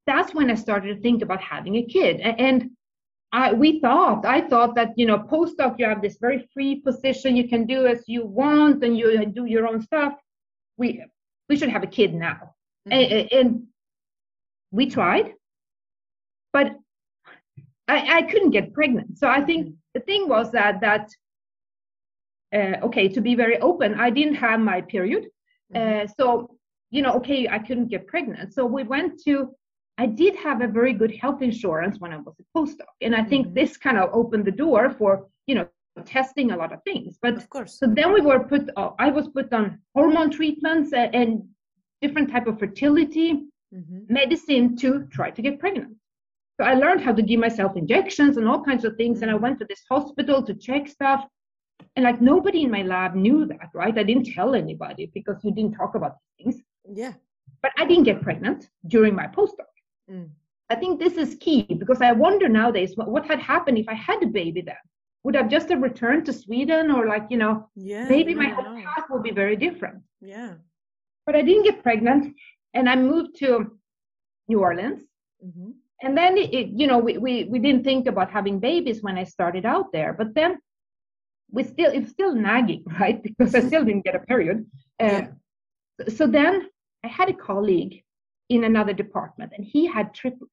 that's 0.06 0.34
when 0.34 0.52
I 0.52 0.56
started 0.56 0.96
to 0.96 1.02
think 1.02 1.22
about 1.22 1.42
having 1.42 1.76
a 1.76 1.84
kid. 1.84 2.22
And 2.22 2.72
I, 3.32 3.54
we 3.54 3.80
thought, 3.80 4.26
I 4.26 4.42
thought 4.42 4.76
that, 4.76 4.94
you 4.96 5.06
know, 5.06 5.20
postdoc, 5.20 5.76
you 5.80 5.86
have 5.86 6.02
this 6.02 6.18
very 6.22 6.48
free 6.54 6.76
position, 6.82 7.36
you 7.36 7.50
can 7.50 7.66
do 7.66 7.88
as 7.88 8.04
you 8.08 8.26
want 8.26 8.84
and 8.84 8.98
you 8.98 9.26
do 9.26 9.46
your 9.46 9.68
own 9.68 9.82
stuff. 9.82 10.14
We, 10.78 11.04
we 11.50 11.58
should 11.58 11.70
have 11.70 11.84
a 11.84 11.88
kid 11.88 12.14
now. 12.14 12.54
Mm-hmm. 12.88 12.92
And, 12.92 13.32
and, 13.32 13.64
we 14.72 14.90
tried, 14.90 15.32
but 16.52 16.76
I, 17.88 18.18
I 18.18 18.22
couldn't 18.24 18.52
get 18.52 18.74
pregnant. 18.74 19.18
So 19.18 19.28
I 19.28 19.42
think 19.42 19.68
mm-hmm. 19.68 19.76
the 19.94 20.00
thing 20.02 20.28
was 20.28 20.52
that, 20.52 20.82
that, 20.82 21.10
uh, 22.54 22.86
okay, 22.86 23.08
to 23.08 23.22
be 23.22 23.36
very 23.36 23.60
open, 23.60 23.96
I 23.96 24.10
didn't 24.10 24.36
have 24.36 24.60
my 24.60 24.82
period. 24.82 25.26
Mm-hmm. 25.74 26.06
Uh, 26.06 26.08
so, 26.18 26.58
you 26.92 27.02
know, 27.02 27.14
okay, 27.14 27.48
I 27.48 27.60
couldn't 27.60 27.88
get 27.88 28.08
pregnant. 28.08 28.54
So 28.54 28.66
we 28.66 28.84
went 28.84 29.22
to 29.26 29.56
I 29.98 30.06
did 30.06 30.36
have 30.36 30.62
a 30.62 30.68
very 30.68 30.94
good 30.94 31.16
health 31.16 31.42
insurance 31.42 32.00
when 32.00 32.12
I 32.12 32.18
was 32.18 32.36
a 32.40 32.58
postdoc. 32.58 32.88
And 33.02 33.16
I 33.16 33.24
think 33.24 33.48
mm-hmm. 33.48 33.56
this 33.56 33.78
kind 33.78 33.98
of 33.98 34.10
opened 34.14 34.46
the 34.46 34.52
door 34.52 34.90
for, 34.90 35.28
you 35.48 35.56
know, 35.56 35.68
testing 36.06 36.52
a 36.52 36.58
lot 36.58 36.74
of 36.74 36.84
things. 36.84 37.18
But 37.22 37.36
of 37.36 37.50
course. 37.50 37.80
So 37.80 37.88
then 37.88 38.12
we 38.14 38.22
were 38.22 38.42
put, 38.44 38.70
uh, 38.76 38.92
I 39.00 39.10
was 39.10 39.30
put 39.30 39.54
on 39.54 39.80
hormone 39.96 40.32
treatments 40.32 40.92
and, 40.92 41.16
and 41.16 41.44
different 42.02 42.30
type 42.30 42.48
of 42.48 42.60
fertility 42.60 43.46
mm-hmm. 43.74 44.14
medicine 44.14 44.76
to 44.78 45.08
try 45.12 45.32
to 45.32 45.42
get 45.42 45.60
pregnant. 45.60 45.96
So 46.58 46.66
I 46.66 46.74
learned 46.74 47.02
how 47.02 47.12
to 47.12 47.22
give 47.22 47.40
myself 47.40 47.76
injections 47.76 48.38
and 48.38 48.48
all 48.48 48.64
kinds 48.64 48.86
of 48.86 48.96
things. 48.96 49.22
And 49.22 49.30
I 49.30 49.36
went 49.36 49.60
to 49.60 49.66
this 49.68 49.84
hospital 49.90 50.42
to 50.44 50.54
check 50.54 50.88
stuff. 50.88 51.26
And 51.96 52.04
like 52.04 52.22
nobody 52.22 52.64
in 52.64 52.72
my 52.72 52.84
lab 52.84 53.16
knew 53.16 53.46
that, 53.46 53.70
right? 53.74 53.98
I 53.98 54.04
didn't 54.04 54.34
tell 54.34 54.56
anybody 54.56 55.12
because 55.14 55.44
you 55.44 55.52
didn't 55.52 55.74
talk 55.74 55.96
about 55.96 56.18
things. 56.38 56.62
Yeah. 56.90 57.14
But 57.62 57.72
I 57.78 57.86
didn't 57.86 58.04
get 58.04 58.22
pregnant 58.22 58.70
during 58.88 59.16
my 59.16 59.28
postdoc. 59.28 59.72
Mm. 60.10 60.30
I 60.70 60.76
think 60.76 61.00
this 61.00 61.18
is 61.18 61.36
key 61.36 61.64
because 61.64 62.02
I 62.02 62.12
wonder 62.12 62.48
nowadays 62.48 62.96
what, 62.96 63.10
what 63.10 63.26
had 63.26 63.40
happened 63.40 63.78
if 63.78 63.88
I 63.90 63.94
had 63.94 64.24
a 64.24 64.28
baby 64.28 64.62
then. 64.62 64.76
Would 65.24 65.36
I 65.36 65.44
just 65.44 65.70
have 65.70 65.82
returned 65.82 66.26
to 66.28 66.34
Sweden 66.34 66.92
or 66.92 67.08
like, 67.08 67.26
you 67.30 67.38
know, 67.38 67.68
yeah, 67.76 68.08
maybe 68.08 68.36
my 68.36 68.50
whole 68.50 68.76
path 68.76 69.06
would 69.10 69.24
be 69.24 69.32
very 69.32 69.56
different. 69.56 70.02
Yeah. 70.22 70.54
But 71.26 71.36
I 71.36 71.42
didn't 71.42 71.64
get 71.64 71.84
pregnant 71.84 72.36
and 72.74 72.88
I 72.88 72.96
moved 72.96 73.36
to 73.40 73.78
New 74.48 74.60
Orleans. 74.60 75.02
Mm-hmm. 75.44 75.72
And 76.02 76.18
then, 76.18 76.38
it, 76.38 76.68
you 76.68 76.88
know, 76.88 76.98
we, 76.98 77.18
we, 77.18 77.46
we 77.46 77.60
didn't 77.60 77.84
think 77.84 78.08
about 78.08 78.32
having 78.32 78.60
babies 78.60 79.02
when 79.02 79.18
I 79.18 79.24
started 79.24 79.66
out 79.66 79.92
there. 79.94 80.14
But 80.14 80.36
then 80.36 80.60
we 81.52 81.64
still, 81.64 81.92
it's 81.92 82.12
still 82.12 82.36
nagging, 82.36 82.84
right? 83.00 83.22
Because 83.22 83.56
I 83.56 83.62
still 83.62 83.86
didn't 83.86 84.06
get 84.06 84.16
a 84.16 84.20
period. 84.20 84.66
Uh, 85.02 85.06
yeah. 85.06 85.28
So 86.10 86.28
then 86.28 86.68
I 87.04 87.08
had 87.08 87.30
a 87.30 87.34
colleague 87.34 88.04
in 88.50 88.64
another 88.64 88.94
department 88.94 89.54
and 89.56 89.66
he 89.66 89.88
had 89.88 90.14
triplets. 90.14 90.52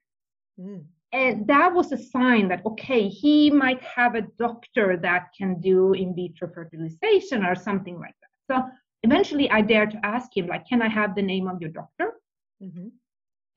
Mm. 0.59 0.85
And 1.13 1.47
that 1.47 1.75
was 1.75 1.93
a 1.93 1.99
sign 1.99 2.49
that, 2.49 2.65
okay, 2.65 3.09
he 3.09 3.51
might 3.51 3.83
have 3.83 4.15
a 4.15 4.23
doctor 4.39 4.97
that 4.97 5.29
can 5.37 5.61
do 5.61 5.93
in 5.93 6.15
vitro 6.15 6.49
fertilization 6.49 7.45
or 7.45 7.55
something 7.55 7.99
like 7.99 8.15
that. 8.21 8.55
So 8.55 8.69
eventually 9.03 9.51
I 9.51 9.61
dared 9.61 9.91
to 9.91 10.07
ask 10.07 10.35
him, 10.35 10.47
like, 10.47 10.67
can 10.67 10.81
I 10.81 10.89
have 10.89 11.15
the 11.15 11.21
name 11.21 11.49
of 11.49 11.61
your 11.61 11.71
doctor? 11.71 12.15
Mm-hmm. 12.63 12.89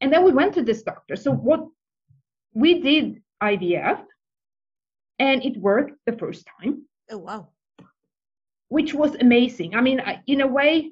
And 0.02 0.14
then 0.14 0.26
we 0.26 0.34
went 0.34 0.54
to 0.56 0.64
this 0.64 0.84
doctor. 0.84 1.16
So 1.16 1.32
what 1.32 1.66
we 2.56 2.82
did 2.82 3.22
IVF 3.44 4.02
and 5.20 5.46
it 5.46 5.58
worked 5.58 6.00
the 6.06 6.14
first 6.14 6.48
time. 6.60 6.84
Oh, 7.12 7.20
wow. 7.20 7.50
Which 8.70 8.94
was 8.94 9.16
amazing. 9.16 9.76
I 9.76 9.82
mean, 9.82 10.00
I, 10.00 10.22
in 10.26 10.42
a 10.42 10.48
way, 10.48 10.92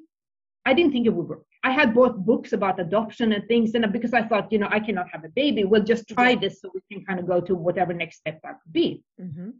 I 0.64 0.74
didn't 0.74 0.92
think 0.92 1.06
it 1.06 1.14
would 1.14 1.28
work. 1.28 1.44
I 1.64 1.72
had 1.72 1.94
bought 1.94 2.24
books 2.24 2.52
about 2.52 2.78
adoption 2.78 3.32
and 3.32 3.48
things, 3.48 3.74
and 3.74 3.90
because 3.90 4.12
I 4.12 4.22
thought, 4.22 4.52
you 4.52 4.58
know, 4.58 4.68
I 4.70 4.80
cannot 4.80 5.10
have 5.10 5.24
a 5.24 5.30
baby, 5.30 5.64
we'll 5.64 5.82
just 5.82 6.06
try 6.08 6.30
yeah. 6.30 6.40
this 6.40 6.60
so 6.60 6.70
we 6.74 6.82
can 6.92 7.04
kind 7.04 7.18
of 7.18 7.26
go 7.26 7.40
to 7.40 7.54
whatever 7.54 7.94
next 7.94 8.18
step 8.18 8.38
that 8.42 8.60
could 8.62 8.72
be. 8.72 9.02
Mm-hmm. 9.18 9.50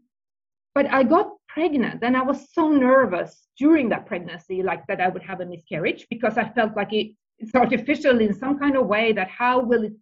But 0.75 0.93
I 0.93 1.03
got 1.03 1.31
pregnant, 1.49 2.05
and 2.05 2.15
I 2.15 2.23
was 2.23 2.53
so 2.53 2.69
nervous 2.69 3.49
during 3.59 3.89
that 3.89 4.05
pregnancy, 4.05 4.63
like 4.63 4.87
that 4.89 5.01
I 5.01 5.09
would 5.09 5.23
have 5.23 5.41
a 5.41 5.47
miscarriage, 5.47 6.07
because 6.11 6.37
I 6.37 6.51
felt 6.51 6.77
like 6.77 6.93
it, 6.93 7.13
it's 7.39 7.55
artificial 7.55 8.21
in 8.21 8.35
some 8.35 8.59
kind 8.59 8.77
of 8.77 8.87
way. 8.87 9.13
That 9.13 9.29
how 9.29 9.61
will 9.61 9.85
it 9.85 9.95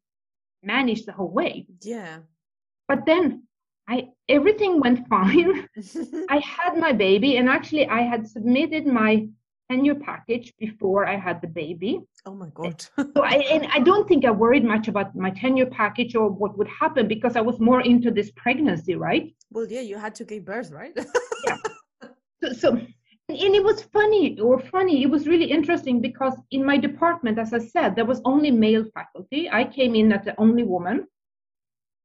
manage 0.62 1.04
the 1.04 1.12
whole 1.12 1.30
way? 1.30 1.66
Yeah. 1.80 2.18
But 2.88 3.06
then 3.06 3.44
I 3.88 4.08
everything 4.28 4.80
went 4.80 5.06
fine. 5.14 5.68
I 6.28 6.38
had 6.38 6.78
my 6.78 6.92
baby, 6.92 7.36
and 7.36 7.48
actually 7.48 7.86
I 7.88 8.02
had 8.02 8.28
submitted 8.28 8.86
my 8.86 9.26
tenure 9.70 9.94
package 9.94 10.52
before 10.58 11.06
I 11.06 11.16
had 11.16 11.40
the 11.40 11.48
baby. 11.48 12.00
Oh 12.26 12.34
my 12.34 12.46
eh, 12.46 12.50
god! 12.54 12.86
so 12.96 13.22
I 13.22 13.36
and 13.50 13.66
I 13.72 13.80
don't 13.80 14.06
think 14.08 14.24
I 14.24 14.30
worried 14.30 14.64
much 14.64 14.88
about 14.88 15.14
my 15.16 15.30
tenure 15.30 15.66
package 15.66 16.14
or 16.14 16.28
what 16.28 16.56
would 16.58 16.68
happen 16.68 17.08
because 17.08 17.36
I 17.36 17.40
was 17.40 17.58
more 17.60 17.80
into 17.80 18.10
this 18.10 18.30
pregnancy, 18.36 18.94
right? 18.94 19.34
Well, 19.50 19.66
yeah, 19.68 19.80
you 19.80 19.96
had 19.96 20.14
to 20.16 20.24
give 20.24 20.44
birth, 20.44 20.70
right? 20.70 20.92
yeah. 21.46 21.56
So, 22.42 22.52
so 22.52 22.68
and 23.28 23.54
it 23.54 23.64
was 23.64 23.82
funny 23.82 24.38
or 24.40 24.58
funny 24.58 25.02
it 25.02 25.10
was 25.10 25.26
really 25.26 25.50
interesting 25.50 26.00
because 26.00 26.34
in 26.50 26.64
my 26.64 26.76
department 26.76 27.38
as 27.38 27.52
i 27.52 27.58
said 27.58 27.94
there 27.94 28.04
was 28.04 28.20
only 28.24 28.50
male 28.50 28.84
faculty 28.94 29.48
i 29.50 29.64
came 29.64 29.94
in 29.94 30.12
as 30.12 30.24
the 30.24 30.38
only 30.40 30.64
woman 30.64 31.06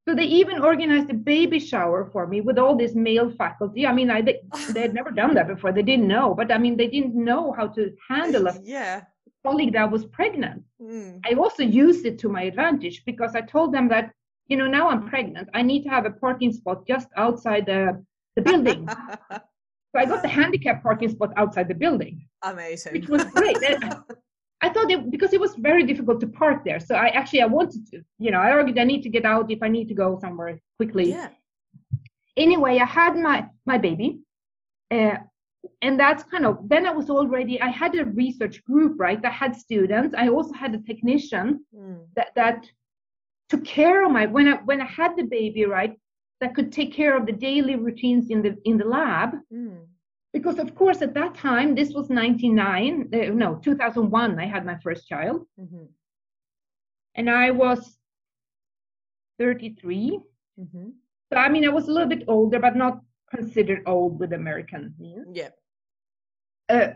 so 0.08 0.16
they 0.16 0.24
even 0.24 0.62
organized 0.62 1.10
a 1.10 1.14
baby 1.14 1.60
shower 1.60 2.10
for 2.14 2.28
me 2.28 2.40
with 2.40 2.58
all 2.58 2.78
this 2.78 2.96
male 2.96 3.30
faculty. 3.30 3.86
I 3.86 3.92
mean, 3.92 4.10
I 4.10 4.22
they, 4.22 4.40
they 4.70 4.82
had 4.84 4.94
never 4.94 5.12
done 5.12 5.34
that 5.34 5.50
before. 5.50 5.74
They 5.74 5.84
didn't 5.84 6.08
know, 6.08 6.34
but 6.34 6.50
I 6.50 6.58
mean, 6.58 6.78
they 6.78 6.88
didn't 6.88 7.14
know 7.14 7.52
how 7.52 7.68
to 7.68 7.92
handle 8.08 8.48
a 8.48 8.58
yeah. 8.64 9.04
colleague 9.46 9.74
that 9.74 9.92
was 9.92 10.06
pregnant. 10.06 10.64
Mm. 10.82 11.20
I 11.30 11.34
also 11.34 11.62
used 11.62 12.06
it 12.06 12.20
to 12.20 12.30
my 12.30 12.44
advantage 12.44 13.04
because 13.06 13.36
I 13.36 13.42
told 13.42 13.74
them 13.74 13.90
that, 13.90 14.14
you 14.48 14.56
know, 14.56 14.68
now 14.68 14.88
I'm 14.88 15.10
pregnant. 15.10 15.50
I 15.54 15.62
need 15.62 15.84
to 15.84 15.90
have 15.90 16.06
a 16.06 16.12
parking 16.12 16.54
spot 16.54 16.88
just 16.88 17.10
outside 17.18 17.66
the, 17.66 18.02
the 18.38 18.44
building. 18.44 18.88
so 19.98 20.02
I 20.02 20.06
got 20.06 20.22
the 20.22 20.28
handicap 20.28 20.84
parking 20.84 21.10
spot 21.10 21.32
outside 21.38 21.68
the 21.68 21.74
building. 21.74 22.28
Amazing. 22.44 22.94
Which 22.94 23.08
was 23.10 23.24
great. 23.26 23.58
I 24.62 24.70
thought 24.70 24.90
it, 24.90 25.12
because 25.12 25.34
it 25.34 25.40
was 25.40 25.56
very 25.56 25.84
difficult 25.84 26.20
to 26.22 26.28
park 26.28 26.64
there. 26.66 26.80
So 26.80 26.96
I 26.96 27.08
actually 27.10 27.42
I 27.42 27.46
wanted 27.46 27.88
to, 27.92 28.02
you 28.20 28.32
know, 28.32 28.40
I 28.40 28.52
argued 28.52 28.80
I 28.80 28.84
need 28.84 29.04
to 29.04 29.10
get 29.10 29.26
out 29.26 29.52
if 29.52 29.62
I 29.62 29.68
need 29.68 29.88
to 29.90 29.94
go 29.94 30.18
somewhere 30.20 30.60
quickly. 30.78 31.10
Yeah. 31.10 31.30
Anyway, 32.36 32.80
I 32.80 32.86
had 32.86 33.16
my 33.18 33.48
my 33.66 33.78
baby, 33.78 34.20
uh, 34.92 35.18
and 35.82 36.00
that's 36.00 36.24
kind 36.24 36.46
of 36.46 36.58
then 36.68 36.86
I 36.86 36.92
was 36.92 37.10
already 37.10 37.62
I 37.62 37.68
had 37.68 37.96
a 37.96 38.06
research 38.06 38.64
group, 38.64 39.00
right? 39.00 39.24
I 39.24 39.30
had 39.30 39.56
students. 39.56 40.16
I 40.18 40.30
also 40.30 40.54
had 40.54 40.74
a 40.74 40.80
technician 40.80 41.66
mm. 41.76 42.06
that 42.16 42.30
that 42.36 42.66
took 43.50 43.64
care 43.64 44.06
of 44.06 44.12
my 44.12 44.26
when 44.26 44.48
I 44.48 44.56
when 44.66 44.82
I 44.82 44.86
had 44.86 45.16
the 45.16 45.24
baby, 45.24 45.66
right? 45.66 45.94
That 46.40 46.54
could 46.54 46.72
take 46.72 46.94
care 46.94 47.18
of 47.18 47.26
the 47.26 47.32
daily 47.32 47.76
routines 47.76 48.30
in 48.30 48.42
the 48.42 48.58
in 48.64 48.78
the 48.78 48.86
lab. 48.86 49.32
Mm 49.54 49.88
because 50.38 50.60
of 50.60 50.76
course 50.76 51.02
at 51.02 51.14
that 51.14 51.36
time 51.36 51.74
this 51.74 51.92
was 51.94 52.10
99 52.10 53.10
uh, 53.14 53.18
no 53.34 53.56
2001 53.56 54.40
i 54.40 54.46
had 54.46 54.66
my 54.66 54.78
first 54.84 55.08
child 55.08 55.46
mm-hmm. 55.60 55.86
and 57.16 57.30
i 57.30 57.50
was 57.50 57.98
33 59.40 60.20
mm-hmm. 60.60 60.90
so 61.32 61.38
i 61.38 61.50
mean 61.50 61.66
i 61.66 61.70
was 61.70 61.88
a 61.88 61.92
little 61.92 62.10
bit 62.10 62.24
older 62.28 62.60
but 62.60 62.76
not 62.76 63.00
considered 63.34 63.82
old 63.86 64.20
with 64.20 64.34
american 64.34 64.94
means 65.00 65.28
yeah 65.34 65.50
uh, 66.70 66.94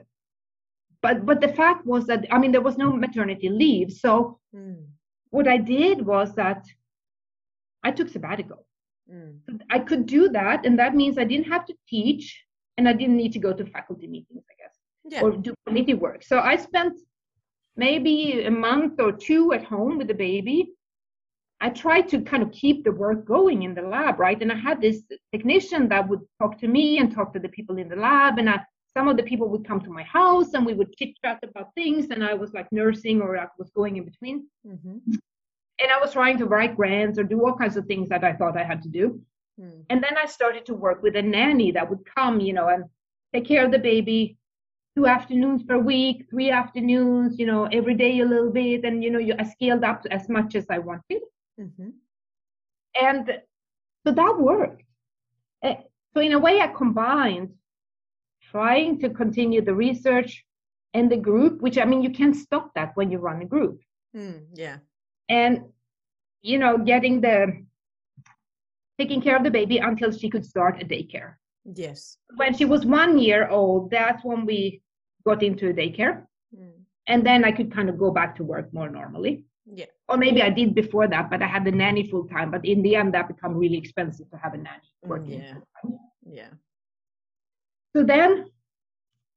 but 1.01 1.25
but 1.25 1.41
the 1.41 1.53
fact 1.61 1.85
was 1.85 2.05
that 2.05 2.25
i 2.31 2.37
mean 2.37 2.51
there 2.51 2.67
was 2.69 2.77
no 2.77 2.91
maternity 2.91 3.49
leave 3.49 3.91
so 3.91 4.39
mm. 4.55 4.83
what 5.29 5.47
i 5.47 5.57
did 5.57 6.05
was 6.05 6.35
that 6.35 6.63
i 7.83 7.91
took 7.91 8.09
sabbatical 8.09 8.65
mm. 9.09 9.37
i 9.69 9.79
could 9.79 10.05
do 10.05 10.29
that 10.29 10.65
and 10.65 10.77
that 10.77 10.95
means 10.95 11.17
i 11.17 11.23
didn't 11.23 11.47
have 11.47 11.65
to 11.65 11.73
teach 11.87 12.43
and 12.77 12.87
I 12.87 12.93
didn't 12.93 13.17
need 13.17 13.33
to 13.33 13.39
go 13.39 13.53
to 13.53 13.65
faculty 13.65 14.07
meetings, 14.07 14.43
I 14.51 14.55
guess, 14.61 14.75
yeah. 15.05 15.21
or 15.21 15.31
do 15.31 15.53
committee 15.67 15.93
work. 15.93 16.23
So 16.23 16.39
I 16.39 16.55
spent 16.55 16.99
maybe 17.75 18.43
a 18.43 18.51
month 18.51 18.99
or 18.99 19.11
two 19.11 19.53
at 19.53 19.63
home 19.63 19.97
with 19.97 20.07
the 20.07 20.13
baby. 20.13 20.71
I 21.59 21.69
tried 21.69 22.07
to 22.09 22.21
kind 22.21 22.41
of 22.41 22.51
keep 22.51 22.83
the 22.83 22.91
work 22.91 23.25
going 23.25 23.63
in 23.63 23.75
the 23.75 23.83
lab, 23.83 24.19
right? 24.19 24.41
And 24.41 24.51
I 24.51 24.55
had 24.55 24.81
this 24.81 25.03
technician 25.31 25.87
that 25.89 26.07
would 26.09 26.21
talk 26.39 26.57
to 26.59 26.67
me 26.67 26.97
and 26.97 27.13
talk 27.13 27.33
to 27.33 27.39
the 27.39 27.49
people 27.49 27.77
in 27.77 27.87
the 27.87 27.95
lab, 27.95 28.39
and 28.39 28.49
I, 28.49 28.61
some 28.97 29.07
of 29.07 29.15
the 29.15 29.23
people 29.23 29.47
would 29.49 29.65
come 29.65 29.79
to 29.81 29.91
my 29.91 30.03
house 30.03 30.53
and 30.53 30.65
we 30.65 30.73
would 30.73 30.95
chit 30.97 31.11
chat 31.23 31.39
about 31.43 31.69
things, 31.75 32.07
and 32.09 32.23
I 32.23 32.33
was 32.33 32.51
like 32.53 32.67
nursing 32.71 33.21
or 33.21 33.37
I 33.37 33.47
was 33.59 33.69
going 33.69 33.97
in 33.97 34.05
between. 34.05 34.47
Mm-hmm. 34.67 34.97
And 35.81 35.91
I 35.91 35.99
was 35.99 36.13
trying 36.13 36.37
to 36.37 36.45
write 36.45 36.75
grants 36.75 37.17
or 37.17 37.23
do 37.23 37.43
all 37.45 37.55
kinds 37.55 37.77
of 37.77 37.85
things 37.85 38.09
that 38.09 38.23
I 38.23 38.33
thought 38.33 38.57
I 38.57 38.63
had 38.63 38.81
to 38.83 38.89
do. 38.89 39.19
Mm. 39.59 39.85
And 39.89 40.03
then 40.03 40.15
I 40.17 40.25
started 40.25 40.65
to 40.67 40.73
work 40.73 41.01
with 41.01 41.15
a 41.15 41.21
nanny 41.21 41.71
that 41.71 41.89
would 41.89 42.05
come, 42.15 42.39
you 42.39 42.53
know, 42.53 42.67
and 42.67 42.85
take 43.33 43.45
care 43.47 43.65
of 43.65 43.71
the 43.71 43.79
baby 43.79 44.37
two 44.95 45.07
afternoons 45.07 45.63
per 45.63 45.77
week, 45.77 46.27
three 46.29 46.51
afternoons, 46.51 47.39
you 47.39 47.45
know, 47.45 47.65
every 47.65 47.95
day 47.95 48.19
a 48.19 48.25
little 48.25 48.51
bit. 48.51 48.83
And, 48.83 49.03
you 49.03 49.09
know, 49.09 49.19
you, 49.19 49.35
I 49.39 49.43
scaled 49.43 49.83
up 49.83 50.05
as 50.11 50.27
much 50.29 50.55
as 50.55 50.65
I 50.69 50.79
wanted. 50.79 51.21
Mm-hmm. 51.59 51.89
And 53.01 53.39
so 54.05 54.13
that 54.13 54.35
worked. 54.37 54.83
Uh, 55.63 55.75
so, 56.13 56.21
in 56.21 56.33
a 56.33 56.39
way, 56.39 56.59
I 56.59 56.67
combined 56.67 57.53
trying 58.51 58.99
to 58.99 59.09
continue 59.09 59.63
the 59.63 59.73
research 59.73 60.43
and 60.93 61.09
the 61.09 61.17
group, 61.17 61.61
which 61.61 61.77
I 61.77 61.85
mean, 61.85 62.01
you 62.01 62.09
can't 62.09 62.35
stop 62.35 62.73
that 62.75 62.91
when 62.95 63.11
you 63.11 63.19
run 63.19 63.41
a 63.41 63.45
group. 63.45 63.81
Mm, 64.15 64.41
yeah. 64.53 64.77
And, 65.31 65.53
you 66.41 66.59
know, 66.59 66.77
getting 66.77 67.21
the 67.21 67.65
taking 68.99 69.21
care 69.21 69.37
of 69.37 69.43
the 69.43 69.49
baby 69.59 69.77
until 69.77 70.11
she 70.11 70.29
could 70.29 70.45
start 70.45 70.83
a 70.83 70.85
daycare. 70.85 71.35
Yes. 71.63 72.17
When 72.35 72.53
she 72.53 72.65
was 72.65 72.85
one 72.85 73.17
year 73.17 73.47
old, 73.47 73.89
that's 73.89 74.23
when 74.23 74.45
we 74.45 74.81
got 75.25 75.41
into 75.41 75.69
a 75.69 75.73
daycare. 75.73 76.25
Mm. 76.55 76.81
And 77.07 77.25
then 77.25 77.45
I 77.45 77.51
could 77.51 77.71
kind 77.71 77.89
of 77.89 77.97
go 77.97 78.11
back 78.11 78.35
to 78.35 78.43
work 78.43 78.73
more 78.73 78.89
normally. 78.89 79.45
Yeah. 79.65 79.85
Or 80.09 80.17
maybe 80.17 80.41
I 80.41 80.49
did 80.49 80.75
before 80.75 81.07
that, 81.07 81.29
but 81.29 81.41
I 81.41 81.47
had 81.47 81.63
the 81.63 81.71
nanny 81.71 82.03
full 82.11 82.27
time. 82.27 82.51
But 82.51 82.65
in 82.65 82.81
the 82.81 82.95
end, 82.97 83.13
that 83.13 83.29
became 83.29 83.55
really 83.55 83.77
expensive 83.77 84.29
to 84.31 84.37
have 84.37 84.53
a 84.53 84.57
nanny 84.57 84.91
mm, 85.05 85.09
working. 85.09 85.41
Yeah. 85.41 85.57
Yeah. 86.25 86.49
So 87.95 88.03
then, 88.03 88.47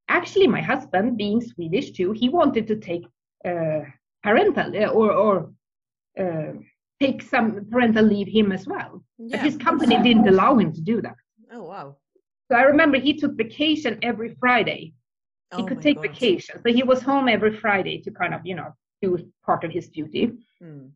actually, 0.09 0.49
my 0.49 0.61
husband, 0.61 1.16
being 1.16 1.40
Swedish 1.40 1.92
too, 1.92 2.12
he 2.12 2.28
wanted 2.28 2.66
to 2.66 2.76
take 2.76 3.05
uh, 3.45 3.82
parental 4.22 4.68
uh, 4.76 4.88
or 4.88 5.12
or 5.12 5.53
uh, 6.18 6.52
take 7.00 7.22
some 7.22 7.66
parental 7.70 8.04
leave 8.04 8.28
him 8.28 8.52
as 8.52 8.66
well. 8.66 9.04
Yeah. 9.18 9.36
But 9.36 9.44
his 9.44 9.56
company 9.56 10.02
didn't 10.02 10.28
allow 10.28 10.56
him 10.58 10.72
to 10.72 10.80
do 10.80 11.02
that. 11.02 11.16
Oh 11.52 11.64
wow. 11.64 11.96
So 12.50 12.56
I 12.56 12.62
remember 12.62 12.98
he 12.98 13.14
took 13.14 13.36
vacation 13.36 13.98
every 14.02 14.36
Friday. 14.38 14.94
He 15.56 15.62
oh 15.62 15.66
could 15.66 15.80
take 15.80 15.96
God. 15.96 16.08
vacation. 16.08 16.60
So 16.64 16.72
he 16.72 16.82
was 16.82 17.02
home 17.02 17.28
every 17.28 17.56
Friday 17.56 18.00
to 18.02 18.10
kind 18.10 18.34
of, 18.34 18.40
you 18.44 18.54
know, 18.54 18.74
do 19.02 19.18
part 19.44 19.64
of 19.64 19.70
his 19.70 19.88
duty. 19.88 20.32
Mm. 20.62 20.90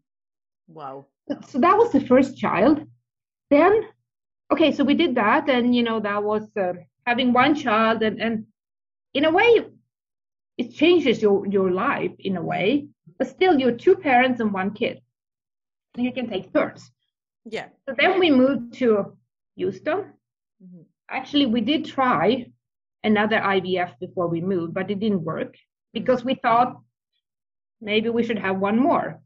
Wow. 0.67 1.07
So 1.47 1.59
that 1.59 1.77
was 1.77 1.93
the 1.93 2.01
first 2.01 2.37
child. 2.37 2.85
Then, 3.51 3.85
okay, 4.53 4.73
so 4.73 4.85
we 4.85 4.95
did 4.95 5.15
that, 5.15 5.49
and 5.49 5.75
you 5.75 5.83
know, 5.83 6.01
that 6.01 6.23
was 6.23 6.45
uh, 6.57 6.75
having 7.07 7.33
one 7.33 7.55
child, 7.55 8.03
and 8.03 8.21
and 8.21 8.47
in 9.15 9.25
a 9.25 9.31
way, 9.31 9.67
it 10.59 10.75
changes 10.75 11.23
your 11.23 11.47
your 11.47 11.71
life 11.71 12.13
in 12.19 12.37
a 12.37 12.43
way. 12.43 12.89
But 13.19 13.29
still, 13.29 13.59
you're 13.59 13.73
two 13.73 13.97
parents 13.97 14.41
and 14.41 14.53
one 14.53 14.73
kid. 14.75 15.01
You 15.99 16.13
can 16.13 16.29
take 16.29 16.53
turns. 16.53 16.91
Yeah. 17.45 17.67
So 17.87 17.95
then 17.99 18.19
we 18.19 18.31
moved 18.31 18.75
to 18.75 19.17
Houston. 19.57 20.13
Mm-hmm. 20.63 20.83
Actually, 21.11 21.47
we 21.47 21.61
did 21.61 21.85
try 21.85 22.47
another 23.05 23.39
IVF 23.39 23.99
before 24.01 24.29
we 24.29 24.41
moved, 24.41 24.75
but 24.75 24.91
it 24.91 25.01
didn't 25.01 25.25
work 25.25 25.55
because 25.93 26.25
we 26.25 26.35
thought 26.35 26.81
maybe 27.81 28.09
we 28.09 28.23
should 28.23 28.39
have 28.39 28.59
one 28.59 28.79
more. 28.79 29.21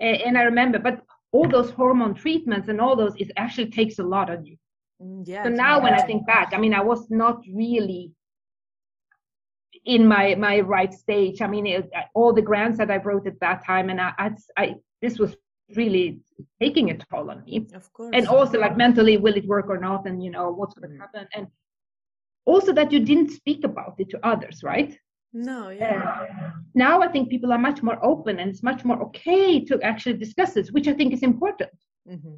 and, 0.00 0.38
I 0.38 0.42
remember, 0.42 0.78
but 0.78 1.02
all 1.32 1.48
those 1.48 1.70
hormone 1.70 2.14
treatments 2.14 2.68
and 2.68 2.80
all 2.80 2.94
those, 2.94 3.14
it 3.16 3.32
actually 3.36 3.70
takes 3.70 3.98
a 3.98 4.04
lot 4.04 4.30
on 4.30 4.44
you. 4.44 4.56
Mm, 5.02 5.24
yeah. 5.26 5.42
So 5.42 5.50
now 5.50 5.82
when 5.82 5.94
I 5.94 6.02
think 6.02 6.26
back, 6.26 6.52
I 6.52 6.58
mean, 6.58 6.74
I 6.74 6.80
was 6.80 7.10
not 7.10 7.42
really 7.52 8.12
in 9.84 10.06
my 10.06 10.34
my 10.36 10.60
right 10.60 10.92
stage. 10.94 11.42
I 11.42 11.48
mean, 11.48 11.66
it, 11.66 11.90
all 12.14 12.32
the 12.32 12.42
grants 12.42 12.78
that 12.78 12.90
I 12.90 12.98
wrote 12.98 13.26
at 13.26 13.40
that 13.40 13.64
time, 13.64 13.90
and 13.90 14.00
I, 14.00 14.12
I, 14.18 14.30
I 14.56 14.74
this 15.02 15.18
was 15.18 15.36
really 15.76 16.20
taking 16.60 16.90
a 16.90 16.98
toll 16.98 17.30
on 17.30 17.44
me. 17.44 17.66
Of 17.74 17.92
course. 17.92 18.10
And 18.14 18.26
also 18.28 18.58
like 18.58 18.76
mentally, 18.76 19.16
will 19.16 19.36
it 19.36 19.46
work 19.46 19.66
or 19.68 19.78
not? 19.78 20.06
And 20.06 20.22
you 20.22 20.30
know, 20.30 20.50
what's 20.50 20.74
going 20.74 20.90
to 20.90 20.96
mm. 20.96 21.00
happen? 21.00 21.26
And 21.34 21.46
also 22.44 22.72
that 22.72 22.92
you 22.92 23.00
didn't 23.00 23.30
speak 23.30 23.64
about 23.64 23.94
it 23.98 24.10
to 24.10 24.26
others, 24.26 24.62
right? 24.62 24.96
No, 25.32 25.70
yeah. 25.70 26.26
Uh, 26.30 26.50
now 26.74 27.00
I 27.00 27.08
think 27.08 27.28
people 27.28 27.52
are 27.52 27.58
much 27.58 27.82
more 27.82 27.98
open 28.04 28.38
and 28.38 28.48
it's 28.50 28.62
much 28.62 28.84
more 28.84 29.02
okay 29.02 29.64
to 29.64 29.80
actually 29.82 30.16
discuss 30.16 30.54
this, 30.54 30.70
which 30.70 30.86
I 30.86 30.92
think 30.92 31.12
is 31.12 31.22
important. 31.22 31.72
Mm-hmm. 32.08 32.34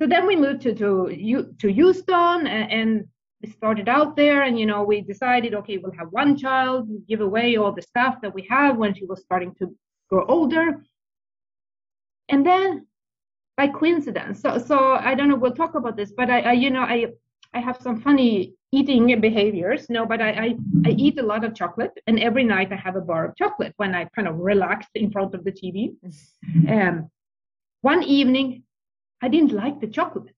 So 0.00 0.08
then 0.08 0.26
we 0.26 0.36
moved 0.36 0.62
to 0.62 0.74
to 0.74 1.54
to 1.58 1.72
Houston 1.72 2.46
and, 2.46 2.72
and 2.72 3.04
we 3.42 3.50
started 3.50 3.88
out 3.88 4.16
there, 4.16 4.42
and 4.42 4.58
you 4.58 4.66
know 4.66 4.82
we 4.82 5.00
decided, 5.00 5.54
okay, 5.54 5.76
we'll 5.78 5.98
have 5.98 6.08
one 6.10 6.36
child, 6.36 6.88
give 7.08 7.20
away 7.20 7.56
all 7.56 7.72
the 7.72 7.82
stuff 7.82 8.16
that 8.22 8.34
we 8.34 8.46
have 8.48 8.76
when 8.76 8.94
she 8.94 9.04
was 9.04 9.20
starting 9.20 9.54
to 9.56 9.76
grow 10.08 10.24
older, 10.26 10.82
and 12.32 12.44
then 12.44 12.86
by 13.56 13.68
coincidence, 13.68 14.40
so 14.40 14.58
so 14.58 14.94
I 14.94 15.14
don't 15.14 15.28
know, 15.28 15.36
we'll 15.36 15.54
talk 15.54 15.76
about 15.76 15.96
this, 15.96 16.12
but 16.16 16.28
I, 16.30 16.40
I 16.40 16.52
you 16.52 16.70
know 16.70 16.80
I 16.80 17.06
I 17.54 17.60
have 17.60 17.78
some 17.80 18.00
funny 18.00 18.54
eating 18.72 19.20
behaviors. 19.20 19.90
No, 19.90 20.06
but 20.06 20.20
I, 20.22 20.30
I, 20.30 20.56
I 20.86 20.90
eat 20.90 21.18
a 21.18 21.22
lot 21.22 21.44
of 21.44 21.54
chocolate, 21.54 21.92
and 22.06 22.18
every 22.18 22.44
night 22.44 22.72
I 22.72 22.76
have 22.76 22.96
a 22.96 23.00
bar 23.00 23.26
of 23.26 23.36
chocolate 23.36 23.74
when 23.76 23.94
I 23.94 24.06
kind 24.16 24.26
of 24.26 24.38
relax 24.38 24.86
in 24.94 25.10
front 25.10 25.34
of 25.34 25.44
the 25.44 25.52
TV. 25.52 25.94
And 26.66 27.08
one 27.82 28.02
evening, 28.02 28.64
I 29.20 29.28
didn't 29.28 29.52
like 29.52 29.80
the 29.80 29.86
chocolate. 29.86 30.32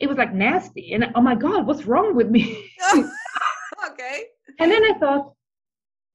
It 0.00 0.08
was 0.08 0.18
like 0.18 0.34
nasty, 0.34 0.92
and 0.92 1.12
oh 1.14 1.20
my 1.20 1.36
god, 1.36 1.66
what's 1.66 1.84
wrong 1.84 2.14
with 2.14 2.28
me? 2.28 2.70
okay. 3.90 4.24
And 4.58 4.70
then 4.72 4.84
I 4.84 4.98
thought, 4.98 5.32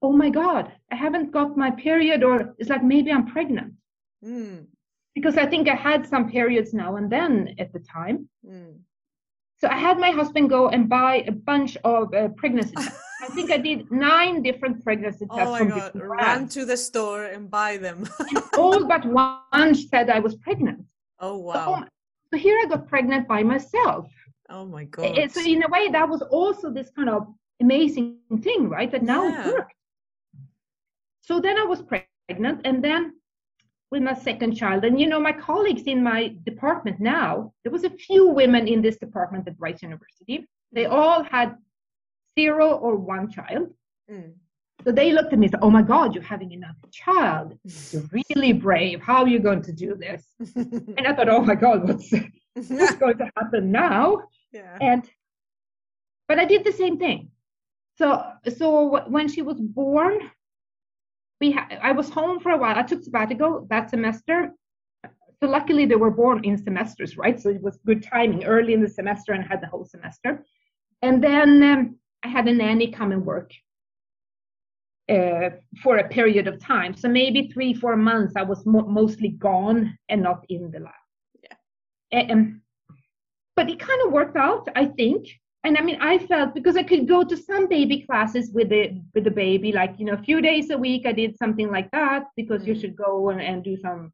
oh 0.01 0.11
my 0.11 0.29
god, 0.29 0.71
I 0.91 0.95
haven't 0.95 1.31
got 1.31 1.57
my 1.57 1.71
period, 1.71 2.23
or 2.23 2.53
it's 2.57 2.69
like 2.69 2.83
maybe 2.83 3.11
I'm 3.11 3.27
pregnant. 3.27 3.73
Mm. 4.23 4.67
Because 5.15 5.37
I 5.37 5.45
think 5.45 5.69
I 5.69 5.75
had 5.75 6.07
some 6.07 6.29
periods 6.29 6.73
now 6.73 6.95
and 6.95 7.11
then 7.11 7.55
at 7.59 7.71
the 7.71 7.79
time. 7.79 8.27
Mm. 8.45 8.79
So 9.63 9.69
I 9.69 9.77
had 9.77 9.97
my 9.97 10.11
husband 10.11 10.49
go 10.49 10.67
and 10.69 10.89
buy 10.89 11.23
a 11.25 11.31
bunch 11.31 11.77
of 11.85 12.13
uh, 12.13 12.27
pregnancy 12.35 12.73
tests. 12.77 12.99
I 13.21 13.27
think 13.27 13.49
I 13.49 13.57
did 13.57 13.89
nine 13.89 14.43
different 14.43 14.83
pregnancy 14.83 15.25
tests. 15.25 15.47
Oh 15.47 15.51
my 15.51 15.63
god! 15.63 15.91
Run 15.95 16.49
to 16.49 16.65
the 16.65 16.75
store 16.75 17.23
and 17.25 17.49
buy 17.49 17.77
them. 17.77 18.05
all 18.57 18.85
but 18.85 19.05
one 19.05 19.73
said 19.73 20.09
I 20.09 20.19
was 20.19 20.35
pregnant. 20.35 20.83
Oh 21.19 21.37
wow! 21.37 21.53
So, 21.53 21.85
so, 22.31 22.37
here 22.37 22.59
I 22.61 22.67
got 22.67 22.89
pregnant 22.89 23.25
by 23.25 23.41
myself. 23.41 24.11
Oh 24.49 24.65
my 24.65 24.83
god! 24.83 25.31
So 25.31 25.39
in 25.39 25.63
a 25.63 25.69
way, 25.69 25.87
that 25.87 26.09
was 26.09 26.21
also 26.23 26.69
this 26.69 26.89
kind 26.93 27.09
of 27.09 27.27
amazing 27.61 28.17
thing, 28.41 28.67
right? 28.67 28.91
That 28.91 29.03
now 29.03 29.23
yeah. 29.29 29.47
it 29.47 29.53
worked. 29.53 29.73
So 31.21 31.39
then 31.39 31.57
I 31.57 31.63
was 31.63 31.81
pregnant, 31.81 32.59
and 32.65 32.83
then 32.83 33.13
with 33.93 34.01
my 34.01 34.15
second 34.15 34.55
child. 34.55 34.83
And 34.85 34.99
you 34.99 35.07
know, 35.07 35.19
my 35.19 35.31
colleagues 35.31 35.83
in 35.83 36.01
my 36.01 36.35
department 36.51 36.99
now, 36.99 37.53
there 37.63 37.71
was 37.71 37.83
a 37.83 37.91
few 37.91 38.27
women 38.27 38.67
in 38.67 38.81
this 38.81 38.97
department 38.97 39.47
at 39.47 39.53
Rice 39.59 39.83
University. 39.83 40.47
They 40.71 40.87
all 40.87 41.23
had 41.23 41.55
zero 42.37 42.67
or 42.85 42.95
one 42.95 43.31
child. 43.31 43.69
Mm. 44.11 44.33
So 44.83 44.91
they 44.91 45.11
looked 45.11 45.31
at 45.31 45.37
me 45.37 45.45
and 45.45 45.51
said, 45.51 45.59
Oh 45.61 45.69
my 45.69 45.83
God, 45.83 46.15
you're 46.15 46.31
having 46.35 46.51
another 46.53 46.89
child. 46.91 47.47
You're 47.91 48.09
really 48.19 48.51
brave. 48.51 48.99
How 48.99 49.19
are 49.23 49.27
you 49.35 49.39
going 49.39 49.61
to 49.61 49.71
do 49.71 49.93
this? 50.05 50.23
and 50.97 51.05
I 51.07 51.13
thought, 51.13 51.29
Oh 51.29 51.43
my 51.43 51.55
God, 51.55 51.87
what's, 51.87 52.11
what's 52.55 52.95
going 53.03 53.19
to 53.19 53.29
happen 53.37 53.71
now? 53.71 54.23
Yeah. 54.51 54.75
And 54.81 55.07
but 56.27 56.39
I 56.39 56.45
did 56.45 56.63
the 56.63 56.71
same 56.71 56.97
thing. 56.97 57.29
So 57.99 58.07
so 58.57 59.07
when 59.15 59.27
she 59.27 59.43
was 59.43 59.59
born, 59.59 60.15
we 61.43 61.51
ha- 61.57 61.71
I 61.89 61.91
was 61.99 62.09
home 62.19 62.37
for 62.43 62.51
a 62.53 62.59
while. 62.61 62.77
I 62.77 62.83
took 62.83 63.03
sabbatical 63.03 63.51
that 63.71 63.89
semester. 63.89 64.37
So 65.39 65.45
luckily 65.57 65.85
they 65.85 66.01
were 66.03 66.15
born 66.23 66.37
in 66.47 66.55
semesters, 66.57 67.11
right? 67.23 67.37
So 67.43 67.49
it 67.57 67.61
was 67.67 67.75
good 67.89 68.01
timing 68.13 68.41
early 68.55 68.73
in 68.77 68.81
the 68.85 68.93
semester 68.99 69.31
and 69.33 69.43
had 69.43 69.59
the 69.61 69.71
whole 69.73 69.85
semester. 69.95 70.31
And 71.01 71.15
then 71.27 71.49
um, 71.71 71.79
I 72.25 72.29
had 72.35 72.47
a 72.47 72.53
nanny 72.61 72.87
come 72.97 73.11
and 73.15 73.25
work 73.33 73.49
uh, 75.15 75.49
for 75.83 75.93
a 75.97 76.07
period 76.17 76.45
of 76.47 76.55
time. 76.73 76.91
So 77.01 77.07
maybe 77.21 77.49
three, 77.53 77.73
four 77.83 77.97
months 77.97 78.33
I 78.41 78.45
was 78.51 78.65
mo- 78.65 78.89
mostly 79.01 79.31
gone 79.49 79.79
and 80.07 80.19
not 80.29 80.39
in 80.47 80.71
the 80.73 80.79
lab. 80.87 81.03
Yeah. 82.13 82.25
Um, 82.31 82.61
but 83.57 83.69
it 83.69 83.79
kind 83.89 84.01
of 84.05 84.13
worked 84.13 84.37
out, 84.37 84.63
I 84.83 84.85
think 84.99 85.21
and 85.65 85.77
I 85.77 85.81
mean, 85.81 85.97
I 86.01 86.17
felt 86.17 86.53
because 86.53 86.75
I 86.75 86.83
could 86.83 87.07
go 87.07 87.23
to 87.23 87.37
some 87.37 87.67
baby 87.67 88.01
classes 88.01 88.51
with 88.53 88.69
the 88.69 89.01
with 89.13 89.23
the 89.23 89.31
baby, 89.31 89.71
like 89.71 89.95
you 89.97 90.05
know, 90.05 90.13
a 90.13 90.23
few 90.23 90.41
days 90.41 90.69
a 90.69 90.77
week. 90.77 91.05
I 91.05 91.13
did 91.13 91.37
something 91.37 91.71
like 91.71 91.89
that 91.91 92.25
because 92.35 92.61
mm-hmm. 92.61 92.73
you 92.73 92.79
should 92.79 92.95
go 92.95 93.29
and, 93.29 93.41
and 93.41 93.63
do 93.63 93.77
some 93.77 94.11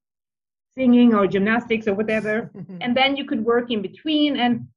singing 0.78 1.16
or 1.16 1.26
gymnastics 1.26 1.88
or 1.88 1.95
whatever, 1.95 2.52
and 2.82 2.95
then 2.95 3.16
you 3.16 3.26
could 3.26 3.43
work 3.43 3.72
in 3.72 3.82
between. 3.82 4.38
And 4.38 4.68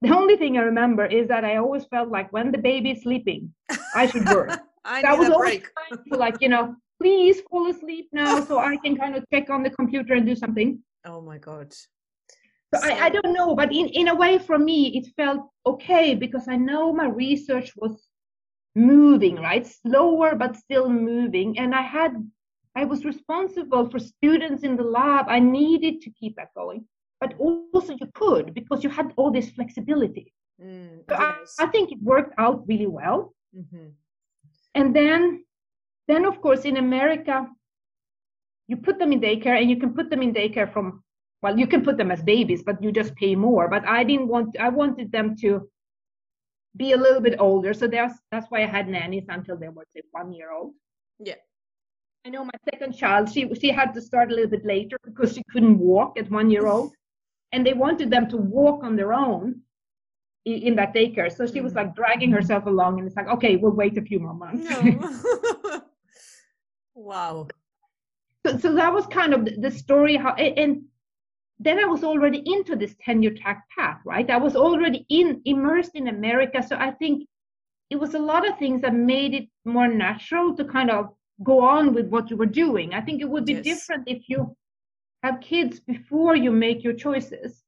the 0.00 0.16
only 0.16 0.36
thing 0.36 0.56
I 0.56 0.62
remember 0.62 1.04
is 1.04 1.28
that 1.28 1.44
I 1.44 1.56
always 1.56 1.84
felt 1.86 2.08
like 2.08 2.32
when 2.32 2.52
the 2.52 2.58
baby 2.58 2.92
is 2.92 3.02
sleeping, 3.02 3.52
I 3.94 4.06
should 4.06 4.26
work. 4.26 4.58
I 4.84 5.02
that 5.02 5.18
was 5.18 5.28
always 5.28 5.62
to 6.10 6.16
like 6.16 6.36
you 6.40 6.48
know, 6.48 6.74
please 7.02 7.42
fall 7.50 7.68
asleep 7.68 8.08
now 8.12 8.42
so 8.42 8.58
I 8.58 8.76
can 8.78 8.96
kind 8.96 9.14
of 9.14 9.24
check 9.30 9.50
on 9.50 9.62
the 9.62 9.70
computer 9.70 10.14
and 10.14 10.24
do 10.24 10.34
something. 10.34 10.82
Oh 11.08 11.20
my 11.20 11.38
god. 11.38 11.72
So 12.74 12.80
I, 12.82 13.06
I 13.06 13.08
don't 13.10 13.32
know, 13.32 13.54
but 13.54 13.72
in, 13.72 13.86
in 13.88 14.08
a 14.08 14.14
way 14.14 14.38
for 14.38 14.58
me, 14.58 14.88
it 14.96 15.06
felt 15.16 15.48
okay 15.64 16.14
because 16.14 16.48
I 16.48 16.56
know 16.56 16.92
my 16.92 17.06
research 17.06 17.72
was 17.76 18.08
moving, 18.74 19.36
right? 19.36 19.66
Slower, 19.66 20.34
but 20.34 20.56
still 20.56 20.88
moving. 20.88 21.58
And 21.58 21.74
I 21.74 21.82
had, 21.82 22.12
I 22.74 22.84
was 22.84 23.04
responsible 23.04 23.88
for 23.88 23.98
students 23.98 24.64
in 24.64 24.76
the 24.76 24.82
lab. 24.82 25.26
I 25.28 25.38
needed 25.38 26.00
to 26.02 26.10
keep 26.10 26.36
that 26.36 26.52
going. 26.54 26.86
But 27.20 27.34
also 27.38 27.96
you 27.98 28.08
could 28.14 28.52
because 28.52 28.84
you 28.84 28.90
had 28.90 29.12
all 29.16 29.30
this 29.30 29.50
flexibility. 29.50 30.34
Mm, 30.62 31.00
so. 31.08 31.14
I, 31.14 31.36
I, 31.60 31.66
think 31.68 31.92
it 31.92 32.02
worked 32.02 32.34
out 32.36 32.64
really 32.66 32.86
well. 32.86 33.34
Mm-hmm. 33.56 33.88
And 34.74 34.94
then, 34.94 35.44
then 36.08 36.26
of 36.26 36.40
course, 36.42 36.62
in 36.62 36.76
America, 36.76 37.46
you 38.68 38.76
put 38.76 38.98
them 38.98 39.12
in 39.12 39.20
daycare 39.20 39.58
and 39.60 39.70
you 39.70 39.76
can 39.78 39.94
put 39.94 40.10
them 40.10 40.22
in 40.22 40.34
daycare 40.34 40.70
from 40.70 41.02
well 41.42 41.58
you 41.58 41.66
can 41.66 41.82
put 41.82 41.96
them 41.96 42.10
as 42.10 42.22
babies 42.22 42.62
but 42.62 42.82
you 42.82 42.92
just 42.92 43.14
pay 43.16 43.34
more 43.34 43.68
but 43.68 43.86
i 43.86 44.02
didn't 44.02 44.28
want 44.28 44.56
i 44.58 44.68
wanted 44.68 45.10
them 45.12 45.36
to 45.36 45.68
be 46.76 46.92
a 46.92 46.96
little 46.96 47.20
bit 47.20 47.36
older 47.38 47.72
so 47.72 47.86
that's 47.86 48.18
that's 48.30 48.46
why 48.50 48.62
i 48.62 48.66
had 48.66 48.88
nannies 48.88 49.26
until 49.28 49.56
they 49.56 49.68
were 49.68 49.84
say 49.94 50.02
one 50.10 50.32
year 50.32 50.52
old 50.52 50.72
yeah 51.18 51.34
i 52.24 52.28
know 52.28 52.44
my 52.44 52.58
second 52.70 52.92
child 52.92 53.30
she 53.30 53.48
she 53.54 53.70
had 53.70 53.94
to 53.94 54.00
start 54.00 54.30
a 54.30 54.34
little 54.34 54.50
bit 54.50 54.64
later 54.64 54.96
because 55.04 55.34
she 55.34 55.42
couldn't 55.50 55.78
walk 55.78 56.18
at 56.18 56.30
one 56.30 56.50
year 56.50 56.66
old 56.66 56.92
and 57.52 57.66
they 57.66 57.72
wanted 57.72 58.10
them 58.10 58.28
to 58.28 58.36
walk 58.36 58.84
on 58.84 58.96
their 58.96 59.12
own 59.12 59.62
in 60.46 60.76
that 60.76 60.94
daycare. 60.94 61.34
So 61.34 61.46
she 61.46 61.60
was 61.60 61.72
mm. 61.72 61.76
like 61.76 61.94
dragging 61.94 62.30
herself 62.30 62.66
along, 62.66 62.98
and 62.98 63.06
it's 63.06 63.16
like, 63.16 63.28
okay, 63.28 63.56
we'll 63.56 63.72
wait 63.72 63.98
a 63.98 64.02
few 64.02 64.20
more 64.20 64.34
months. 64.34 64.68
No. 64.70 65.82
wow. 66.94 67.48
So, 68.46 68.58
so 68.58 68.74
that 68.74 68.92
was 68.92 69.06
kind 69.08 69.34
of 69.34 69.48
the 69.60 69.70
story. 69.70 70.16
How 70.16 70.34
and 70.34 70.84
then 71.58 71.78
I 71.78 71.84
was 71.86 72.04
already 72.04 72.42
into 72.44 72.76
this 72.76 72.94
tenure 73.00 73.34
track 73.34 73.66
path, 73.76 74.00
right? 74.04 74.28
I 74.30 74.36
was 74.36 74.56
already 74.56 75.06
in 75.08 75.40
immersed 75.44 75.94
in 75.94 76.08
America, 76.08 76.62
so 76.62 76.76
I 76.76 76.90
think 76.90 77.26
it 77.90 77.96
was 77.96 78.14
a 78.14 78.18
lot 78.18 78.46
of 78.46 78.58
things 78.58 78.82
that 78.82 78.94
made 78.94 79.32
it 79.34 79.48
more 79.64 79.88
natural 79.88 80.54
to 80.56 80.64
kind 80.64 80.90
of 80.90 81.14
go 81.42 81.60
on 81.60 81.94
with 81.94 82.08
what 82.08 82.30
you 82.30 82.36
were 82.36 82.46
doing. 82.46 82.94
I 82.94 83.00
think 83.00 83.20
it 83.20 83.28
would 83.28 83.44
be 83.44 83.54
yes. 83.54 83.64
different 83.64 84.04
if 84.06 84.28
you 84.28 84.56
have 85.22 85.40
kids 85.40 85.80
before 85.80 86.36
you 86.36 86.50
make 86.50 86.82
your 86.82 86.94
choices. 86.94 87.62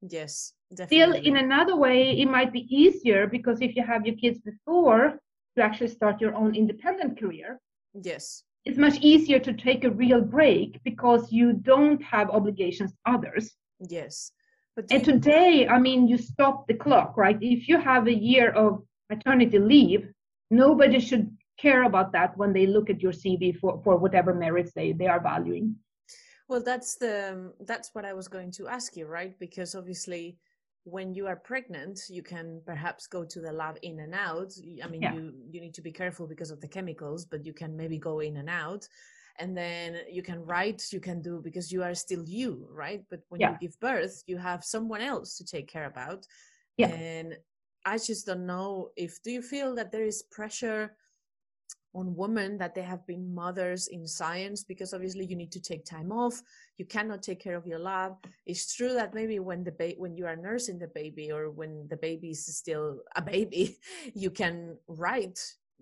Yes, 0.00 0.54
definitely. 0.74 0.96
Still, 0.96 1.12
in 1.28 1.36
another 1.36 1.76
way, 1.76 2.18
it 2.18 2.26
might 2.26 2.52
be 2.52 2.66
easier 2.74 3.26
because 3.26 3.60
if 3.60 3.74
you 3.76 3.84
have 3.84 4.06
your 4.06 4.16
kids 4.16 4.38
before 4.38 5.18
you 5.56 5.62
actually 5.62 5.88
start 5.88 6.20
your 6.20 6.34
own 6.34 6.54
independent 6.54 7.18
career. 7.18 7.60
Yes. 8.02 8.44
It's 8.64 8.78
much 8.78 8.98
easier 9.00 9.38
to 9.40 9.52
take 9.52 9.84
a 9.84 9.90
real 9.90 10.22
break 10.22 10.80
because 10.84 11.30
you 11.30 11.52
don't 11.52 12.02
have 12.02 12.30
obligations 12.30 12.92
to 12.92 13.12
others. 13.14 13.54
Yes. 13.78 14.32
But 14.74 14.86
and 14.90 15.04
today, 15.04 15.68
I 15.68 15.78
mean, 15.78 16.08
you 16.08 16.18
stop 16.18 16.66
the 16.66 16.74
clock, 16.74 17.16
right? 17.16 17.38
If 17.40 17.68
you 17.68 17.78
have 17.78 18.06
a 18.06 18.14
year 18.14 18.50
of 18.50 18.82
maternity 19.10 19.58
leave, 19.58 20.08
nobody 20.50 20.98
should 20.98 21.36
care 21.58 21.84
about 21.84 22.12
that 22.12 22.36
when 22.36 22.52
they 22.52 22.66
look 22.66 22.90
at 22.90 23.00
your 23.00 23.12
CV 23.12 23.56
for, 23.56 23.80
for 23.84 23.96
whatever 23.96 24.34
merits 24.34 24.72
they, 24.74 24.92
they 24.92 25.06
are 25.06 25.20
valuing. 25.20 25.76
Well, 26.48 26.62
that's 26.62 26.96
the 26.96 27.52
that's 27.60 27.90
what 27.94 28.04
I 28.04 28.12
was 28.12 28.28
going 28.28 28.50
to 28.52 28.68
ask 28.68 28.96
you, 28.96 29.06
right? 29.06 29.38
Because 29.38 29.74
obviously, 29.74 30.36
when 30.84 31.14
you 31.14 31.26
are 31.26 31.36
pregnant, 31.36 32.00
you 32.08 32.22
can 32.22 32.60
perhaps 32.66 33.06
go 33.06 33.24
to 33.24 33.40
the 33.40 33.52
lab 33.52 33.78
in 33.82 34.00
and 34.00 34.14
out. 34.14 34.52
I 34.82 34.86
mean, 34.86 35.02
yeah. 35.02 35.14
you 35.14 35.32
you 35.50 35.60
need 35.60 35.74
to 35.74 35.82
be 35.82 35.92
careful 35.92 36.26
because 36.26 36.50
of 36.50 36.60
the 36.60 36.68
chemicals, 36.68 37.24
but 37.24 37.44
you 37.44 37.52
can 37.52 37.76
maybe 37.76 37.98
go 37.98 38.20
in 38.20 38.36
and 38.36 38.50
out, 38.50 38.86
and 39.38 39.56
then 39.56 40.00
you 40.10 40.22
can 40.22 40.44
write. 40.44 40.82
You 40.92 41.00
can 41.00 41.22
do 41.22 41.40
because 41.42 41.72
you 41.72 41.82
are 41.82 41.94
still 41.94 42.24
you, 42.24 42.68
right? 42.70 43.02
But 43.10 43.20
when 43.30 43.40
yeah. 43.40 43.52
you 43.52 43.68
give 43.68 43.80
birth, 43.80 44.22
you 44.26 44.36
have 44.36 44.62
someone 44.62 45.00
else 45.00 45.38
to 45.38 45.44
take 45.44 45.68
care 45.68 45.86
about. 45.86 46.26
Yeah. 46.76 46.88
And 46.88 47.36
I 47.86 47.98
just 47.98 48.26
don't 48.26 48.46
know 48.46 48.90
if 48.96 49.22
do 49.22 49.30
you 49.30 49.42
feel 49.42 49.74
that 49.76 49.90
there 49.90 50.04
is 50.04 50.22
pressure 50.30 50.96
on 51.94 52.14
women 52.16 52.58
that 52.58 52.74
they 52.74 52.82
have 52.82 53.06
been 53.06 53.34
mothers 53.34 53.86
in 53.88 54.06
science 54.06 54.64
because 54.64 54.92
obviously 54.92 55.24
you 55.24 55.36
need 55.36 55.52
to 55.52 55.60
take 55.60 55.84
time 55.84 56.10
off 56.10 56.42
you 56.76 56.84
cannot 56.84 57.22
take 57.22 57.40
care 57.40 57.56
of 57.56 57.66
your 57.66 57.78
lab. 57.78 58.14
It's 58.46 58.74
true 58.74 58.94
that 58.94 59.14
maybe 59.14 59.38
when 59.38 59.62
the 59.62 59.72
ba- 59.72 59.94
when 59.96 60.16
you 60.16 60.26
are 60.26 60.36
nursing 60.36 60.78
the 60.78 60.88
baby 60.88 61.30
or 61.30 61.50
when 61.50 61.86
the 61.88 61.96
baby 61.96 62.30
is 62.30 62.44
still 62.46 63.00
a 63.16 63.22
baby 63.22 63.78
you 64.14 64.30
can 64.30 64.76
write 64.88 65.38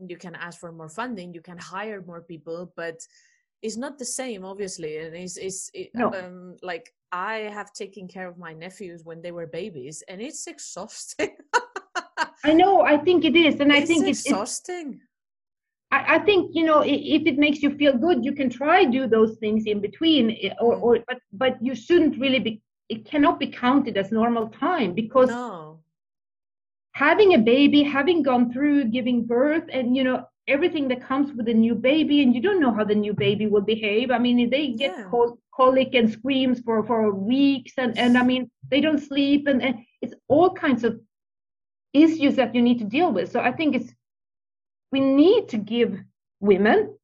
you 0.06 0.16
can 0.16 0.34
ask 0.34 0.58
for 0.58 0.72
more 0.72 0.88
funding 0.88 1.32
you 1.34 1.40
can 1.40 1.58
hire 1.58 2.02
more 2.02 2.22
people 2.22 2.72
but 2.76 3.00
it's 3.62 3.76
not 3.76 3.98
the 3.98 4.04
same 4.04 4.44
obviously. 4.44 4.98
And 4.98 5.14
it's, 5.14 5.36
it's 5.36 5.70
it, 5.72 5.90
no. 5.94 6.12
um, 6.12 6.56
like 6.62 6.92
i 7.12 7.34
have 7.52 7.72
taken 7.72 8.08
care 8.08 8.28
of 8.28 8.38
my 8.38 8.52
nephews 8.52 9.04
when 9.04 9.22
they 9.22 9.32
were 9.32 9.46
babies 9.46 10.02
and 10.08 10.20
it's 10.20 10.46
exhausting. 10.46 11.36
I 12.44 12.54
know 12.54 12.82
i 12.82 12.96
think 12.96 13.24
it 13.24 13.36
is 13.36 13.60
and 13.60 13.72
i 13.72 13.84
think 13.84 14.06
it's 14.08 14.26
exhausting 14.26 15.00
I, 15.92 16.16
I, 16.16 16.18
think 16.20 16.52
you 16.54 16.64
know 16.64 16.80
if 16.80 17.26
it 17.26 17.38
makes 17.38 17.62
you 17.62 17.76
feel 17.76 17.96
good, 17.96 18.24
you 18.24 18.32
can 18.32 18.48
try 18.48 18.84
do 18.84 19.06
those 19.06 19.36
things 19.36 19.66
in 19.66 19.80
between, 19.80 20.50
or, 20.58 20.74
or 20.76 20.98
but 21.06 21.18
but 21.32 21.58
you 21.62 21.74
shouldn't 21.74 22.18
really 22.18 22.38
be. 22.38 22.62
It 22.88 23.04
cannot 23.04 23.38
be 23.38 23.46
counted 23.46 23.96
as 23.96 24.10
normal 24.10 24.48
time 24.48 24.94
because 24.94 25.28
no. 25.28 25.80
having 26.92 27.34
a 27.34 27.38
baby, 27.38 27.82
having 27.82 28.22
gone 28.22 28.52
through 28.52 28.86
giving 28.86 29.26
birth, 29.26 29.64
and 29.70 29.94
you 29.94 30.02
know 30.02 30.24
everything 30.48 30.88
that 30.88 31.06
comes 31.06 31.32
with 31.36 31.48
a 31.48 31.54
new 31.54 31.74
baby, 31.74 32.22
and 32.22 32.34
you 32.34 32.40
don't 32.40 32.60
know 32.60 32.72
how 32.72 32.84
the 32.84 32.94
new 32.94 33.12
baby 33.12 33.46
will 33.46 33.60
behave. 33.60 34.10
I 34.10 34.18
mean, 34.18 34.48
they 34.48 34.68
get 34.68 34.94
yeah. 34.96 35.08
col- 35.10 35.38
colic 35.54 35.94
and 35.94 36.10
screams 36.10 36.60
for 36.60 36.82
for 36.86 37.12
weeks, 37.14 37.74
and 37.76 37.98
and 37.98 38.16
I 38.16 38.24
mean 38.24 38.50
they 38.70 38.80
don't 38.80 38.98
sleep, 38.98 39.46
and, 39.46 39.62
and 39.62 39.80
it's 40.00 40.14
all 40.28 40.54
kinds 40.54 40.84
of 40.84 40.98
issues 41.92 42.36
that 42.36 42.54
you 42.54 42.62
need 42.62 42.78
to 42.78 42.86
deal 42.86 43.12
with. 43.12 43.30
So 43.30 43.40
I 43.40 43.52
think 43.52 43.76
it's 43.76 43.92
we 44.92 45.00
need 45.00 45.48
to 45.48 45.58
give 45.58 45.98
women 46.40 46.94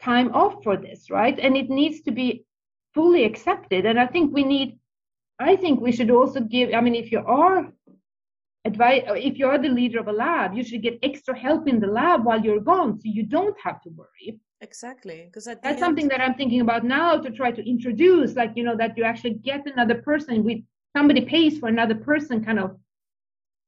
time 0.00 0.32
off 0.32 0.62
for 0.62 0.76
this, 0.76 1.10
right? 1.10 1.38
And 1.38 1.56
it 1.56 1.68
needs 1.68 2.02
to 2.02 2.12
be 2.12 2.44
fully 2.94 3.24
accepted. 3.24 3.84
And 3.84 3.98
I 3.98 4.06
think 4.06 4.32
we 4.32 4.44
need, 4.44 4.78
I 5.38 5.56
think 5.56 5.80
we 5.80 5.92
should 5.92 6.10
also 6.10 6.40
give, 6.40 6.72
I 6.72 6.80
mean, 6.80 6.94
if 6.94 7.10
you 7.12 7.22
are 7.26 7.66
advice, 8.64 9.02
if 9.08 9.38
you 9.38 9.46
are 9.48 9.58
the 9.58 9.68
leader 9.68 9.98
of 9.98 10.08
a 10.08 10.12
lab, 10.12 10.54
you 10.54 10.64
should 10.64 10.82
get 10.82 10.98
extra 11.02 11.36
help 11.38 11.68
in 11.68 11.80
the 11.80 11.86
lab 11.86 12.24
while 12.24 12.40
you're 12.40 12.60
gone 12.60 12.98
so 12.98 13.02
you 13.04 13.24
don't 13.24 13.58
have 13.60 13.80
to 13.82 13.90
worry. 13.90 14.40
Exactly. 14.60 15.24
Because 15.26 15.44
that's 15.44 15.64
end... 15.64 15.78
something 15.78 16.08
that 16.08 16.20
I'm 16.20 16.34
thinking 16.34 16.60
about 16.60 16.84
now 16.84 17.18
to 17.18 17.30
try 17.30 17.50
to 17.50 17.68
introduce, 17.68 18.34
like, 18.34 18.52
you 18.56 18.64
know, 18.64 18.76
that 18.76 18.96
you 18.96 19.04
actually 19.04 19.34
get 19.34 19.66
another 19.66 19.96
person 19.96 20.44
with 20.44 20.58
somebody 20.96 21.22
pays 21.22 21.58
for 21.58 21.68
another 21.68 21.94
person 21.94 22.44
kind 22.44 22.58
of 22.58 22.76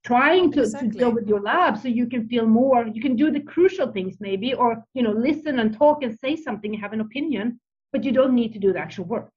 trying 0.04 0.50
to, 0.52 0.62
exactly. 0.62 0.90
to 0.90 0.98
deal 0.98 1.12
with 1.12 1.26
your 1.26 1.40
lab 1.40 1.76
so 1.76 1.88
you 1.88 2.06
can 2.06 2.26
feel 2.28 2.46
more 2.46 2.86
you 2.86 3.02
can 3.02 3.16
do 3.16 3.30
the 3.30 3.40
crucial 3.40 3.88
things 3.92 4.16
maybe 4.20 4.54
or 4.54 4.82
you 4.94 5.02
know 5.02 5.10
listen 5.10 5.58
and 5.58 5.76
talk 5.76 6.02
and 6.02 6.16
say 6.18 6.36
something 6.36 6.72
and 6.72 6.80
have 6.80 6.92
an 6.92 7.00
opinion 7.00 7.58
but 7.92 8.04
you 8.04 8.12
don't 8.12 8.34
need 8.34 8.52
to 8.52 8.58
do 8.58 8.72
the 8.72 8.78
actual 8.78 9.04
work. 9.04 9.32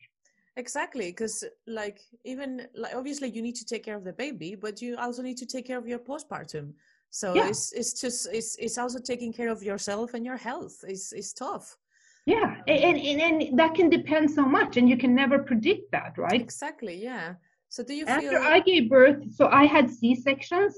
Exactly 0.57 1.07
because 1.12 1.45
like 1.66 2.01
even 2.26 2.68
like 2.76 2.93
obviously 2.93 3.30
you 3.30 3.41
need 3.41 3.55
to 3.55 3.66
take 3.66 3.84
care 3.86 3.95
of 3.95 4.03
the 4.03 4.14
baby 4.14 4.53
but 4.55 4.82
you 4.82 4.97
also 4.97 5.22
need 5.22 5.38
to 5.38 5.45
take 5.45 5.66
care 5.66 5.78
of 5.78 5.88
your 5.88 5.99
postpartum. 5.99 6.74
So 7.09 7.34
yeah. 7.34 7.47
it's 7.47 7.72
it's 7.72 7.93
just 8.01 8.28
it's 8.34 8.57
it's 8.57 8.78
also 8.78 8.99
taking 8.99 9.32
care 9.32 9.49
of 9.49 9.64
yourself 9.64 10.14
and 10.14 10.26
your 10.26 10.38
health 10.38 10.84
is 10.88 11.14
is 11.14 11.32
tough. 11.34 11.78
Yeah 12.26 12.57
and, 12.68 12.97
and 12.99 13.22
and 13.22 13.59
that 13.59 13.76
can 13.76 13.89
depend 13.89 14.30
so 14.30 14.43
much 14.45 14.76
and 14.76 14.89
you 14.89 14.97
can 14.97 15.16
never 15.16 15.39
predict 15.39 15.91
that 15.93 16.18
right? 16.18 16.41
Exactly 16.41 16.95
yeah 16.95 17.36
so 17.72 17.84
do 17.84 17.93
you 17.93 18.05
after 18.05 18.32
feel... 18.32 18.41
I 18.41 18.59
gave 18.59 18.89
birth? 18.89 19.34
So 19.34 19.47
I 19.47 19.63
had 19.65 19.89
C 19.89 20.13
sections, 20.13 20.76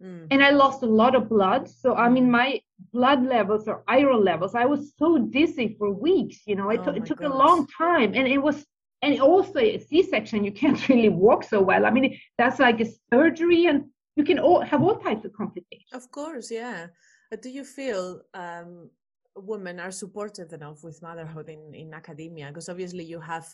mm. 0.00 0.28
and 0.30 0.44
I 0.44 0.50
lost 0.50 0.84
a 0.84 0.86
lot 0.86 1.16
of 1.16 1.28
blood. 1.28 1.68
So 1.68 1.96
I 1.96 2.08
mean, 2.08 2.28
mm. 2.28 2.38
my 2.40 2.60
blood 2.92 3.24
levels 3.24 3.66
or 3.66 3.82
iron 3.88 4.22
levels, 4.24 4.54
I 4.54 4.64
was 4.64 4.92
so 4.96 5.18
dizzy 5.18 5.74
for 5.76 5.90
weeks. 5.90 6.38
You 6.46 6.54
know, 6.54 6.70
it, 6.70 6.82
oh 6.86 6.92
it 6.92 7.04
took 7.04 7.20
a 7.22 7.28
long 7.28 7.66
time, 7.66 8.14
and 8.14 8.28
it 8.28 8.38
was 8.38 8.64
and 9.02 9.20
also 9.20 9.58
a 9.58 9.78
C-section, 9.78 10.44
you 10.44 10.52
can't 10.52 10.88
really 10.88 11.08
walk 11.08 11.42
so 11.42 11.60
well. 11.60 11.84
I 11.84 11.90
mean, 11.90 12.16
that's 12.38 12.60
like 12.60 12.80
a 12.80 12.86
surgery, 13.12 13.66
and 13.66 13.86
you 14.14 14.22
can 14.22 14.38
all 14.38 14.60
have 14.60 14.82
all 14.82 14.96
types 14.98 15.24
of 15.24 15.32
complications. 15.32 15.92
Of 15.92 16.12
course, 16.12 16.48
yeah. 16.48 16.86
But 17.28 17.42
do 17.42 17.50
you 17.50 17.64
feel 17.64 18.22
um, 18.34 18.88
women 19.34 19.80
are 19.80 19.90
supportive 19.90 20.52
enough 20.52 20.84
with 20.84 21.02
motherhood 21.02 21.48
in 21.48 21.74
in 21.74 21.92
academia? 21.92 22.46
Because 22.48 22.68
obviously 22.68 23.04
you 23.04 23.18
have 23.18 23.46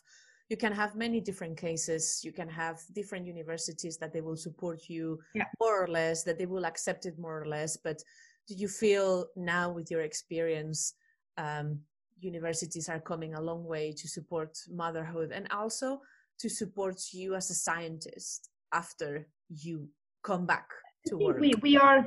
you 0.52 0.58
can 0.58 0.74
have 0.82 0.94
many 0.94 1.18
different 1.18 1.56
cases. 1.56 2.20
You 2.22 2.32
can 2.40 2.50
have 2.62 2.76
different 2.92 3.24
universities 3.26 3.96
that 3.96 4.12
they 4.12 4.20
will 4.20 4.36
support 4.36 4.80
you 4.94 5.18
yeah. 5.34 5.46
more 5.58 5.82
or 5.82 5.88
less 5.88 6.24
that 6.24 6.36
they 6.38 6.44
will 6.44 6.66
accept 6.66 7.06
it 7.06 7.18
more 7.18 7.40
or 7.40 7.46
less. 7.46 7.78
But 7.86 7.98
do 8.46 8.54
you 8.62 8.68
feel 8.68 9.08
now 9.34 9.70
with 9.76 9.90
your 9.90 10.02
experience 10.02 10.92
um, 11.38 11.80
universities 12.20 12.90
are 12.90 13.00
coming 13.00 13.32
a 13.34 13.40
long 13.40 13.64
way 13.64 13.94
to 14.00 14.06
support 14.06 14.50
motherhood 14.82 15.32
and 15.32 15.46
also 15.50 16.02
to 16.42 16.48
support 16.50 16.96
you 17.12 17.34
as 17.34 17.48
a 17.50 17.54
scientist 17.54 18.50
after 18.74 19.26
you 19.48 19.88
come 20.22 20.44
back 20.44 20.68
to 21.06 21.16
work? 21.16 21.40
we, 21.40 21.54
we 21.62 21.78
are 21.78 22.00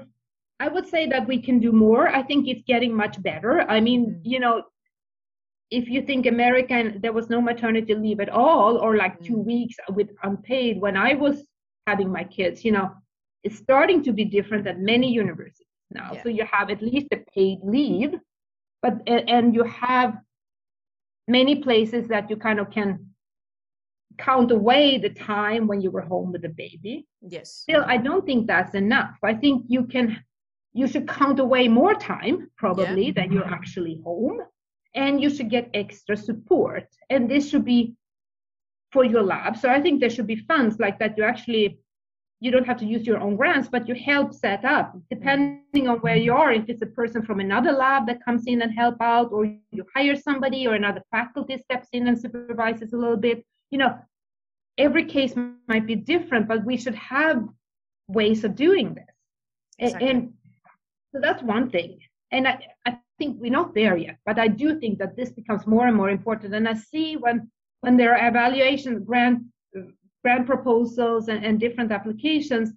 i 0.59 0.67
would 0.67 0.87
say 0.87 1.03
that 1.13 1.27
we 1.27 1.37
can 1.47 1.57
do 1.59 1.71
more. 1.71 2.07
I 2.19 2.21
think 2.29 2.47
it's 2.47 2.65
getting 2.73 2.93
much 3.03 3.15
better. 3.29 3.53
I 3.75 3.79
mean 3.87 4.01
mm-hmm. 4.05 4.31
you 4.33 4.39
know 4.39 4.55
if 5.71 5.89
you 5.89 6.01
think 6.01 6.25
American, 6.25 6.99
there 7.01 7.13
was 7.13 7.29
no 7.29 7.41
maternity 7.41 7.95
leave 7.95 8.19
at 8.19 8.29
all, 8.29 8.77
or 8.77 8.95
like 8.95 9.19
two 9.21 9.37
mm. 9.37 9.45
weeks 9.45 9.75
with 9.89 10.09
unpaid 10.23 10.79
when 10.79 10.95
I 10.95 11.13
was 11.13 11.47
having 11.87 12.11
my 12.11 12.23
kids, 12.23 12.63
you 12.63 12.71
know, 12.71 12.91
it's 13.43 13.57
starting 13.57 14.03
to 14.03 14.11
be 14.11 14.25
different 14.25 14.67
at 14.67 14.79
many 14.79 15.11
universities 15.11 15.67
now. 15.91 16.11
Yeah. 16.13 16.23
So 16.23 16.29
you 16.29 16.45
have 16.51 16.69
at 16.69 16.81
least 16.81 17.07
a 17.13 17.17
paid 17.33 17.59
leave, 17.63 18.13
but 18.81 19.01
and 19.07 19.53
you 19.53 19.63
have 19.63 20.17
many 21.27 21.61
places 21.61 22.07
that 22.07 22.29
you 22.29 22.37
kind 22.37 22.59
of 22.59 22.71
can 22.71 23.11
count 24.17 24.51
away 24.51 24.97
the 24.97 25.09
time 25.09 25.67
when 25.67 25.81
you 25.81 25.91
were 25.91 26.01
home 26.01 26.31
with 26.31 26.41
the 26.41 26.49
baby. 26.49 27.05
Yes. 27.21 27.51
Still, 27.51 27.83
I 27.85 27.97
don't 27.97 28.25
think 28.25 28.47
that's 28.47 28.75
enough. 28.75 29.15
I 29.23 29.33
think 29.33 29.65
you 29.67 29.85
can 29.85 30.23
you 30.73 30.87
should 30.87 31.07
count 31.07 31.39
away 31.39 31.67
more 31.67 31.95
time 31.95 32.49
probably 32.57 33.07
yeah. 33.07 33.13
than 33.15 33.31
you're 33.31 33.47
actually 33.47 34.01
home 34.03 34.41
and 34.95 35.21
you 35.21 35.29
should 35.29 35.49
get 35.49 35.69
extra 35.73 36.17
support. 36.17 36.87
And 37.09 37.29
this 37.29 37.49
should 37.49 37.65
be 37.65 37.95
for 38.91 39.03
your 39.03 39.23
lab. 39.23 39.57
So 39.57 39.69
I 39.69 39.81
think 39.81 39.99
there 39.99 40.09
should 40.09 40.27
be 40.27 40.37
funds 40.37 40.79
like 40.79 40.99
that. 40.99 41.17
You 41.17 41.23
actually 41.23 41.79
you 42.41 42.51
don't 42.51 42.65
have 42.65 42.77
to 42.77 42.85
use 42.85 43.07
your 43.07 43.19
own 43.19 43.35
grants, 43.35 43.69
but 43.69 43.87
you 43.87 43.95
help 43.95 44.33
set 44.33 44.65
up 44.65 44.95
depending 45.09 45.87
on 45.87 45.97
where 45.99 46.17
you 46.17 46.33
are. 46.33 46.51
If 46.51 46.65
it's 46.67 46.81
a 46.81 46.87
person 46.87 47.21
from 47.21 47.39
another 47.39 47.71
lab 47.71 48.05
that 48.07 48.23
comes 48.23 48.43
in 48.45 48.61
and 48.61 48.73
help 48.73 48.97
out, 49.01 49.31
or 49.31 49.45
you 49.45 49.85
hire 49.95 50.15
somebody, 50.15 50.67
or 50.67 50.73
another 50.75 51.01
faculty 51.11 51.57
steps 51.57 51.87
in 51.93 52.07
and 52.07 52.19
supervises 52.19 52.93
a 52.93 52.97
little 52.97 53.17
bit. 53.17 53.45
You 53.71 53.79
know, 53.79 53.97
every 54.77 55.05
case 55.05 55.33
might 55.67 55.87
be 55.87 55.95
different, 55.95 56.47
but 56.47 56.65
we 56.65 56.77
should 56.77 56.95
have 56.95 57.47
ways 58.07 58.43
of 58.43 58.55
doing 58.55 58.93
this. 58.93 59.05
Exactly. 59.79 60.09
And, 60.09 60.17
and 60.17 60.33
so 61.13 61.21
that's 61.21 61.41
one 61.41 61.69
thing. 61.69 61.99
And 62.31 62.47
I, 62.47 62.59
I 62.85 62.97
think 63.17 63.37
we're 63.39 63.51
not 63.51 63.73
there 63.73 63.97
yet, 63.97 64.17
but 64.25 64.39
I 64.39 64.47
do 64.47 64.79
think 64.79 64.99
that 64.99 65.15
this 65.15 65.31
becomes 65.31 65.65
more 65.65 65.87
and 65.87 65.95
more 65.95 66.09
important. 66.09 66.53
And 66.53 66.67
I 66.67 66.73
see 66.73 67.17
when 67.17 67.49
when 67.81 67.97
there 67.97 68.15
are 68.15 68.27
evaluation 68.27 69.03
grant 69.03 69.43
grant 70.23 70.45
proposals 70.47 71.27
and, 71.27 71.45
and 71.45 71.59
different 71.59 71.91
applications, 71.91 72.73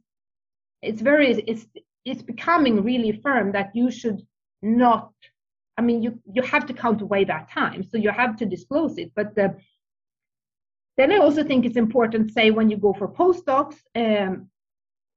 it's 0.83 1.01
very 1.01 1.33
it's 1.33 1.67
it's 2.05 2.23
becoming 2.23 2.83
really 2.83 3.13
firm 3.13 3.53
that 3.53 3.71
you 3.75 3.91
should 3.91 4.21
not. 4.63 5.13
I 5.77 5.83
mean, 5.83 6.03
you 6.03 6.21
you 6.33 6.43
have 6.43 6.67
to 6.67 6.75
count 6.75 7.03
away 7.03 7.25
that 7.25 7.51
time, 7.51 7.83
so 7.83 7.97
you 7.97 8.11
have 8.11 8.37
to 8.37 8.47
disclose 8.47 8.99
it. 8.99 9.13
But 9.15 9.35
the, 9.35 9.57
then 10.97 11.13
I 11.13 11.19
also 11.19 11.45
think 11.45 11.65
it's 11.65 11.77
important, 11.77 12.33
say, 12.33 12.51
when 12.51 12.69
you 12.71 12.77
go 12.77 12.93
for 12.93 13.07
postdocs, 13.07 13.77
um, 13.95 14.51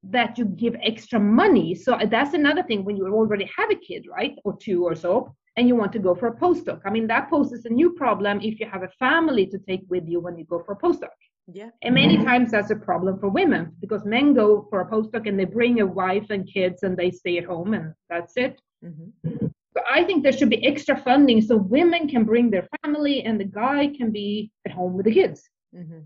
that 0.04 0.38
you 0.38 0.46
give 0.46 0.76
extra 0.82 1.20
money. 1.20 1.76
So 1.76 1.98
that's 2.10 2.34
another 2.34 2.64
thing 2.64 2.84
when 2.84 2.98
you 2.98 3.08
already 3.14 3.50
have 3.56 3.70
a 3.72 3.76
kid, 3.76 4.08
right, 4.10 4.36
or 4.44 4.58
two 4.58 4.84
or 4.84 4.96
so, 4.96 5.36
and 5.58 5.68
you 5.68 5.76
want 5.76 5.92
to 5.94 6.00
go 6.00 6.16
for 6.16 6.28
a 6.28 6.36
postdoc. 6.36 6.82
I 6.86 6.90
mean, 6.90 7.08
that 7.08 7.30
poses 7.30 7.66
a 7.66 7.70
new 7.70 7.92
problem 7.92 8.40
if 8.42 8.60
you 8.60 8.68
have 8.68 8.84
a 8.84 8.90
family 9.00 9.46
to 9.48 9.60
take 9.60 9.82
with 9.90 10.08
you 10.08 10.20
when 10.20 10.38
you 10.38 10.46
go 10.46 10.64
for 10.64 10.74
a 10.74 10.78
postdoc. 10.78 11.10
Yeah. 11.52 11.70
And 11.82 11.96
many 11.96 12.18
times 12.18 12.52
that's 12.52 12.72
a 12.72 12.76
problem 12.76 13.20
for 13.20 13.28
women 13.28 13.76
because 13.80 14.06
men 14.06 14.34
go 14.34 14.68
for 14.70 14.82
a 14.82 14.90
postdoc 14.90 15.28
and 15.28 15.38
they 15.38 15.46
bring 15.46 15.82
a 15.82 15.86
wife 15.86 16.28
and 16.30 16.48
kids 16.48 16.84
and 16.84 16.96
they 16.96 17.12
stay 17.12 17.38
at 17.40 17.46
home 17.46 17.74
and 17.74 17.94
that's 18.10 18.38
it. 18.38 18.62
Mm-hmm. 18.84 19.48
So 19.74 19.82
I 19.90 20.04
think 20.04 20.24
there 20.24 20.32
should 20.32 20.50
be 20.50 20.66
extra 20.66 20.98
funding 20.98 21.42
so 21.42 21.58
women 21.58 22.08
can 22.08 22.24
bring 22.24 22.50
their 22.50 22.68
family 22.82 23.24
and 23.24 23.40
the 23.40 23.46
guy 23.46 23.88
can 23.88 24.12
be 24.12 24.52
at 24.66 24.72
home 24.72 24.94
with 24.94 25.06
the 25.06 25.14
kids. 25.14 25.50
Mm-hmm. 25.76 26.00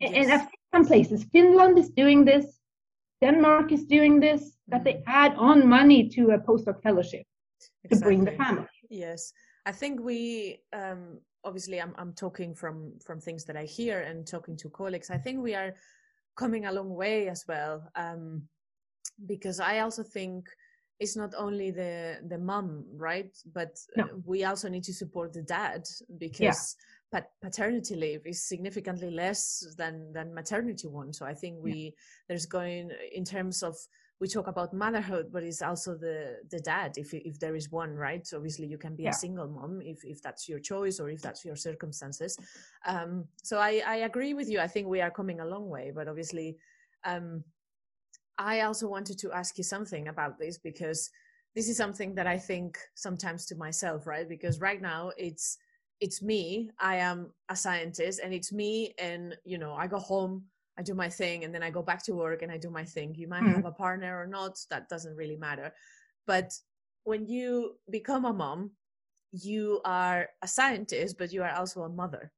Yes. 0.00 0.12
And 0.14 0.32
I've 0.32 0.48
some 0.74 0.86
places, 0.86 1.24
Finland 1.32 1.78
is 1.78 1.90
doing 1.90 2.24
this, 2.24 2.58
Denmark 3.24 3.72
is 3.72 3.84
doing 3.84 4.20
this, 4.20 4.42
that 4.68 4.84
they 4.84 4.94
mm. 4.94 5.04
add 5.06 5.32
on 5.36 5.66
money 5.66 6.08
to 6.10 6.22
a 6.36 6.38
postdoc 6.38 6.82
fellowship 6.82 7.24
exactly. 7.84 7.96
to 7.96 8.04
bring 8.04 8.24
the 8.24 8.36
family. 8.42 8.66
Yes, 8.90 9.32
I 9.66 9.72
think 9.72 10.00
we 10.00 10.18
um, 10.72 11.02
obviously 11.48 11.80
I'm 11.80 11.94
I'm 12.00 12.12
talking 12.12 12.54
from 12.54 12.76
from 13.06 13.20
things 13.20 13.44
that 13.46 13.56
I 13.56 13.64
hear 13.64 13.96
and 14.08 14.26
talking 14.26 14.56
to 14.58 14.68
colleagues. 14.68 15.10
I 15.10 15.18
think 15.24 15.36
we 15.42 15.54
are 15.54 15.70
coming 16.36 16.66
a 16.66 16.72
long 16.72 16.90
way 17.04 17.28
as 17.28 17.44
well 17.48 17.76
um, 18.04 18.42
because 19.26 19.58
I 19.60 19.74
also 19.84 20.02
think 20.02 20.48
it's 21.00 21.16
not 21.16 21.32
only 21.36 21.70
the 21.70 22.18
the 22.32 22.38
mom 22.38 22.84
right 23.08 23.32
but 23.58 23.72
no. 23.96 24.04
we 24.24 24.44
also 24.44 24.68
need 24.68 24.84
to 24.84 24.94
support 25.02 25.32
the 25.32 25.42
dad 25.42 25.82
because 26.18 26.76
paternity 27.40 27.94
leave 27.94 28.26
is 28.26 28.42
significantly 28.42 29.10
less 29.10 29.66
than 29.76 30.12
than 30.12 30.34
maternity 30.34 30.88
one. 30.88 31.12
So 31.12 31.26
i 31.26 31.34
think 31.34 31.58
we 31.60 31.72
yeah. 31.72 31.90
there's 32.28 32.46
going 32.46 32.90
in 33.12 33.24
terms 33.24 33.62
of 33.62 33.76
we 34.20 34.28
talk 34.28 34.46
about 34.46 34.72
motherhood 34.72 35.30
but 35.32 35.42
it's 35.42 35.62
also 35.62 35.94
the 35.94 36.36
the 36.50 36.60
dad 36.60 36.92
if 36.96 37.12
if 37.12 37.38
there 37.38 37.56
is 37.56 37.70
one 37.70 37.94
right? 37.94 38.26
So 38.26 38.36
obviously 38.36 38.66
you 38.66 38.78
can 38.78 38.96
be 38.96 39.04
yeah. 39.04 39.10
a 39.10 39.14
single 39.14 39.48
mom 39.48 39.80
if 39.82 40.04
if 40.04 40.22
that's 40.22 40.48
your 40.48 40.60
choice 40.60 41.00
or 41.00 41.10
if 41.10 41.20
that's 41.20 41.44
your 41.44 41.56
circumstances. 41.56 42.38
Um 42.86 43.24
so 43.42 43.58
i 43.58 43.82
i 43.86 43.96
agree 43.96 44.34
with 44.34 44.48
you. 44.48 44.60
I 44.60 44.68
think 44.68 44.88
we 44.88 45.00
are 45.00 45.10
coming 45.10 45.40
a 45.40 45.46
long 45.46 45.68
way 45.68 45.92
but 45.94 46.08
obviously 46.08 46.56
um 47.04 47.44
i 48.38 48.62
also 48.62 48.88
wanted 48.88 49.18
to 49.18 49.32
ask 49.32 49.58
you 49.58 49.64
something 49.64 50.08
about 50.08 50.38
this 50.38 50.58
because 50.58 51.10
this 51.54 51.68
is 51.68 51.76
something 51.76 52.14
that 52.16 52.26
i 52.26 52.38
think 52.38 52.78
sometimes 52.94 53.46
to 53.46 53.54
myself 53.54 54.06
right? 54.06 54.28
Because 54.28 54.58
right 54.60 54.82
now 54.82 55.12
it's 55.16 55.58
it's 56.00 56.22
me 56.22 56.70
i 56.80 56.96
am 56.96 57.30
a 57.48 57.56
scientist 57.56 58.20
and 58.22 58.34
it's 58.34 58.52
me 58.52 58.94
and 58.98 59.36
you 59.44 59.58
know 59.58 59.74
i 59.74 59.86
go 59.86 59.98
home 59.98 60.42
i 60.78 60.82
do 60.82 60.94
my 60.94 61.08
thing 61.08 61.44
and 61.44 61.54
then 61.54 61.62
i 61.62 61.70
go 61.70 61.82
back 61.82 62.02
to 62.04 62.14
work 62.14 62.42
and 62.42 62.50
i 62.50 62.58
do 62.58 62.70
my 62.70 62.84
thing. 62.84 63.14
You 63.14 63.28
might 63.28 63.42
mm-hmm. 63.42 63.54
have 63.54 63.64
a 63.64 63.72
partner 63.72 64.20
or 64.20 64.26
not 64.26 64.58
that 64.70 64.88
doesn't 64.88 65.14
really 65.14 65.36
matter. 65.36 65.72
But 66.26 66.52
when 67.04 67.26
you 67.26 67.76
become 67.90 68.24
a 68.24 68.32
mom 68.32 68.70
you 69.32 69.80
are 69.84 70.28
a 70.42 70.48
scientist 70.48 71.18
but 71.18 71.32
you 71.32 71.42
are 71.42 71.50
also 71.50 71.82
a 71.82 71.88
mother 71.88 72.32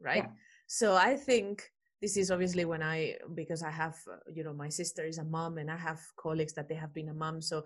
right? 0.00 0.24
Yeah. 0.24 0.30
so 0.66 0.94
i 0.96 1.16
think 1.16 1.70
this 2.02 2.16
is 2.16 2.30
obviously 2.30 2.64
when 2.64 2.82
i 2.82 3.14
because 3.34 3.62
i 3.62 3.70
have 3.70 3.96
you 4.32 4.44
know 4.44 4.52
my 4.52 4.68
sister 4.68 5.04
is 5.04 5.18
a 5.18 5.24
mom 5.24 5.58
and 5.58 5.70
i 5.70 5.76
have 5.76 6.00
colleagues 6.16 6.52
that 6.52 6.68
they 6.68 6.74
have 6.74 6.92
been 6.92 7.08
a 7.08 7.14
mom. 7.14 7.40
So 7.40 7.64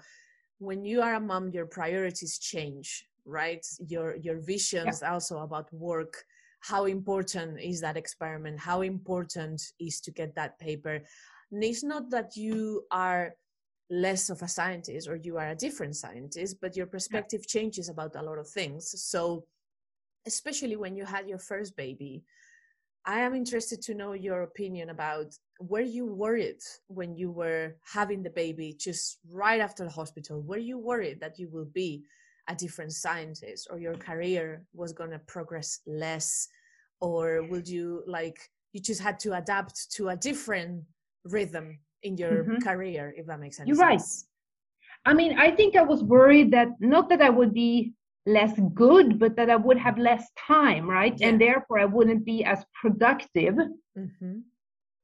when 0.59 0.85
you 0.85 1.03
are 1.03 1.15
a 1.15 1.21
mom 1.21 1.51
your 1.51 1.67
priorities 1.67 2.39
change 2.39 3.07
right? 3.27 3.65
Your 3.87 4.17
your 4.17 4.39
visions 4.41 5.01
yeah. 5.03 5.13
also 5.13 5.39
about 5.39 5.73
work. 5.73 6.25
How 6.61 6.87
important 6.87 7.61
is 7.61 7.81
that 7.81 7.97
experiment? 7.97 8.59
How 8.59 8.83
important 8.83 9.63
is 9.79 10.01
to 10.01 10.11
get 10.11 10.35
that 10.35 10.59
paper? 10.59 11.03
And 11.53 11.63
it's 11.63 11.85
not 11.85 12.11
that 12.11 12.37
you 12.37 12.85
are 12.91 13.35
less 13.89 14.31
of 14.31 14.43
a 14.43 14.49
scientist 14.49 15.09
or 15.09 15.17
you 15.17 15.37
are 15.39 15.51
a 15.51 15.55
different 15.55 15.95
scientist 15.95 16.57
but 16.61 16.75
your 16.77 16.87
perspective 16.87 17.43
yeah. 17.43 17.61
changes 17.61 17.89
about 17.89 18.17
a 18.17 18.23
lot 18.23 18.39
of 18.39 18.49
things. 18.49 18.95
So 19.03 19.45
especially 20.27 20.77
when 20.77 20.97
you 20.97 21.05
had 21.05 21.29
your 21.29 21.39
first 21.39 21.77
baby 21.77 22.25
i 23.05 23.21
am 23.21 23.33
interested 23.33 23.81
to 23.81 23.95
know 23.95 24.13
your 24.13 24.43
opinion 24.43 24.91
about 24.91 25.33
were 25.61 25.81
you 25.81 26.07
worried 26.07 26.61
when 26.89 27.17
you 27.17 27.31
were 27.31 27.77
having 27.83 28.23
the 28.23 28.31
baby 28.31 28.75
just 28.79 29.19
right 29.31 29.61
after 29.61 29.85
the 29.85 29.91
hospital? 29.91 30.43
Were 30.43 30.59
you 30.59 30.79
worried 30.79 31.21
that 31.21 31.39
you 31.39 31.49
will 31.49 31.65
be 31.67 32.05
a 32.49 32.55
different 32.55 32.93
scientist 32.93 33.69
or 33.71 33.79
your 33.79 33.95
career 33.95 34.63
was 34.75 34.93
going 34.93 35.11
to 35.11 35.19
progress 35.21 35.81
less 35.87 36.49
or 37.01 37.43
would 37.51 37.69
you 37.69 38.03
like 38.07 38.39
you 38.73 38.81
just 38.81 39.01
had 39.01 39.19
to 39.19 39.33
adapt 39.37 39.91
to 39.93 40.09
a 40.09 40.17
different 40.17 40.83
rhythm 41.25 41.79
in 42.03 42.17
your 42.17 42.45
mm-hmm. 42.45 42.59
career 42.59 43.15
if 43.17 43.27
that 43.27 43.41
makes 43.41 43.57
sense 43.57 43.69
you're 43.69 43.77
right 43.77 44.03
i 45.05 45.13
mean 45.13 45.39
i 45.39 45.51
think 45.51 45.77
i 45.77 45.83
was 45.83 46.03
worried 46.03 46.51
that 46.51 46.69
not 46.81 47.09
that 47.09 47.21
i 47.21 47.31
would 47.31 47.53
be 47.53 47.93
less 48.27 48.53
good 48.75 49.19
but 49.19 49.37
that 49.37 49.51
i 49.51 49.57
would 49.57 49.79
have 49.79 49.99
less 49.99 50.27
time 50.39 50.89
right 50.89 51.15
yeah. 51.19 51.29
and 51.29 51.41
therefore 51.41 51.79
i 51.79 51.85
wouldn't 51.85 52.25
be 52.25 52.45
as 52.45 52.65
productive 52.81 53.55
mm-hmm. 53.99 54.39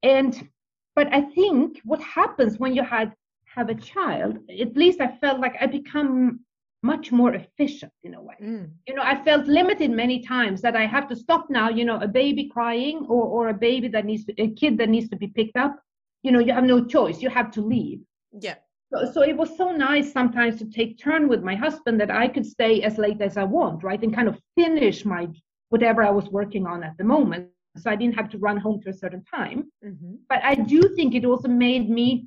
and 0.02 0.48
but 0.94 1.12
i 1.12 1.20
think 1.20 1.80
what 1.84 2.00
happens 2.00 2.58
when 2.58 2.74
you 2.74 2.82
had 2.82 3.12
have 3.44 3.68
a 3.68 3.74
child 3.74 4.38
at 4.60 4.76
least 4.76 5.00
i 5.00 5.08
felt 5.20 5.40
like 5.40 5.56
i 5.60 5.66
become 5.66 6.40
much 6.82 7.12
more 7.12 7.34
efficient 7.34 7.92
in 8.02 8.14
a 8.14 8.22
way. 8.22 8.34
Mm. 8.42 8.70
You 8.88 8.94
know, 8.94 9.02
I 9.02 9.22
felt 9.22 9.46
limited 9.46 9.90
many 9.90 10.20
times 10.20 10.60
that 10.62 10.76
I 10.76 10.86
have 10.86 11.08
to 11.08 11.16
stop 11.16 11.48
now, 11.48 11.68
you 11.68 11.84
know, 11.84 12.00
a 12.00 12.08
baby 12.08 12.48
crying 12.48 13.06
or, 13.08 13.24
or 13.24 13.48
a 13.48 13.54
baby 13.54 13.88
that 13.88 14.04
needs 14.04 14.24
to, 14.26 14.42
a 14.42 14.50
kid 14.50 14.78
that 14.78 14.88
needs 14.88 15.08
to 15.10 15.16
be 15.16 15.28
picked 15.28 15.56
up, 15.56 15.78
you 16.22 16.32
know, 16.32 16.40
you 16.40 16.52
have 16.52 16.64
no 16.64 16.84
choice. 16.84 17.22
You 17.22 17.30
have 17.30 17.50
to 17.52 17.60
leave. 17.60 18.00
Yeah. 18.38 18.56
So, 18.92 19.10
so 19.12 19.22
it 19.22 19.36
was 19.36 19.56
so 19.56 19.72
nice 19.72 20.12
sometimes 20.12 20.58
to 20.58 20.66
take 20.66 20.98
turn 20.98 21.28
with 21.28 21.42
my 21.42 21.54
husband 21.54 22.00
that 22.00 22.10
I 22.10 22.28
could 22.28 22.44
stay 22.44 22.82
as 22.82 22.98
late 22.98 23.20
as 23.22 23.36
I 23.36 23.44
want, 23.44 23.82
right? 23.82 24.02
And 24.02 24.14
kind 24.14 24.28
of 24.28 24.38
finish 24.54 25.04
my 25.04 25.28
whatever 25.70 26.02
I 26.02 26.10
was 26.10 26.28
working 26.28 26.66
on 26.66 26.82
at 26.82 26.96
the 26.98 27.04
moment. 27.04 27.48
So 27.78 27.90
I 27.90 27.96
didn't 27.96 28.16
have 28.16 28.28
to 28.30 28.38
run 28.38 28.58
home 28.58 28.82
to 28.82 28.90
a 28.90 28.92
certain 28.92 29.24
time. 29.24 29.70
Mm-hmm. 29.84 30.16
But 30.28 30.44
I 30.44 30.54
do 30.56 30.82
think 30.94 31.14
it 31.14 31.24
also 31.24 31.48
made 31.48 31.88
me 31.88 32.26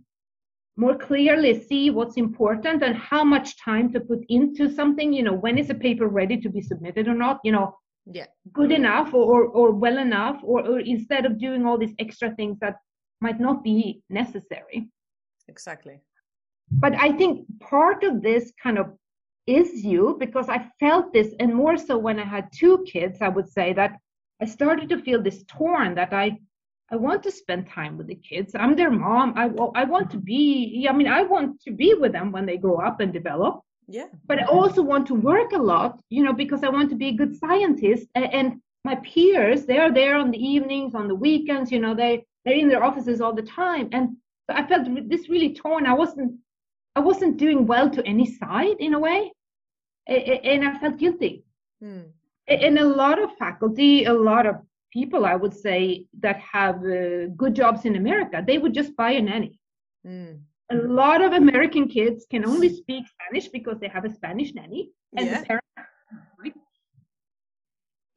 more 0.78 0.98
clearly 0.98 1.64
see 1.64 1.90
what's 1.90 2.18
important 2.18 2.84
and 2.84 2.96
how 2.96 3.24
much 3.24 3.58
time 3.58 3.92
to 3.94 4.00
put 4.00 4.20
into 4.30 4.70
something 4.70 5.14
you 5.14 5.24
know 5.24 5.34
when 5.34 5.58
is 5.58 5.70
a 5.70 5.76
paper 5.76 6.08
ready 6.08 6.38
to 6.38 6.50
be 6.50 6.62
submitted 6.62 7.08
or 7.08 7.16
not 7.16 7.40
you 7.44 7.52
know 7.52 7.76
yeah. 8.12 8.26
good 8.54 8.72
enough 8.72 9.14
or 9.14 9.46
or 9.46 9.72
well 9.72 9.98
enough 9.98 10.40
or, 10.44 10.66
or 10.68 10.80
instead 10.80 11.26
of 11.26 11.40
doing 11.40 11.66
all 11.66 11.78
these 11.78 11.96
extra 12.00 12.34
things 12.36 12.58
that 12.60 12.76
might 13.22 13.40
not 13.40 13.64
be 13.64 14.04
necessary. 14.10 14.90
Exactly. 15.48 16.00
But 16.72 16.96
i 16.96 17.12
think 17.12 17.46
part 17.60 18.04
of 18.04 18.22
this 18.22 18.52
kind 18.62 18.78
of 18.80 18.88
is 19.46 19.84
you 19.84 20.18
because 20.20 20.50
i 20.50 20.68
felt 20.80 21.14
this 21.14 21.34
and 21.40 21.54
more 21.54 21.78
so 21.78 21.96
when 21.98 22.20
i 22.20 22.26
had 22.26 22.50
two 22.52 22.84
kids 22.92 23.22
i 23.22 23.28
would 23.28 23.48
say 23.48 23.72
that 23.74 23.92
i 24.42 24.46
started 24.46 24.90
to 24.90 25.00
feel 25.00 25.22
this 25.22 25.44
torn 25.48 25.94
that 25.94 26.12
i 26.12 26.36
I 26.92 26.96
want 26.98 27.24
to 27.24 27.32
spend 27.32 27.68
time 27.68 27.98
with 27.98 28.08
the 28.08 28.16
kids. 28.16 28.54
I'm 28.54 28.76
their 28.76 28.92
mom. 28.92 29.34
I, 29.36 29.46
I 29.74 29.86
want 29.86 30.12
to 30.12 30.18
be, 30.18 30.88
I 30.88 30.94
mean, 30.94 31.08
I 31.08 31.24
want 31.24 31.60
to 31.62 31.72
be 31.72 31.96
with 31.96 32.12
them 32.12 32.32
when 32.32 32.46
they 32.46 32.58
grow 32.58 32.78
up 32.78 33.00
and 33.00 33.12
develop. 33.12 33.62
Yeah. 33.88 34.08
But 34.28 34.40
I 34.40 34.46
also 34.46 34.82
want 34.82 35.08
to 35.08 35.16
work 35.16 35.52
a 35.54 35.58
lot, 35.58 36.00
you 36.10 36.24
know, 36.24 36.34
because 36.34 36.64
I 36.64 36.70
want 36.70 36.90
to 36.92 36.96
be 36.96 37.10
a 37.10 37.14
good 37.14 37.36
scientist. 37.36 38.08
And, 38.16 38.34
and 38.34 38.62
my 38.84 38.96
peers, 38.98 39.66
they 39.66 39.80
are 39.80 39.92
there 39.92 40.16
on 40.16 40.30
the 40.30 40.38
evenings, 40.38 40.94
on 40.94 41.08
the 41.08 41.16
weekends, 41.16 41.72
you 41.72 41.80
know, 41.80 41.96
they, 41.96 42.26
they're 42.44 42.56
in 42.56 42.70
their 42.70 42.84
offices 42.84 43.20
all 43.20 43.34
the 43.34 43.42
time. 43.42 43.90
And 43.92 44.18
so 44.48 44.56
I 44.56 44.66
felt 44.68 44.88
this 45.10 45.28
really 45.28 45.56
torn. 45.56 45.88
I 45.88 45.94
wasn't, 45.94 46.34
I 46.96 47.00
wasn't 47.00 47.38
doing 47.38 47.66
well 47.66 47.90
to 47.90 48.06
any 48.06 48.26
side 48.26 48.76
in 48.80 48.94
a 48.94 49.00
way. 49.00 49.32
And 50.08 50.64
I 50.64 50.78
felt 50.78 50.98
guilty. 50.98 51.44
Hmm. 51.82 52.02
And 52.48 52.78
a 52.78 52.86
lot 52.86 53.22
of 53.22 53.36
faculty, 53.38 54.06
a 54.06 54.14
lot 54.14 54.46
of 54.46 54.58
people 54.96 55.26
I 55.26 55.36
would 55.36 55.56
say 55.66 56.08
that 56.26 56.38
have 56.56 56.78
uh, 56.78 57.28
good 57.42 57.54
jobs 57.62 57.82
in 57.86 57.96
America, 57.98 58.38
they 58.50 58.58
would 58.58 58.74
just 58.74 58.96
buy 58.96 59.12
a 59.12 59.22
nanny. 59.22 59.60
Mm. 60.08 60.40
A 60.72 60.76
lot 61.02 61.20
of 61.22 61.34
American 61.34 61.86
kids 61.98 62.26
can 62.32 62.44
only 62.46 62.70
speak 62.82 63.04
Spanish 63.16 63.48
because 63.58 63.78
they 63.80 63.90
have 63.96 64.06
a 64.06 64.14
Spanish 64.20 64.54
nanny 64.56 64.84
and 65.18 65.26
yeah. 65.28 65.40
the 65.40 65.46
parents. 65.46 65.66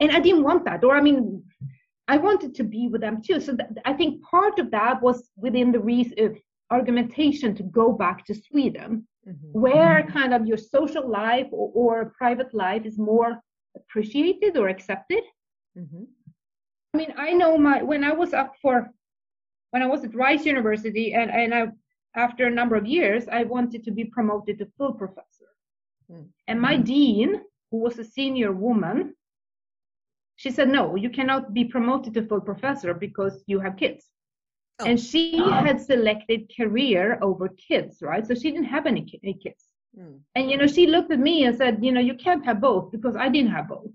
And 0.00 0.12
I 0.12 0.20
didn't 0.20 0.44
want 0.44 0.64
that. 0.66 0.84
Or 0.84 0.96
I 0.96 1.02
mean, 1.08 1.42
I 2.06 2.16
wanted 2.16 2.54
to 2.54 2.64
be 2.64 2.82
with 2.92 3.00
them 3.00 3.16
too. 3.26 3.40
So 3.40 3.56
th- 3.56 3.70
I 3.84 3.92
think 3.92 4.22
part 4.22 4.58
of 4.60 4.70
that 4.70 5.02
was 5.02 5.18
within 5.36 5.72
the 5.72 5.80
reason 5.80 6.14
uh, 6.24 6.28
argumentation 6.76 7.50
to 7.56 7.64
go 7.80 7.86
back 7.92 8.24
to 8.26 8.34
Sweden, 8.34 9.06
mm-hmm. 9.28 9.60
where 9.64 10.06
kind 10.18 10.32
of 10.32 10.46
your 10.46 10.60
social 10.76 11.06
life 11.22 11.48
or, 11.50 11.70
or, 11.74 12.12
private 12.22 12.52
life 12.54 12.84
is 12.90 12.98
more 12.98 13.30
appreciated 13.76 14.56
or 14.56 14.68
accepted. 14.68 15.24
Mm-hmm. 15.76 16.04
I 16.98 17.00
mean, 17.00 17.14
I 17.16 17.32
know 17.32 17.56
my 17.56 17.80
when 17.80 18.02
I 18.02 18.12
was 18.12 18.34
up 18.34 18.54
for 18.60 18.90
when 19.70 19.82
I 19.82 19.86
was 19.86 20.02
at 20.02 20.16
Rice 20.16 20.44
University, 20.44 21.14
and 21.14 21.30
and 21.30 21.54
I 21.54 21.68
after 22.16 22.46
a 22.46 22.50
number 22.50 22.74
of 22.74 22.86
years, 22.86 23.28
I 23.28 23.44
wanted 23.44 23.84
to 23.84 23.92
be 23.92 24.04
promoted 24.04 24.58
to 24.58 24.66
full 24.76 24.94
professor, 24.94 25.50
mm-hmm. 26.10 26.24
and 26.48 26.60
my 26.60 26.76
dean, 26.76 27.40
who 27.70 27.78
was 27.78 28.00
a 28.00 28.04
senior 28.04 28.50
woman, 28.52 29.14
she 30.34 30.50
said, 30.50 30.68
no, 30.68 30.96
you 30.96 31.10
cannot 31.10 31.54
be 31.54 31.64
promoted 31.64 32.14
to 32.14 32.26
full 32.26 32.40
professor 32.40 32.94
because 32.94 33.44
you 33.46 33.60
have 33.60 33.76
kids. 33.76 34.06
Oh. 34.80 34.86
And 34.86 34.98
she 34.98 35.38
had 35.38 35.80
selected 35.80 36.50
career 36.56 37.18
over 37.22 37.48
kids, 37.48 37.98
right? 38.02 38.26
So 38.26 38.34
she 38.34 38.50
didn't 38.50 38.72
have 38.76 38.86
any 38.86 39.04
kids. 39.04 39.64
Mm. 39.96 40.20
And, 40.34 40.50
you 40.50 40.56
know, 40.56 40.66
she 40.66 40.86
looked 40.86 41.12
at 41.12 41.18
me 41.18 41.44
and 41.44 41.56
said, 41.56 41.84
you 41.84 41.92
know, 41.92 42.00
you 42.00 42.14
can't 42.14 42.44
have 42.44 42.60
both 42.60 42.90
because 42.90 43.16
I 43.16 43.28
didn't 43.28 43.50
have 43.50 43.68
both. 43.68 43.90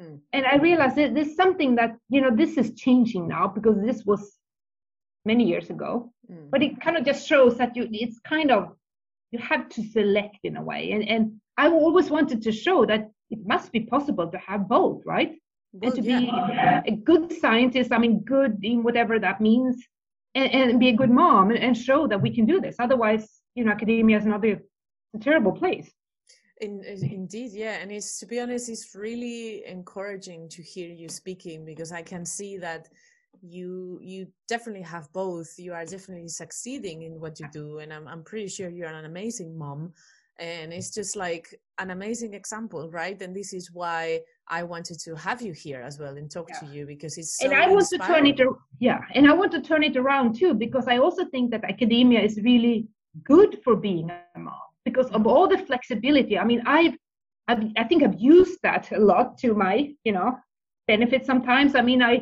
Mm. 0.00 0.20
And 0.32 0.46
I 0.46 0.56
realized 0.56 0.96
that 0.96 1.14
there's 1.14 1.36
something 1.36 1.74
that, 1.76 1.96
you 2.08 2.20
know, 2.20 2.34
this 2.34 2.56
is 2.56 2.74
changing 2.74 3.28
now 3.28 3.48
because 3.48 3.76
this 3.82 4.04
was 4.04 4.36
many 5.24 5.44
years 5.44 5.70
ago. 5.70 6.12
Mm. 6.30 6.50
But 6.50 6.62
it 6.62 6.80
kind 6.80 6.96
of 6.96 7.04
just 7.04 7.26
shows 7.26 7.56
that 7.58 7.76
you, 7.76 7.88
it's 7.90 8.18
kind 8.20 8.50
of, 8.50 8.76
you 9.30 9.38
have 9.38 9.68
to 9.70 9.82
select 9.82 10.38
in 10.44 10.56
a 10.56 10.62
way. 10.62 10.92
And, 10.92 11.08
and 11.08 11.40
I 11.56 11.68
always 11.68 12.10
wanted 12.10 12.42
to 12.42 12.52
show 12.52 12.86
that 12.86 13.10
it 13.30 13.40
must 13.44 13.72
be 13.72 13.80
possible 13.80 14.28
to 14.30 14.38
have 14.38 14.68
both, 14.68 15.02
right? 15.04 15.38
and 15.82 15.94
to 15.94 16.02
yeah. 16.02 16.80
be 16.84 16.92
a 16.92 16.96
good 16.96 17.32
scientist 17.32 17.92
i 17.92 17.98
mean 17.98 18.20
good 18.20 18.58
in 18.62 18.82
whatever 18.82 19.18
that 19.18 19.40
means 19.40 19.84
and, 20.34 20.52
and 20.52 20.80
be 20.80 20.88
a 20.88 20.92
good 20.92 21.10
mom 21.10 21.50
and, 21.50 21.58
and, 21.58 21.76
show 21.76 22.06
that 22.06 22.20
we 22.20 22.34
can 22.34 22.46
do 22.46 22.60
this 22.60 22.76
otherwise 22.78 23.28
you 23.54 23.64
know 23.64 23.72
academia 23.72 24.16
is 24.16 24.26
not 24.26 24.44
a, 24.44 24.58
a 25.14 25.18
terrible 25.20 25.52
place 25.52 25.90
in, 26.60 26.82
indeed 26.84 27.52
yeah. 27.52 27.78
And 27.80 27.90
it's 27.90 28.18
to 28.20 28.26
be 28.26 28.40
honest 28.40 28.68
it's 28.68 28.94
really 28.94 29.64
encouraging 29.66 30.48
to 30.50 30.62
hear 30.62 30.88
you 30.88 31.08
speaking 31.08 31.64
because 31.64 31.92
i 31.92 32.02
can 32.02 32.24
see 32.24 32.56
that 32.58 32.88
you 33.40 33.98
you 34.02 34.26
definitely 34.48 34.82
have 34.82 35.12
both. 35.12 35.54
You 35.58 35.72
are 35.72 35.84
definitely 35.84 36.28
succeeding 36.28 37.02
in 37.02 37.20
what 37.20 37.38
you 37.38 37.46
do 37.52 37.78
and 37.78 37.92
i'm, 37.92 38.08
I'm 38.08 38.24
pretty 38.24 38.48
sure 38.48 38.68
you're 38.68 38.88
an 38.88 39.04
amazing 39.04 39.56
mom. 39.56 39.92
And 40.40 40.72
it's 40.72 40.94
just 40.94 41.16
like 41.16 41.52
an 41.78 41.90
amazing 41.90 42.34
example 42.34 42.90
right? 42.90 43.20
And 43.20 43.34
this 43.34 43.52
is 43.52 43.70
why 43.72 44.20
i 44.50 44.62
wanted 44.62 44.98
to 45.00 45.14
have 45.14 45.40
you 45.42 45.52
here 45.52 45.80
as 45.82 45.98
well 45.98 46.16
and 46.16 46.30
talk 46.30 46.48
yeah. 46.48 46.58
to 46.60 46.66
you 46.74 46.86
because 46.86 47.18
it's 47.18 47.38
so 47.38 47.44
and 47.44 47.54
i 47.54 47.68
want 47.68 47.86
to 47.88 47.98
turn 47.98 48.26
it 48.26 48.40
yeah 48.80 49.00
and 49.14 49.28
i 49.28 49.32
want 49.32 49.52
to 49.52 49.60
turn 49.60 49.82
it 49.82 49.96
around 49.96 50.34
too 50.34 50.54
because 50.54 50.88
i 50.88 50.96
also 50.96 51.24
think 51.26 51.50
that 51.50 51.64
academia 51.64 52.20
is 52.20 52.40
really 52.42 52.88
good 53.24 53.58
for 53.62 53.76
being 53.76 54.10
a 54.10 54.38
mom 54.38 54.67
because 54.88 55.10
of 55.18 55.26
all 55.26 55.46
the 55.48 55.58
flexibility. 55.68 56.34
I 56.38 56.44
mean 56.50 56.62
i've, 56.78 56.96
I've 57.48 57.62
i 57.82 57.84
think 57.84 58.02
i've 58.02 58.18
used 58.36 58.58
that 58.68 58.84
a 58.98 59.00
lot 59.12 59.38
to 59.42 59.48
my 59.64 59.74
you 60.06 60.12
know 60.16 60.28
benefit 60.92 61.22
sometimes. 61.30 61.70
I 61.74 61.82
mean 61.90 62.02
i 62.02 62.14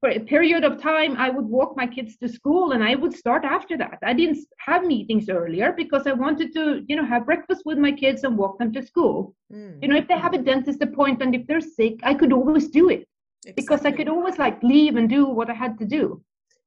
for 0.00 0.10
a 0.10 0.20
period 0.34 0.64
of 0.68 0.72
time 0.92 1.12
i 1.26 1.28
would 1.34 1.48
walk 1.58 1.70
my 1.82 1.86
kids 1.96 2.12
to 2.18 2.28
school 2.38 2.66
and 2.74 2.82
i 2.90 2.94
would 3.02 3.14
start 3.22 3.42
after 3.56 3.74
that. 3.82 3.98
I 4.10 4.12
didn't 4.20 4.38
have 4.68 4.82
meetings 4.94 5.26
earlier 5.38 5.68
because 5.82 6.04
i 6.10 6.14
wanted 6.24 6.48
to 6.56 6.64
you 6.88 6.96
know 6.96 7.06
have 7.12 7.30
breakfast 7.30 7.62
with 7.68 7.78
my 7.86 7.92
kids 8.02 8.20
and 8.24 8.36
walk 8.42 8.54
them 8.58 8.70
to 8.74 8.82
school. 8.90 9.18
Mm. 9.52 9.72
you 9.82 9.88
know 9.88 9.98
if 10.02 10.06
they 10.08 10.18
have 10.26 10.34
a 10.34 10.42
dentist 10.50 10.80
appointment 10.88 11.34
if 11.38 11.46
they're 11.46 11.68
sick 11.78 11.96
i 12.10 12.14
could 12.20 12.32
always 12.38 12.66
do 12.80 12.84
it 12.96 13.02
exactly. 13.02 13.52
because 13.60 13.82
i 13.88 13.92
could 13.96 14.10
always 14.14 14.36
like 14.44 14.58
leave 14.72 14.94
and 14.98 15.08
do 15.16 15.22
what 15.38 15.48
i 15.54 15.56
had 15.64 15.74
to 15.80 15.86
do 15.98 16.04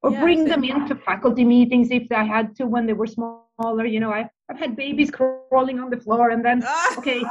or 0.03 0.11
yeah, 0.11 0.21
bring 0.25 0.41
them 0.51 0.63
into 0.63 0.95
faculty 1.09 1.45
meetings 1.55 1.89
if 1.99 2.05
i 2.21 2.23
had 2.35 2.55
to 2.57 2.63
when 2.73 2.85
they 2.87 2.97
were 3.01 3.11
smaller. 3.17 3.85
You 3.95 4.01
know 4.03 4.13
i 4.19 4.23
I've 4.49 4.57
had 4.57 4.77
babies 4.77 5.11
crawling 5.11 5.79
on 5.79 5.89
the 5.89 5.97
floor, 5.97 6.29
and 6.29 6.43
then 6.43 6.63
ah. 6.65 6.97
okay, 6.97 7.21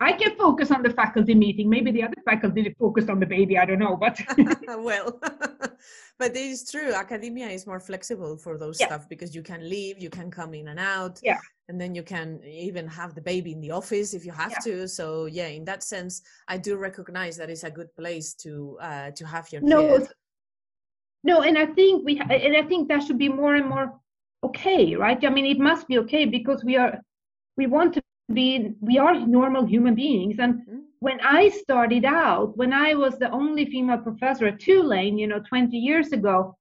I 0.00 0.12
can 0.12 0.36
focus 0.36 0.70
on 0.70 0.82
the 0.82 0.90
faculty 0.90 1.34
meeting. 1.34 1.68
Maybe 1.68 1.90
the 1.90 2.02
other 2.02 2.16
faculty 2.24 2.74
focused 2.78 3.10
on 3.10 3.20
the 3.20 3.26
baby. 3.26 3.58
I 3.58 3.66
don't 3.66 3.78
know, 3.78 3.94
but 3.94 4.18
well, 4.78 5.20
but 6.18 6.30
it 6.30 6.36
is 6.36 6.70
true. 6.70 6.94
Academia 6.94 7.48
is 7.48 7.66
more 7.66 7.78
flexible 7.78 8.38
for 8.38 8.56
those 8.56 8.80
yeah. 8.80 8.86
stuff 8.86 9.06
because 9.06 9.34
you 9.34 9.42
can 9.42 9.68
leave, 9.68 9.98
you 9.98 10.08
can 10.08 10.30
come 10.30 10.54
in 10.54 10.68
and 10.68 10.80
out, 10.80 11.20
yeah, 11.22 11.38
and 11.68 11.78
then 11.78 11.94
you 11.94 12.02
can 12.02 12.40
even 12.44 12.86
have 12.88 13.14
the 13.14 13.20
baby 13.20 13.52
in 13.52 13.60
the 13.60 13.70
office 13.70 14.14
if 14.14 14.24
you 14.24 14.32
have 14.32 14.52
yeah. 14.52 14.72
to. 14.72 14.88
So 14.88 15.26
yeah, 15.26 15.48
in 15.48 15.66
that 15.66 15.82
sense, 15.82 16.22
I 16.48 16.56
do 16.56 16.76
recognize 16.76 17.36
that 17.36 17.50
it's 17.50 17.64
a 17.64 17.70
good 17.70 17.94
place 17.94 18.32
to 18.44 18.78
uh, 18.80 19.10
to 19.10 19.26
have 19.26 19.52
your 19.52 19.60
no, 19.60 19.98
kid. 19.98 20.08
No, 21.22 21.42
and 21.42 21.58
I 21.58 21.66
think 21.66 22.04
we, 22.04 22.18
and 22.18 22.56
I 22.56 22.62
think 22.62 22.88
that 22.88 23.02
should 23.02 23.18
be 23.18 23.28
more 23.28 23.54
and 23.56 23.68
more 23.68 24.00
okay, 24.44 24.94
right? 24.96 25.24
I 25.24 25.30
mean, 25.30 25.46
it 25.46 25.58
must 25.58 25.88
be 25.88 25.98
okay 25.98 26.24
because 26.24 26.64
we 26.64 26.76
are, 26.76 26.98
we 27.56 27.66
want 27.66 27.94
to 27.94 28.02
be, 28.32 28.72
we 28.80 28.98
are 28.98 29.26
normal 29.26 29.64
human 29.64 29.94
beings. 29.94 30.36
And 30.38 30.54
mm-hmm. 30.54 30.78
when 31.00 31.20
I 31.20 31.48
started 31.48 32.04
out, 32.04 32.56
when 32.56 32.72
I 32.72 32.94
was 32.94 33.18
the 33.18 33.30
only 33.30 33.66
female 33.66 33.98
professor 33.98 34.46
at 34.46 34.60
Tulane, 34.60 35.18
you 35.18 35.26
know, 35.26 35.40
20 35.48 35.76
years 35.76 36.12
ago, 36.12 36.56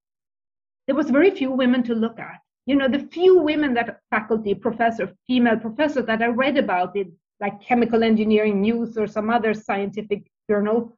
there 0.87 0.95
was 0.95 1.09
very 1.09 1.31
few 1.31 1.51
women 1.51 1.83
to 1.83 1.95
look 1.95 2.19
at. 2.19 2.39
You 2.65 2.75
know, 2.75 2.87
the 2.87 3.07
few 3.11 3.39
women 3.39 3.73
that 3.73 3.99
faculty, 4.11 4.53
professor, 4.53 5.11
female 5.27 5.57
professor 5.57 6.01
that 6.03 6.21
I 6.21 6.27
read 6.27 6.57
about 6.57 6.95
in 6.95 7.11
like 7.39 7.61
Chemical 7.61 8.03
Engineering 8.03 8.61
News 8.61 8.97
or 8.97 9.07
some 9.07 9.29
other 9.29 9.53
scientific 9.53 10.23
journal, 10.49 10.95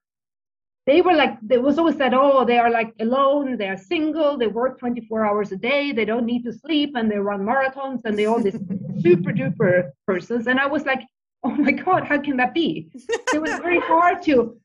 they 0.85 1.01
were 1.01 1.13
like 1.13 1.37
there 1.41 1.61
was 1.61 1.77
always 1.77 1.95
that 1.95 2.13
oh 2.13 2.43
they 2.45 2.57
are 2.57 2.69
like 2.69 2.93
alone 2.99 3.57
they 3.57 3.67
are 3.67 3.77
single 3.77 4.37
they 4.37 4.47
work 4.47 4.79
24 4.79 5.25
hours 5.25 5.51
a 5.51 5.55
day 5.55 5.91
they 5.91 6.05
don't 6.05 6.25
need 6.25 6.43
to 6.43 6.51
sleep 6.51 6.91
and 6.95 7.09
they 7.09 7.17
run 7.17 7.41
marathons 7.41 8.01
and 8.05 8.17
they 8.17 8.25
all 8.25 8.41
these 8.41 8.53
super 9.01 9.31
duper 9.31 9.91
persons. 10.05 10.47
And 10.47 10.59
i 10.59 10.67
was 10.67 10.85
like 10.85 11.01
oh 11.43 11.55
my 11.55 11.71
god 11.71 12.05
how 12.05 12.19
can 12.19 12.37
that 12.37 12.53
be? 12.53 12.89
It 13.33 13.41
was 13.41 13.59
very 13.59 13.79
hard 13.91 14.21
to 14.23 14.57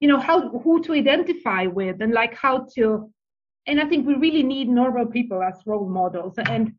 you 0.00 0.08
know 0.08 0.18
how 0.18 0.48
who 0.60 0.82
to 0.84 0.92
identify 0.94 1.66
with 1.66 2.00
and 2.00 2.12
like 2.12 2.34
how 2.34 2.66
to 2.76 3.10
and 3.66 3.80
i 3.80 3.84
think 3.84 4.06
we 4.06 4.14
really 4.14 4.42
need 4.42 4.68
normal 4.68 5.06
people 5.06 5.42
as 5.42 5.54
role 5.66 5.88
models. 5.88 6.34
And 6.38 6.72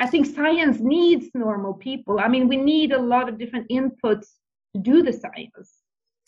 i 0.00 0.06
think 0.06 0.26
science 0.26 0.80
needs 0.80 1.26
normal 1.34 1.74
people. 1.74 2.18
I 2.18 2.28
mean 2.28 2.48
we 2.48 2.56
need 2.56 2.92
a 2.92 3.00
lot 3.00 3.28
of 3.28 3.38
different 3.38 3.68
inputs 3.68 4.26
to 4.74 4.80
do 4.82 5.02
the 5.02 5.12
science 5.12 5.82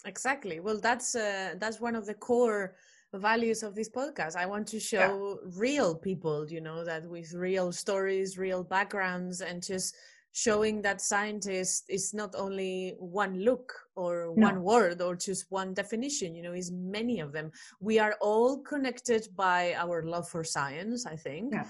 Exactly. 0.05 0.61
Well, 0.61 0.78
that's 0.78 1.14
uh, 1.14 1.55
that's 1.59 1.80
one 1.80 1.96
of 1.96 2.07
the 2.07 2.14
core 2.14 2.74
values 3.12 3.62
of 3.62 3.74
this 3.74 3.88
podcast. 3.88 4.36
I 4.36 4.46
want 4.46 4.66
to 4.68 4.80
show 4.80 5.40
yeah. 5.42 5.51
real 5.57 5.94
people, 5.94 6.48
you 6.48 6.61
know, 6.61 6.84
that 6.84 7.09
with 7.09 7.32
real 7.34 7.72
stories, 7.72 8.38
real 8.38 8.62
backgrounds, 8.62 9.40
and 9.40 9.62
just 9.62 9.96
showing 10.32 10.80
that 10.82 11.01
scientist 11.01 11.84
is 11.88 12.14
not 12.14 12.34
only 12.36 12.94
one 12.98 13.40
look 13.40 13.72
or 13.96 14.32
no. 14.36 14.46
one 14.46 14.62
word 14.62 15.03
or 15.03 15.16
just 15.16 15.46
one 15.51 15.74
definition 15.74 16.36
you 16.36 16.42
know 16.42 16.53
is 16.53 16.70
many 16.70 17.18
of 17.18 17.32
them 17.32 17.51
we 17.80 17.98
are 17.98 18.14
all 18.20 18.59
connected 18.59 19.26
by 19.34 19.74
our 19.74 20.05
love 20.05 20.28
for 20.28 20.44
science 20.44 21.05
i 21.05 21.16
think 21.16 21.53
yeah. 21.53 21.66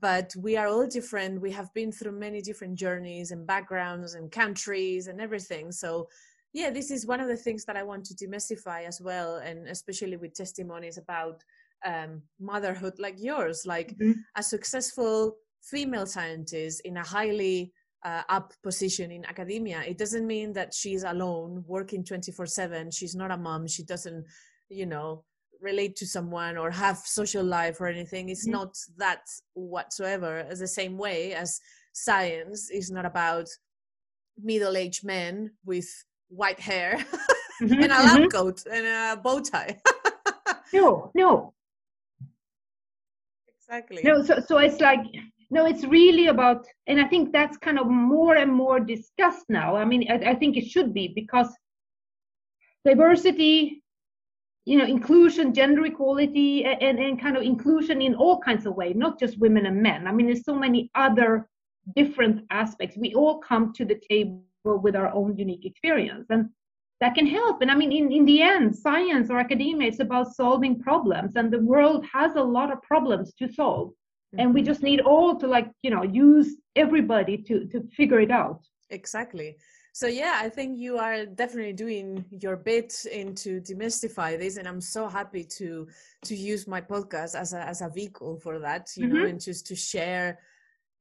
but 0.00 0.30
we 0.36 0.58
are 0.58 0.66
all 0.66 0.86
different 0.86 1.40
we 1.40 1.50
have 1.50 1.72
been 1.72 1.90
through 1.90 2.12
many 2.12 2.42
different 2.42 2.74
journeys 2.74 3.30
and 3.30 3.46
backgrounds 3.46 4.12
and 4.12 4.30
countries 4.30 5.06
and 5.06 5.18
everything 5.18 5.72
so 5.72 6.06
yeah 6.52 6.70
this 6.70 6.90
is 6.90 7.06
one 7.06 7.20
of 7.20 7.28
the 7.28 7.36
things 7.36 7.64
that 7.64 7.76
i 7.76 7.82
want 7.82 8.04
to 8.04 8.14
demystify 8.14 8.86
as 8.86 9.00
well 9.00 9.36
and 9.36 9.68
especially 9.68 10.16
with 10.16 10.34
testimonies 10.34 10.98
about 10.98 11.42
um, 11.84 12.22
motherhood 12.40 12.94
like 12.98 13.16
yours. 13.18 13.64
Like 13.66 13.96
mm-hmm. 13.96 14.12
a 14.36 14.42
successful 14.42 15.36
female 15.62 16.06
scientist 16.06 16.80
in 16.84 16.96
a 16.96 17.02
highly 17.02 17.72
uh, 18.04 18.22
up 18.28 18.52
position 18.64 19.12
in 19.12 19.24
academia 19.26 19.80
it 19.86 19.96
doesn't 19.96 20.26
mean 20.26 20.52
that 20.52 20.74
she's 20.74 21.04
alone 21.04 21.62
working 21.68 22.02
24 22.02 22.46
7 22.46 22.90
she's 22.90 23.14
not 23.14 23.30
a 23.30 23.36
mom. 23.36 23.68
She 23.68 23.84
doesn't 23.84 24.26
you 24.68 24.86
know 24.86 25.24
relate 25.60 25.94
to 25.94 26.06
someone 26.06 26.56
or 26.56 26.72
have 26.72 26.96
social 26.98 27.44
life 27.44 27.80
or 27.80 27.86
anything. 27.86 28.28
It's 28.28 28.44
mm-hmm. 28.44 28.58
not 28.58 28.76
that 28.96 29.20
whatsoever. 29.54 30.38
As 30.50 30.58
the 30.58 30.66
same 30.66 30.98
way 30.98 31.34
as 31.34 31.60
science 31.92 32.70
is 32.70 32.90
not 32.90 33.06
about 33.06 33.46
middle-aged 34.42 35.04
men 35.04 35.52
with 35.64 35.88
white 36.34 36.60
hair 36.60 36.96
mm-hmm, 37.62 37.72
and 37.72 37.84
a 37.84 37.88
lab 37.88 38.20
mm-hmm. 38.20 38.28
coat 38.28 38.64
and 38.70 38.86
a 38.86 39.20
bow 39.22 39.40
tie. 39.40 39.78
no, 40.72 41.10
no. 41.14 41.52
Exactly. 43.56 44.02
No, 44.04 44.22
so 44.22 44.40
so 44.40 44.58
it's 44.58 44.80
like 44.80 45.04
no, 45.52 45.66
it's 45.66 45.84
really 45.84 46.28
about, 46.28 46.66
and 46.86 46.98
I 46.98 47.06
think 47.06 47.30
that's 47.30 47.58
kind 47.58 47.78
of 47.78 47.86
more 47.86 48.36
and 48.36 48.50
more 48.50 48.80
discussed 48.80 49.44
now. 49.50 49.76
I 49.76 49.84
mean, 49.84 50.10
I, 50.10 50.30
I 50.30 50.34
think 50.34 50.56
it 50.56 50.66
should 50.66 50.94
be 50.94 51.08
because 51.08 51.54
diversity, 52.86 53.82
you 54.64 54.78
know, 54.78 54.86
inclusion, 54.86 55.52
gender 55.52 55.84
equality, 55.84 56.64
and, 56.64 56.98
and 56.98 57.20
kind 57.20 57.36
of 57.36 57.42
inclusion 57.42 58.00
in 58.00 58.14
all 58.14 58.40
kinds 58.40 58.64
of 58.64 58.76
ways, 58.76 58.94
not 58.96 59.20
just 59.20 59.38
women 59.38 59.66
and 59.66 59.82
men. 59.82 60.06
I 60.06 60.12
mean, 60.12 60.24
there's 60.24 60.46
so 60.46 60.54
many 60.54 60.90
other 60.94 61.46
different 61.96 62.46
aspects. 62.50 62.96
We 62.96 63.12
all 63.14 63.38
come 63.38 63.74
to 63.74 63.84
the 63.84 64.00
table 64.08 64.42
with 64.64 64.96
our 64.96 65.12
own 65.12 65.36
unique 65.36 65.64
experience. 65.64 66.26
And 66.30 66.50
that 67.00 67.16
can 67.16 67.26
help. 67.26 67.62
And 67.62 67.70
I 67.70 67.74
mean, 67.74 67.90
in, 67.90 68.12
in 68.12 68.24
the 68.24 68.42
end, 68.42 68.76
science 68.76 69.28
or 69.28 69.38
academia 69.38 69.88
is 69.88 69.98
about 69.98 70.34
solving 70.34 70.78
problems, 70.78 71.34
and 71.34 71.52
the 71.52 71.58
world 71.58 72.04
has 72.12 72.36
a 72.36 72.42
lot 72.42 72.72
of 72.72 72.80
problems 72.82 73.34
to 73.40 73.52
solve. 73.52 73.88
Mm-hmm. 73.88 74.40
And 74.40 74.54
we 74.54 74.60
mm-hmm. 74.60 74.66
just 74.68 74.82
need 74.82 75.00
all 75.00 75.36
to 75.36 75.46
like, 75.46 75.68
you 75.82 75.90
know, 75.90 76.04
use 76.04 76.56
everybody 76.76 77.38
to 77.38 77.66
to 77.66 77.82
figure 77.96 78.20
it 78.20 78.30
out. 78.30 78.60
Exactly. 78.90 79.56
So 79.94 80.06
yeah, 80.06 80.38
I 80.40 80.48
think 80.48 80.78
you 80.78 80.96
are 80.96 81.26
definitely 81.26 81.74
doing 81.74 82.24
your 82.30 82.56
bit 82.56 83.04
into 83.12 83.60
demystify 83.60 84.38
this, 84.38 84.56
and 84.56 84.66
I'm 84.66 84.80
so 84.80 85.08
happy 85.08 85.44
to 85.58 85.88
to 86.24 86.34
use 86.34 86.66
my 86.66 86.80
podcast 86.80 87.34
as 87.34 87.52
a 87.52 87.60
as 87.72 87.82
a 87.82 87.88
vehicle 87.88 88.38
for 88.38 88.58
that, 88.60 88.90
you 88.96 89.06
mm-hmm. 89.06 89.16
know, 89.16 89.26
and 89.26 89.40
just 89.40 89.66
to 89.66 89.74
share 89.74 90.38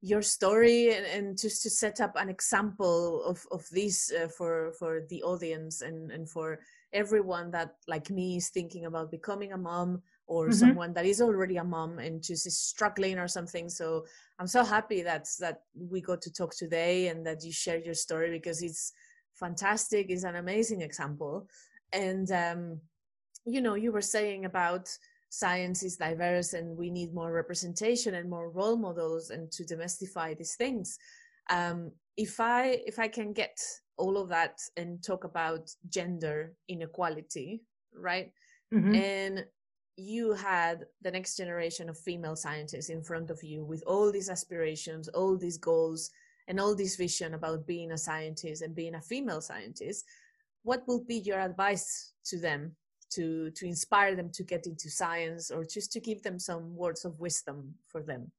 your 0.01 0.21
story 0.21 0.93
and, 0.95 1.05
and, 1.05 1.37
just 1.37 1.61
to 1.61 1.69
set 1.69 2.01
up 2.01 2.15
an 2.15 2.27
example 2.27 3.23
of 3.23 3.45
of 3.51 3.69
this 3.69 4.11
uh, 4.11 4.27
for 4.27 4.73
for 4.73 5.05
the 5.09 5.21
audience 5.23 5.81
and 5.81 6.11
and 6.11 6.27
for 6.27 6.59
everyone 6.93 7.51
that 7.51 7.75
like 7.87 8.09
me 8.09 8.37
is 8.37 8.49
thinking 8.49 8.85
about 8.85 9.11
becoming 9.11 9.53
a 9.53 9.57
mom 9.57 10.01
or 10.25 10.45
mm-hmm. 10.45 10.53
someone 10.53 10.93
that 10.93 11.05
is 11.05 11.21
already 11.21 11.57
a 11.57 11.63
mom 11.63 11.99
and 11.99 12.23
just 12.23 12.47
is 12.47 12.57
struggling 12.57 13.19
or 13.19 13.27
something. 13.27 13.69
So 13.69 14.05
i'm 14.39 14.47
so 14.47 14.63
happy 14.63 15.03
that 15.03 15.27
that 15.39 15.61
we 15.75 16.01
got 16.01 16.21
to 16.23 16.33
talk 16.33 16.55
today 16.55 17.09
and 17.09 17.25
that 17.25 17.43
you 17.43 17.51
shared 17.51 17.85
your 17.85 17.93
story 17.93 18.31
because 18.31 18.63
it's 18.63 18.93
fantastic. 19.35 20.07
It's 20.09 20.23
an 20.23 20.35
amazing 20.35 20.81
example. 20.81 21.47
And 21.93 22.31
um 22.31 22.81
you 23.45 23.61
know 23.61 23.75
you 23.75 23.91
were 23.91 24.01
saying 24.01 24.45
about 24.45 24.97
science 25.33 25.81
is 25.81 25.97
diverse 25.97 26.53
and 26.53 26.77
we 26.77 26.89
need 26.91 27.13
more 27.13 27.31
representation 27.31 28.15
and 28.15 28.29
more 28.29 28.49
role 28.51 28.75
models 28.75 29.29
and 29.29 29.51
to 29.51 29.63
demystify 29.63 30.37
these 30.37 30.55
things. 30.55 30.99
Um, 31.49 31.91
if 32.17 32.39
i 32.39 32.81
if 32.85 32.99
i 32.99 33.07
can 33.07 33.33
get 33.33 33.57
all 33.97 34.17
of 34.17 34.29
that 34.29 34.59
and 34.77 35.03
talk 35.03 35.23
about 35.23 35.69
gender 35.89 36.53
inequality 36.67 37.61
right? 37.93 38.31
Mm-hmm. 38.73 38.95
and 38.95 39.45
you 39.97 40.33
had 40.33 40.85
the 41.01 41.11
next 41.11 41.35
generation 41.35 41.89
of 41.89 41.97
female 41.97 42.35
scientists 42.35 42.89
in 42.89 43.03
front 43.03 43.29
of 43.29 43.43
you 43.43 43.65
with 43.65 43.83
all 43.85 44.11
these 44.11 44.29
aspirations 44.29 45.07
all 45.09 45.37
these 45.37 45.57
goals 45.57 46.09
and 46.47 46.59
all 46.59 46.75
this 46.75 46.95
vision 46.95 47.33
about 47.33 47.67
being 47.67 47.91
a 47.91 47.97
scientist 47.97 48.61
and 48.61 48.75
being 48.75 48.95
a 48.95 49.01
female 49.01 49.41
scientist 49.41 50.05
what 50.63 50.83
will 50.87 51.03
be 51.03 51.17
your 51.17 51.39
advice 51.39 52.13
to 52.25 52.37
them 52.37 52.75
to 53.11 53.51
to 53.51 53.65
inspire 53.65 54.15
them 54.15 54.29
to 54.31 54.43
get 54.43 54.65
into 54.65 54.89
science 54.89 55.51
or 55.51 55.63
just 55.65 55.91
to 55.93 55.99
give 55.99 56.21
them 56.23 56.39
some 56.39 56.75
words 56.75 57.05
of 57.05 57.19
wisdom 57.19 57.73
for 57.87 58.01
them? 58.01 58.31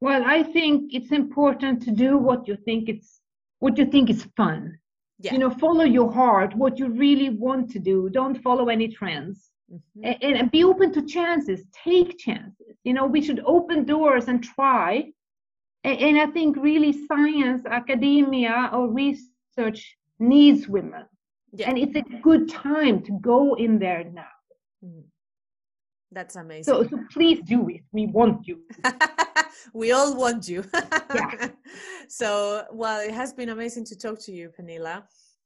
Well 0.00 0.22
i 0.24 0.42
think 0.42 0.94
it's 0.94 1.12
important 1.12 1.82
to 1.82 1.90
do 1.90 2.16
what 2.16 2.48
you 2.48 2.56
think 2.64 2.88
it's 2.88 3.20
what 3.58 3.76
you 3.78 3.86
think 3.86 4.10
is 4.10 4.26
fun. 4.36 4.78
Yeah. 5.22 5.34
you 5.34 5.38
know 5.38 5.50
follow 5.50 5.84
your 5.84 6.10
heart 6.10 6.56
what 6.56 6.78
you 6.78 6.88
really 6.88 7.30
want 7.30 7.70
to 7.72 7.78
do. 7.78 8.08
Don't 8.08 8.42
follow 8.42 8.68
any 8.68 8.88
trends. 8.88 9.50
Mm-hmm. 9.70 10.26
and, 10.26 10.36
and 10.38 10.50
be 10.50 10.64
open 10.64 10.92
to 10.94 11.02
chances. 11.02 11.60
Take 11.84 12.18
chances. 12.18 12.74
You 12.82 12.94
know 12.94 13.06
we 13.06 13.22
should 13.22 13.40
open 13.44 13.84
doors 13.84 14.26
and 14.28 14.42
try. 14.42 15.12
And, 15.84 15.98
and 16.06 16.18
i 16.18 16.26
think 16.26 16.56
really 16.56 16.92
science 17.06 17.62
academia 17.66 18.70
or 18.72 18.82
research 19.02 19.80
needs 20.18 20.68
women 20.68 21.04
yeah. 21.52 21.68
and 21.68 21.78
it's 21.78 21.96
a 21.96 22.02
good 22.22 22.48
time 22.48 23.02
to 23.02 23.12
go 23.20 23.54
in 23.54 23.78
there 23.78 24.04
now. 24.04 24.34
Mm. 24.84 25.04
that's 26.12 26.36
amazing. 26.36 26.64
so, 26.64 26.82
so 26.88 26.98
please 27.12 27.40
do 27.44 27.68
it. 27.68 27.82
We 27.92 28.06
want 28.06 28.46
you. 28.46 28.60
We 29.74 29.92
all 29.92 30.16
want 30.16 30.48
you. 30.48 30.64
Yeah. 31.14 31.48
so 32.08 32.64
well 32.72 33.00
it 33.00 33.12
has 33.12 33.32
been 33.32 33.48
amazing 33.48 33.84
to 33.86 33.96
talk 33.98 34.20
to 34.20 34.32
you 34.32 34.50
Pernilla 34.56 35.02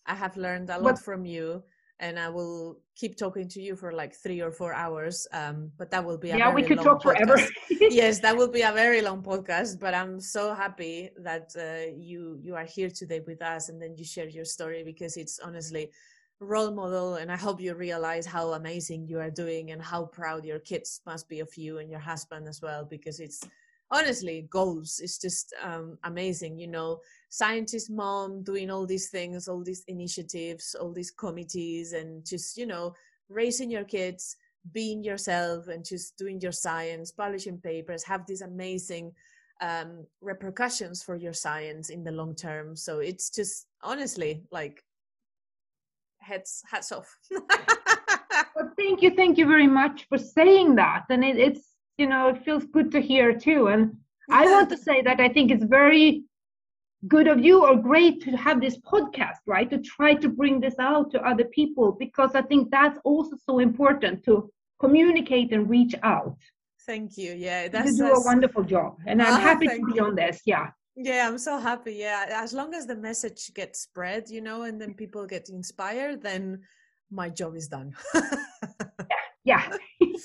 i 0.06 0.14
have 0.14 0.36
learned 0.36 0.68
a 0.68 0.78
lot 0.78 0.98
from 0.98 1.24
you 1.24 1.62
and 2.04 2.18
I 2.18 2.28
will 2.28 2.78
keep 3.00 3.16
talking 3.16 3.48
to 3.48 3.60
you 3.66 3.74
for 3.76 3.90
like 3.92 4.14
three 4.14 4.40
or 4.42 4.52
four 4.52 4.74
hours. 4.74 5.26
Um, 5.32 5.72
but 5.78 5.90
that 5.92 6.04
will 6.04 6.18
be 6.18 6.30
a 6.30 6.36
yeah, 6.36 6.52
we 6.52 6.62
could 6.62 6.82
talk 6.88 7.02
podcast. 7.02 7.16
forever. 7.26 7.36
yes, 8.00 8.20
that 8.20 8.36
will 8.36 8.52
be 8.58 8.60
a 8.60 8.72
very 8.72 9.00
long 9.00 9.22
podcast. 9.22 9.80
But 9.80 9.94
I'm 9.94 10.20
so 10.20 10.54
happy 10.54 11.10
that 11.28 11.46
uh, 11.56 11.90
you 12.10 12.38
you 12.46 12.54
are 12.60 12.68
here 12.76 12.90
today 12.90 13.20
with 13.26 13.40
us, 13.42 13.70
and 13.70 13.80
then 13.80 13.92
you 13.96 14.04
share 14.04 14.28
your 14.28 14.44
story 14.44 14.84
because 14.84 15.16
it's 15.16 15.38
honestly 15.38 15.90
role 16.40 16.72
model 16.72 17.14
and 17.14 17.30
i 17.30 17.36
hope 17.36 17.60
you 17.60 17.72
realize 17.74 18.26
how 18.26 18.52
amazing 18.54 19.06
you 19.06 19.18
are 19.20 19.30
doing 19.30 19.70
and 19.70 19.80
how 19.80 20.04
proud 20.04 20.44
your 20.44 20.58
kids 20.58 21.00
must 21.06 21.28
be 21.28 21.38
of 21.40 21.48
you 21.56 21.78
and 21.78 21.88
your 21.88 22.00
husband 22.00 22.48
as 22.48 22.60
well 22.60 22.84
because 22.84 23.20
it's 23.20 23.40
honestly 23.90 24.46
goals 24.50 25.00
is 25.00 25.18
just 25.18 25.54
um, 25.62 25.98
amazing 26.04 26.58
you 26.58 26.66
know? 26.66 27.00
Scientist 27.28 27.90
mom 27.90 28.42
doing 28.44 28.70
all 28.70 28.86
these 28.86 29.08
things 29.08 29.48
all 29.48 29.62
these 29.62 29.84
initiatives 29.88 30.76
all 30.80 30.92
these 30.92 31.10
committees 31.10 31.92
and 31.92 32.24
just 32.24 32.56
you 32.56 32.66
know 32.66 32.94
raising 33.28 33.70
your 33.70 33.84
kids 33.84 34.36
being 34.72 35.02
yourself 35.02 35.68
and 35.68 35.84
just 35.84 36.16
doing 36.16 36.40
your 36.40 36.52
science 36.52 37.10
publishing 37.10 37.58
papers 37.58 38.04
have 38.04 38.24
these 38.26 38.40
amazing 38.40 39.12
um, 39.60 40.06
repercussions 40.20 41.02
for 41.02 41.16
your 41.16 41.32
science 41.32 41.90
in 41.90 42.04
the 42.04 42.12
long 42.12 42.34
term. 42.34 42.76
So 42.76 42.98
it's 42.98 43.30
just 43.30 43.66
honestly 43.82 44.42
like 44.50 44.82
heads 46.18 46.62
hats 46.70 46.92
off. 46.92 47.16
Well, 48.56 48.70
thank 48.76 49.02
you 49.02 49.10
thank 49.10 49.36
you 49.36 49.46
very 49.46 49.66
much 49.66 50.06
for 50.08 50.16
saying 50.16 50.76
that. 50.76 51.04
And 51.10 51.24
it, 51.24 51.36
it's 51.38 51.73
you 51.98 52.06
know 52.06 52.28
it 52.28 52.44
feels 52.44 52.64
good 52.64 52.90
to 52.92 53.00
hear 53.00 53.34
too. 53.34 53.68
And 53.68 53.96
i 54.30 54.46
want 54.46 54.70
to 54.70 54.78
say 54.78 55.02
that 55.02 55.20
i 55.20 55.28
think 55.28 55.50
it's 55.50 55.64
very 55.64 56.24
good 57.08 57.28
of 57.28 57.38
you 57.44 57.62
or 57.62 57.76
great 57.76 58.22
to 58.22 58.30
have 58.30 58.58
this 58.60 58.78
podcast 58.78 59.40
right? 59.46 59.68
To 59.68 59.78
try 59.78 60.14
to 60.14 60.28
bring 60.30 60.60
this 60.60 60.78
out 60.78 61.10
to 61.12 61.20
other 61.20 61.44
people 61.44 61.92
because 61.92 62.34
i 62.34 62.42
think 62.42 62.70
that's 62.70 62.98
also 63.04 63.36
so 63.48 63.58
important 63.58 64.24
to 64.24 64.50
communicate 64.80 65.52
and 65.52 65.68
reach 65.68 65.94
out. 66.02 66.36
Thank 66.86 67.16
you. 67.16 67.32
Yeah 67.34 67.68
that's 67.68 67.98
you 67.98 68.06
do 68.06 68.12
a 68.12 68.24
wonderful 68.24 68.64
job. 68.64 68.96
And 69.06 69.20
i'm 69.22 69.34
oh, 69.34 69.46
happy 69.50 69.68
to 69.68 69.80
be 69.90 69.94
you. 69.96 70.04
on 70.04 70.14
this. 70.14 70.40
Yeah. 70.46 70.68
Yeah 70.96 71.28
i'm 71.28 71.38
so 71.38 71.58
happy. 71.58 71.94
Yeah 71.94 72.24
as 72.30 72.52
long 72.54 72.74
as 72.74 72.86
the 72.86 72.96
message 72.96 73.52
gets 73.54 73.80
spread 73.80 74.30
you 74.30 74.40
know 74.40 74.62
and 74.62 74.80
then 74.80 74.94
people 74.94 75.26
get 75.26 75.48
inspired 75.50 76.22
then 76.22 76.60
my 77.10 77.28
job 77.28 77.56
is 77.56 77.68
done. 77.68 77.94
Yeah, 79.44 79.62
yeah. 79.68 79.76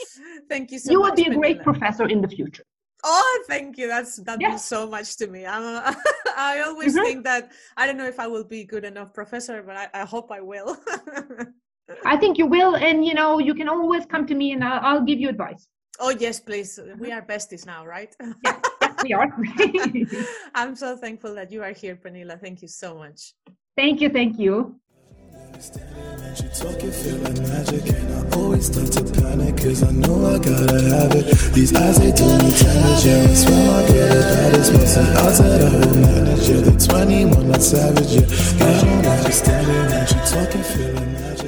thank 0.49 0.71
you 0.71 0.79
so 0.79 0.87
much. 0.87 0.93
you 0.93 1.01
will 1.01 1.15
be 1.15 1.35
a 1.35 1.39
great 1.39 1.63
professor 1.63 2.07
in 2.07 2.21
the 2.21 2.27
future. 2.27 2.63
Oh 3.03 3.43
thank 3.47 3.77
you. 3.77 3.87
That's 3.87 4.17
that 4.17 4.41
yeah. 4.41 4.49
means 4.49 4.65
so 4.65 4.87
much 4.87 5.15
to 5.17 5.27
me. 5.27 5.45
I'm 5.45 5.63
a, 5.63 5.95
i 6.39 6.61
always 6.61 6.95
mm-hmm. 6.95 7.05
think 7.05 7.23
that 7.25 7.51
i 7.77 7.85
don't 7.85 7.97
know 7.97 8.07
if 8.07 8.19
i 8.19 8.27
will 8.27 8.43
be 8.43 8.63
good 8.63 8.85
enough 8.85 9.13
professor 9.13 9.61
but 9.61 9.75
i, 9.75 9.87
I 9.93 10.05
hope 10.05 10.31
i 10.31 10.41
will. 10.41 10.77
I 12.05 12.15
think 12.17 12.37
you 12.37 12.45
will 12.45 12.75
and 12.87 13.05
you 13.05 13.13
know 13.13 13.39
you 13.39 13.53
can 13.53 13.67
always 13.69 14.05
come 14.05 14.25
to 14.27 14.35
me 14.35 14.53
and 14.53 14.63
i'll, 14.63 14.81
I'll 14.87 15.05
give 15.11 15.19
you 15.19 15.29
advice. 15.29 15.67
Oh 15.99 16.11
yes 16.11 16.39
please. 16.39 16.79
We 16.97 17.11
are 17.11 17.21
besties 17.21 17.65
now 17.65 17.85
right? 17.85 18.15
Yeah, 18.45 18.59
yes, 18.81 19.03
we 19.03 19.13
are. 19.13 19.29
I'm 20.55 20.75
so 20.75 20.95
thankful 20.95 21.33
that 21.35 21.51
you 21.51 21.61
are 21.63 21.73
here 21.73 21.95
Pernilla 21.95 22.39
thank 22.39 22.61
you 22.61 22.67
so 22.67 22.95
much. 22.95 23.33
Thank 23.75 24.01
you 24.01 24.09
thank 24.09 24.39
you 24.39 24.79
she 26.35 26.47
talking, 26.61 26.91
feeling 26.91 27.41
magic, 27.43 27.85
and 27.89 28.13
I 28.13 28.37
always 28.37 28.65
start 28.67 28.91
to 28.93 29.03
panic, 29.19 29.57
cause 29.57 29.83
I 29.83 29.91
know 29.91 30.25
I 30.25 30.37
gotta 30.37 30.81
have 30.93 31.15
it. 31.15 31.25
These 31.53 31.75
eyes, 31.75 31.97
they 31.99 32.11
do 32.11 32.25
me 32.37 32.51
damage, 32.53 33.05
yeah. 33.05 33.27
I 33.29 33.33
swear 33.33 33.65
my 33.67 33.87
girl 33.87 34.17
is 34.17 34.25
baddest, 34.25 34.71
missing 34.73 35.07
outside, 35.17 35.61
I 35.61 35.69
will 35.73 35.95
manage, 35.97 36.49
yeah. 36.49 36.61
The 36.61 36.73
21, 36.87 37.47
not 37.47 37.61
savage, 37.61 38.11
yeah. 38.13 38.65
I 38.65 38.71
don't 38.81 40.07
she 40.07 40.15
talking, 40.33 40.63
feeling 40.63 41.13
magic. 41.13 41.38